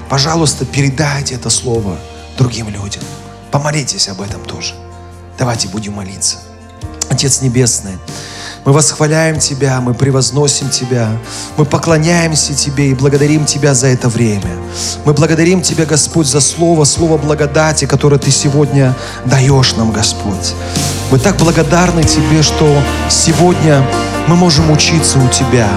пожалуйста, 0.08 0.64
передайте 0.64 1.36
это 1.36 1.50
слово 1.50 1.98
другим 2.36 2.68
людям. 2.68 3.02
Помолитесь 3.52 4.08
об 4.08 4.20
этом 4.20 4.44
тоже. 4.44 4.74
Давайте 5.38 5.68
будем 5.68 5.94
молиться. 5.94 6.38
Отец 7.08 7.42
Небесный, 7.42 7.96
мы 8.68 8.74
восхваляем 8.74 9.38
Тебя, 9.38 9.80
мы 9.80 9.94
превозносим 9.94 10.68
Тебя, 10.68 11.08
мы 11.56 11.64
поклоняемся 11.64 12.52
Тебе 12.52 12.90
и 12.90 12.94
благодарим 12.94 13.46
Тебя 13.46 13.72
за 13.72 13.86
это 13.86 14.10
время. 14.10 14.50
Мы 15.06 15.14
благодарим 15.14 15.62
Тебя, 15.62 15.86
Господь, 15.86 16.26
за 16.26 16.40
Слово, 16.40 16.84
Слово 16.84 17.16
благодати, 17.16 17.86
которое 17.86 18.18
Ты 18.18 18.30
сегодня 18.30 18.94
даешь 19.24 19.74
нам, 19.76 19.90
Господь. 19.90 20.52
Мы 21.10 21.18
так 21.18 21.38
благодарны 21.38 22.02
Тебе, 22.02 22.42
что 22.42 22.70
сегодня 23.08 23.82
мы 24.26 24.36
можем 24.36 24.70
учиться 24.70 25.18
у 25.18 25.28
Тебя, 25.28 25.70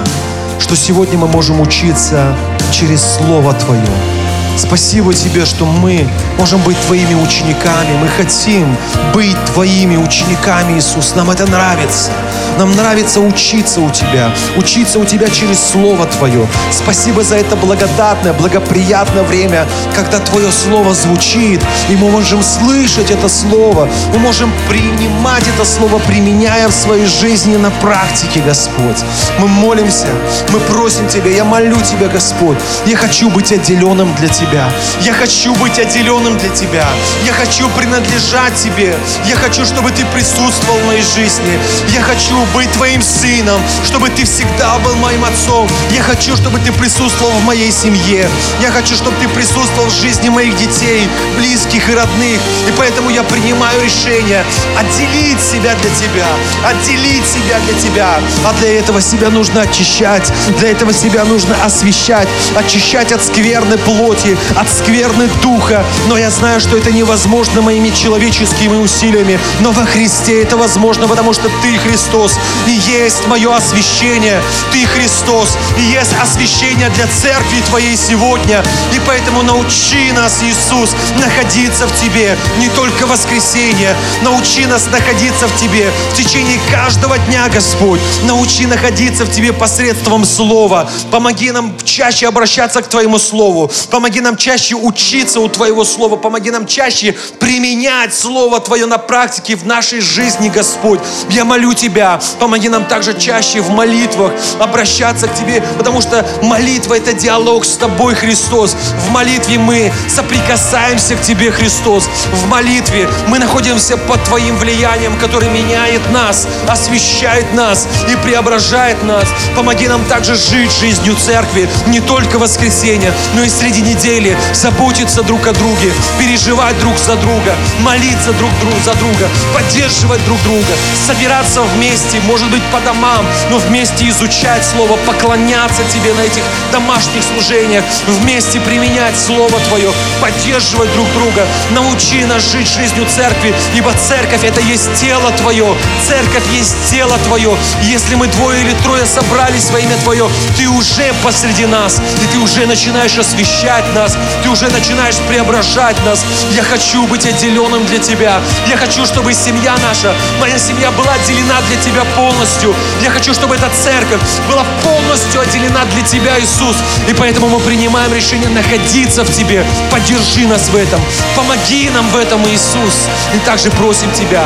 что 0.59 0.75
сегодня 0.75 1.17
мы 1.17 1.29
можем 1.29 1.61
учиться 1.61 2.35
через 2.73 3.01
Слово 3.01 3.53
Твое. 3.53 4.20
Спасибо 4.57 5.13
Тебе, 5.13 5.45
что 5.45 5.65
мы 5.65 6.07
можем 6.37 6.61
быть 6.61 6.79
Твоими 6.87 7.15
учениками. 7.15 7.97
Мы 8.01 8.07
хотим 8.07 8.75
быть 9.13 9.37
Твоими 9.53 9.97
учениками, 9.97 10.77
Иисус. 10.77 11.15
Нам 11.15 11.29
это 11.31 11.45
нравится. 11.49 12.11
Нам 12.57 12.75
нравится 12.75 13.19
учиться 13.21 13.81
у 13.81 13.89
Тебя, 13.89 14.29
учиться 14.57 14.99
у 14.99 15.05
Тебя 15.05 15.29
через 15.29 15.59
Слово 15.59 16.05
Твое. 16.05 16.45
Спасибо 16.71 17.23
за 17.23 17.37
это 17.37 17.55
благодатное, 17.55 18.33
благоприятное 18.33 19.23
время, 19.23 19.65
когда 19.95 20.19
Твое 20.19 20.51
Слово 20.51 20.93
звучит, 20.93 21.61
и 21.89 21.95
мы 21.95 22.09
можем 22.09 22.43
слышать 22.43 23.09
это 23.09 23.29
Слово, 23.29 23.87
мы 24.13 24.19
можем 24.19 24.51
принимать 24.69 25.43
это 25.47 25.65
Слово, 25.65 25.99
применяя 25.99 26.67
в 26.67 26.73
своей 26.73 27.05
жизни 27.05 27.55
на 27.55 27.71
практике, 27.71 28.41
Господь. 28.41 28.99
Мы 29.39 29.47
молимся, 29.47 30.07
мы 30.51 30.59
просим 30.59 31.07
Тебя, 31.07 31.31
я 31.31 31.43
молю 31.43 31.77
Тебя, 31.81 32.07
Господь. 32.09 32.57
Я 32.85 32.97
хочу 32.97 33.29
быть 33.29 33.51
отделенным 33.51 34.13
для 34.15 34.27
Тебя. 34.27 34.40
Тебя. 34.41 34.71
Я 35.01 35.13
хочу 35.13 35.53
быть 35.55 35.77
отделенным 35.77 36.35
для 36.37 36.49
Тебя. 36.49 36.87
Я 37.25 37.33
хочу 37.33 37.69
принадлежать 37.69 38.55
Тебе. 38.55 38.95
Я 39.25 39.35
хочу, 39.35 39.65
чтобы 39.65 39.91
Ты 39.91 40.03
присутствовал 40.05 40.79
в 40.79 40.85
моей 40.87 41.03
жизни. 41.03 41.59
Я 41.89 42.01
хочу 42.01 42.35
быть 42.55 42.71
Твоим 42.71 43.03
сыном, 43.03 43.61
чтобы 43.85 44.09
Ты 44.09 44.25
всегда 44.25 44.79
был 44.79 44.95
моим 44.95 45.23
отцом. 45.25 45.69
Я 45.91 46.01
хочу, 46.01 46.35
чтобы 46.35 46.59
Ты 46.59 46.71
присутствовал 46.71 47.31
в 47.33 47.43
моей 47.45 47.71
семье. 47.71 48.27
Я 48.61 48.71
хочу, 48.71 48.95
чтобы 48.95 49.15
Ты 49.21 49.27
присутствовал 49.29 49.89
в 49.89 50.01
жизни 50.01 50.29
моих 50.29 50.55
детей, 50.57 51.07
близких 51.37 51.89
и 51.89 51.93
родных. 51.93 52.39
И 52.67 52.71
поэтому 52.77 53.11
я 53.11 53.21
принимаю 53.23 53.83
решение 53.83 54.43
отделить 54.79 55.39
себя 55.39 55.75
для 55.75 55.89
Тебя. 55.91 56.27
Отделить 56.65 57.27
себя 57.27 57.59
для 57.67 57.79
Тебя. 57.79 58.19
А 58.45 58.53
для 58.53 58.79
этого 58.79 59.01
себя 59.01 59.29
нужно 59.29 59.61
очищать. 59.61 60.31
Для 60.57 60.69
этого 60.69 60.93
себя 60.93 61.25
нужно 61.25 61.55
освещать. 61.63 62.27
Очищать 62.55 63.11
от 63.11 63.23
скверной 63.23 63.77
плоти, 63.77 64.30
от 64.55 64.67
скверны 64.69 65.29
духа. 65.41 65.83
Но 66.07 66.17
я 66.17 66.29
знаю, 66.29 66.59
что 66.59 66.77
это 66.77 66.91
невозможно 66.91 67.61
моими 67.61 67.89
человеческими 67.89 68.75
усилиями. 68.75 69.39
Но 69.59 69.71
во 69.71 69.85
Христе 69.85 70.41
это 70.41 70.57
возможно, 70.57 71.07
потому 71.07 71.33
что 71.33 71.49
Ты 71.61 71.77
Христос. 71.77 72.37
И 72.67 72.71
есть 72.71 73.27
мое 73.27 73.55
освящение. 73.55 74.41
Ты 74.71 74.85
Христос. 74.85 75.57
И 75.77 75.81
есть 75.81 76.13
освящение 76.21 76.89
для 76.89 77.07
церкви 77.07 77.61
Твоей 77.67 77.95
сегодня. 77.97 78.63
И 78.93 79.01
поэтому 79.05 79.43
научи 79.43 80.11
нас, 80.11 80.41
Иисус, 80.43 80.91
находиться 81.19 81.87
в 81.87 81.95
Тебе. 81.99 82.37
Не 82.59 82.69
только 82.69 83.05
в 83.05 83.09
воскресенье. 83.09 83.95
Научи 84.21 84.65
нас 84.65 84.87
находиться 84.87 85.47
в 85.47 85.55
Тебе 85.59 85.91
в 86.11 86.15
течение 86.15 86.59
каждого 86.71 87.17
дня, 87.17 87.47
Господь. 87.49 87.99
Научи 88.23 88.65
находиться 88.65 89.25
в 89.25 89.31
Тебе 89.31 89.53
посредством 89.53 90.25
Слова. 90.25 90.89
Помоги 91.11 91.51
нам 91.51 91.73
чаще 91.83 92.27
обращаться 92.27 92.81
к 92.81 92.87
Твоему 92.87 93.19
Слову. 93.19 93.71
Помоги 93.89 94.20
нам 94.21 94.37
чаще 94.37 94.75
учиться 94.75 95.39
у 95.39 95.49
Твоего 95.49 95.83
Слова, 95.83 96.15
помоги 96.15 96.51
нам 96.51 96.67
чаще 96.67 97.15
применять 97.39 98.13
Слово 98.13 98.59
Твое 98.59 98.85
на 98.85 98.97
практике 98.97 99.55
в 99.55 99.65
нашей 99.65 100.01
жизни, 100.01 100.49
Господь. 100.49 100.99
Я 101.29 101.45
молю 101.45 101.73
Тебя, 101.73 102.19
помоги 102.39 102.69
нам 102.69 102.85
также 102.85 103.19
чаще 103.19 103.61
в 103.61 103.69
молитвах 103.71 104.33
обращаться 104.59 105.27
к 105.27 105.35
Тебе, 105.35 105.63
потому 105.77 106.01
что 106.01 106.25
молитва– 106.41 106.93
это 106.95 107.13
диалог 107.13 107.65
с 107.65 107.75
Тобой, 107.77 108.15
Христос. 108.15 108.75
В 109.07 109.09
молитве 109.09 109.57
мы 109.57 109.91
соприкасаемся 110.07 111.15
к 111.15 111.21
Тебе, 111.21 111.51
Христос. 111.51 112.07
В 112.31 112.47
молитве 112.47 113.09
мы 113.27 113.39
находимся 113.39 113.97
под 113.97 114.23
Твоим 114.25 114.55
влиянием, 114.57 115.17
который 115.17 115.49
меняет 115.49 116.07
нас, 116.11 116.47
освещает 116.67 117.53
нас 117.53 117.87
и 118.11 118.15
преображает 118.17 119.03
нас. 119.03 119.25
Помоги 119.55 119.87
нам 119.87 120.03
также 120.05 120.35
жить 120.35 120.71
жизнью 120.71 121.15
церкви 121.15 121.67
не 121.87 121.99
только 122.01 122.37
в 122.37 122.41
воскресенье, 122.41 123.13
но 123.35 123.43
и 123.43 123.49
среди 123.49 123.81
недели, 123.81 124.10
заботиться 124.53 125.23
друг 125.23 125.47
о 125.47 125.53
друге, 125.53 125.89
переживать 126.19 126.77
друг 126.79 126.97
за 126.97 127.15
друга, 127.15 127.55
молиться 127.79 128.33
друг 128.33 128.51
за 128.83 128.93
друга, 128.95 129.29
поддерживать 129.53 130.23
друг 130.25 130.41
друга, 130.43 130.73
собираться 131.07 131.61
вместе, 131.61 132.19
может 132.27 132.49
быть, 132.51 132.61
по 132.73 132.81
домам, 132.81 133.25
но 133.49 133.57
вместе 133.57 134.09
изучать 134.09 134.65
Слово, 134.65 134.97
поклоняться 135.07 135.81
Тебе 135.93 136.13
на 136.13 136.21
этих 136.21 136.43
домашних 136.73 137.23
служениях, 137.23 137.85
вместе 138.07 138.59
применять 138.59 139.17
Слово 139.17 139.57
Твое, 139.69 139.91
поддерживать 140.19 140.91
друг 140.93 141.07
друга. 141.13 141.45
Научи 141.71 142.25
нас 142.25 142.51
жить 142.51 142.67
жизнью 142.67 143.05
церкви, 143.15 143.55
ибо 143.75 143.93
церковь– 143.93 144.43
это 144.43 144.59
есть 144.59 144.93
тело 144.95 145.31
Твое, 145.37 145.73
церковь 146.05 146.43
есть 146.51 146.75
тело 146.89 147.17
Твое. 147.27 147.55
Если 147.83 148.15
мы 148.15 148.27
двое 148.27 148.61
или 148.61 148.73
трое 148.83 149.05
собрались 149.05 149.69
во 149.69 149.79
имя 149.79 149.95
Твое, 150.03 150.29
Ты 150.57 150.67
уже 150.67 151.13
посреди 151.23 151.65
нас, 151.65 152.01
и 152.21 152.25
Ты 152.33 152.39
уже 152.39 152.65
начинаешь 152.65 153.17
освещать 153.17 153.85
нас, 154.01 154.17
ты 154.43 154.49
уже 154.49 154.67
начинаешь 154.69 155.17
преображать 155.29 155.95
нас. 156.05 156.25
Я 156.55 156.63
хочу 156.63 157.05
быть 157.05 157.25
отделенным 157.25 157.85
для 157.85 157.99
Тебя. 157.99 158.41
Я 158.67 158.77
хочу, 158.77 159.05
чтобы 159.05 159.31
семья 159.33 159.75
наша, 159.87 160.13
моя 160.39 160.57
семья 160.57 160.89
была 160.91 161.13
отделена 161.13 161.61
для 161.67 161.77
Тебя 161.77 162.03
полностью. 162.15 162.73
Я 163.03 163.11
хочу, 163.11 163.33
чтобы 163.33 163.55
эта 163.55 163.69
церковь 163.83 164.21
была 164.49 164.65
полностью 164.83 165.41
отделена 165.41 165.85
для 165.93 166.01
Тебя, 166.01 166.39
Иисус. 166.39 166.77
И 167.07 167.13
поэтому 167.13 167.49
мы 167.49 167.59
принимаем 167.59 168.11
решение 168.13 168.49
находиться 168.49 169.23
в 169.23 169.31
Тебе. 169.31 169.63
Поддержи 169.91 170.47
нас 170.47 170.69
в 170.69 170.75
этом. 170.75 170.99
Помоги 171.35 171.89
нам 171.91 172.07
в 172.09 172.15
этом, 172.15 172.41
Иисус. 172.47 173.07
И 173.35 173.39
также 173.45 173.69
просим 173.69 174.11
Тебя, 174.13 174.43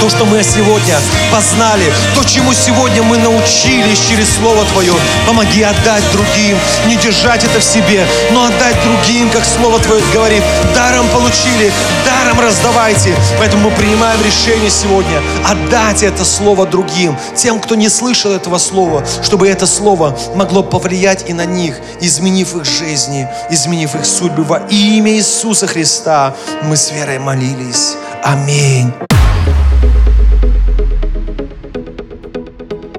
то, 0.00 0.08
что 0.08 0.24
мы 0.24 0.42
сегодня 0.42 0.96
познали, 1.32 1.92
то, 2.14 2.24
чему 2.24 2.54
сегодня 2.54 3.02
мы 3.02 3.18
научились 3.18 4.00
через 4.08 4.36
Слово 4.36 4.64
Твое, 4.66 4.94
помоги 5.26 5.62
отдать 5.62 6.04
другим, 6.12 6.56
не 6.86 6.96
держать 6.96 7.44
это 7.44 7.60
в 7.60 7.64
себе, 7.64 8.06
но 8.30 8.44
отдать 8.44 8.77
другим, 8.84 9.30
как 9.30 9.44
Слово 9.44 9.78
Твое 9.80 10.02
говорит. 10.12 10.42
Даром 10.74 11.06
получили, 11.08 11.72
даром 12.04 12.40
раздавайте. 12.40 13.14
Поэтому 13.38 13.70
мы 13.70 13.76
принимаем 13.76 14.20
решение 14.22 14.70
сегодня 14.70 15.20
отдать 15.44 16.02
это 16.02 16.24
Слово 16.24 16.66
другим, 16.66 17.16
тем, 17.34 17.60
кто 17.60 17.74
не 17.74 17.88
слышал 17.88 18.32
этого 18.32 18.58
Слова, 18.58 19.04
чтобы 19.22 19.48
это 19.48 19.66
Слово 19.66 20.16
могло 20.34 20.62
повлиять 20.62 21.28
и 21.28 21.32
на 21.32 21.44
них, 21.44 21.76
изменив 22.00 22.54
их 22.56 22.64
жизни, 22.64 23.28
изменив 23.50 23.94
их 23.94 24.04
судьбы. 24.04 24.44
Во 24.44 24.58
имя 24.70 25.12
Иисуса 25.12 25.66
Христа 25.66 26.34
мы 26.62 26.76
с 26.76 26.92
верой 26.92 27.18
молились. 27.18 27.96
Аминь. 28.22 28.92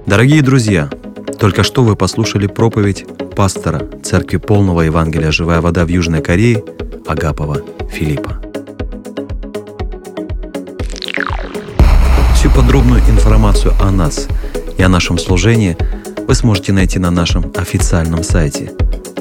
Дорогие 0.05 0.41
друзья, 0.41 0.89
только 1.39 1.63
что 1.63 1.83
вы 1.83 1.95
послушали 1.95 2.47
проповедь 2.47 3.05
пастора 3.39 3.79
Церкви 4.03 4.35
Полного 4.35 4.81
Евангелия 4.81 5.31
«Живая 5.31 5.61
вода» 5.61 5.85
в 5.85 5.87
Южной 5.87 6.21
Корее 6.21 6.61
Агапова 7.07 7.61
Филиппа. 7.89 8.41
Всю 12.35 12.51
подробную 12.51 12.99
информацию 13.09 13.73
о 13.79 13.91
нас 13.91 14.27
и 14.77 14.83
о 14.83 14.89
нашем 14.89 15.17
служении 15.17 15.77
вы 16.27 16.35
сможете 16.35 16.73
найти 16.73 16.99
на 16.99 17.11
нашем 17.11 17.53
официальном 17.55 18.23
сайте 18.23 18.73